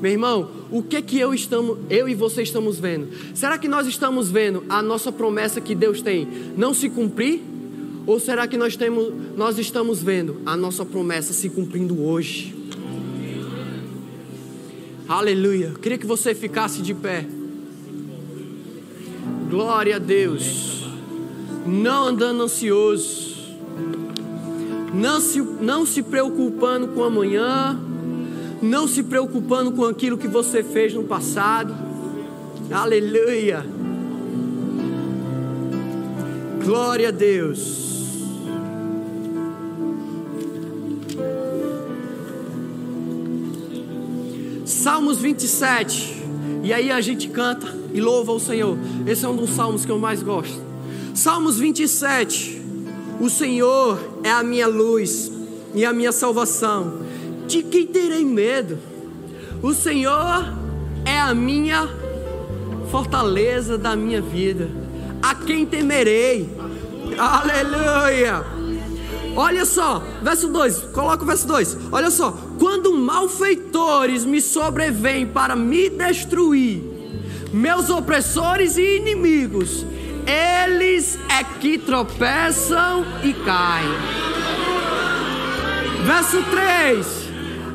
Meu 0.01 0.11
irmão, 0.11 0.61
o 0.72 0.82
que 0.82 1.02
que 1.02 1.18
eu 1.18 1.34
estamos, 1.34 1.78
eu 1.90 2.08
e 2.08 2.14
você 2.14 2.42
estamos 2.42 2.80
vendo? 2.80 3.08
Será 3.34 3.58
que 3.58 3.68
nós 3.68 3.86
estamos 3.86 4.30
vendo 4.30 4.64
a 4.70 4.80
nossa 4.80 5.12
promessa 5.12 5.60
que 5.60 5.74
Deus 5.74 6.00
tem 6.00 6.26
não 6.56 6.72
se 6.72 6.88
cumprir? 6.88 7.42
Ou 8.06 8.18
será 8.18 8.48
que 8.48 8.56
nós, 8.56 8.74
temos, 8.74 9.12
nós 9.36 9.58
estamos 9.58 10.02
vendo 10.02 10.40
a 10.46 10.56
nossa 10.56 10.84
promessa 10.84 11.34
se 11.34 11.50
cumprindo 11.50 12.02
hoje? 12.02 12.56
Aleluia. 15.06 15.66
Eu 15.66 15.78
queria 15.78 15.98
que 15.98 16.06
você 16.06 16.34
ficasse 16.34 16.80
de 16.80 16.94
pé. 16.94 17.26
Glória 19.50 19.96
a 19.96 19.98
Deus. 19.98 20.86
Não 21.66 22.06
andando 22.06 22.42
ansioso. 22.44 23.30
Não 24.94 25.20
se, 25.20 25.40
não 25.40 25.84
se 25.84 26.02
preocupando 26.02 26.88
com 26.88 27.04
amanhã. 27.04 27.78
Não 28.62 28.86
se 28.86 29.02
preocupando 29.02 29.72
com 29.72 29.84
aquilo 29.84 30.16
que 30.16 30.28
você 30.28 30.62
fez 30.62 30.94
no 30.94 31.02
passado. 31.02 31.74
Aleluia. 32.70 33.66
Glória 36.64 37.08
a 37.08 37.10
Deus. 37.10 37.82
Salmos 44.64 45.18
27. 45.18 46.22
E 46.62 46.72
aí 46.72 46.92
a 46.92 47.00
gente 47.00 47.28
canta 47.28 47.66
e 47.92 48.00
louva 48.00 48.30
o 48.30 48.38
Senhor. 48.38 48.78
Esse 49.06 49.24
é 49.24 49.28
um 49.28 49.34
dos 49.34 49.50
salmos 49.50 49.84
que 49.84 49.90
eu 49.90 49.98
mais 49.98 50.22
gosto. 50.22 50.60
Salmos 51.14 51.58
27. 51.58 52.62
O 53.20 53.28
Senhor 53.28 53.98
é 54.22 54.30
a 54.30 54.44
minha 54.44 54.68
luz 54.68 55.32
e 55.74 55.84
a 55.84 55.92
minha 55.92 56.12
salvação. 56.12 57.01
De 57.53 57.62
quem 57.62 57.86
terei 57.86 58.24
medo? 58.24 58.78
O 59.62 59.74
Senhor 59.74 60.55
é 61.05 61.20
a 61.20 61.34
minha 61.34 61.86
fortaleza 62.90 63.76
da 63.76 63.94
minha 63.94 64.22
vida. 64.22 64.70
A 65.22 65.34
quem 65.34 65.66
temerei? 65.66 66.48
Aleluia! 67.18 68.42
Olha 69.36 69.66
só, 69.66 70.03
verso 70.22 70.48
2, 70.48 70.78
coloca 70.94 71.24
o 71.24 71.26
verso 71.26 71.46
2. 71.46 71.76
Olha 71.92 72.11
só, 72.11 72.34
quando 72.59 72.96
malfeitores 72.96 74.24
me 74.24 74.40
sobrevêm 74.40 75.26
para 75.26 75.55
me 75.55 75.90
destruir, 75.90 76.82
meus 77.53 77.90
opressores 77.90 78.78
e 78.78 78.96
inimigos, 78.96 79.84
eles 80.26 81.18
é 81.28 81.44
que 81.44 81.76
tropeçam 81.76 83.05
e 83.22 83.34
caem. 83.34 83.92
Verso 86.07 86.42
3: 86.44 87.21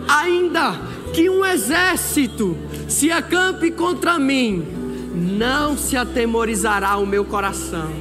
Ainda 0.07 0.79
que 1.13 1.29
um 1.29 1.45
exército 1.45 2.57
se 2.87 3.11
acampe 3.11 3.71
contra 3.71 4.17
mim, 4.17 4.65
não 5.13 5.77
se 5.77 5.97
atemorizará 5.97 6.97
o 6.97 7.05
meu 7.05 7.25
coração. 7.25 7.91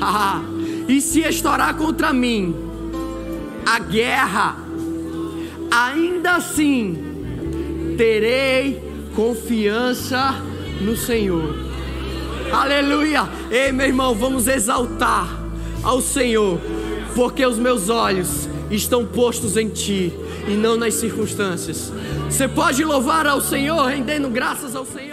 E 0.88 1.00
se 1.00 1.20
estourar 1.20 1.76
contra 1.76 2.12
mim 2.12 2.54
a 3.64 3.78
guerra, 3.78 4.56
ainda 5.70 6.32
assim 6.32 7.94
terei 7.96 8.82
confiança 9.14 10.34
no 10.80 10.96
Senhor. 10.96 11.54
Aleluia! 12.52 13.28
Ei, 13.48 13.70
meu 13.70 13.86
irmão, 13.86 14.12
vamos 14.14 14.48
exaltar 14.48 15.28
ao 15.82 16.02
Senhor, 16.02 16.60
porque 17.14 17.46
os 17.46 17.58
meus 17.58 17.88
olhos 17.88 18.48
estão 18.70 19.06
postos 19.06 19.56
em 19.56 19.68
Ti 19.68 20.12
e 20.46 20.52
não 20.52 20.76
nas 20.76 20.94
circunstâncias. 20.94 21.92
Você 22.28 22.48
pode 22.48 22.84
louvar 22.84 23.26
ao 23.26 23.40
Senhor, 23.40 23.86
rendendo 23.86 24.28
graças 24.28 24.74
ao 24.74 24.84
Senhor. 24.84 25.11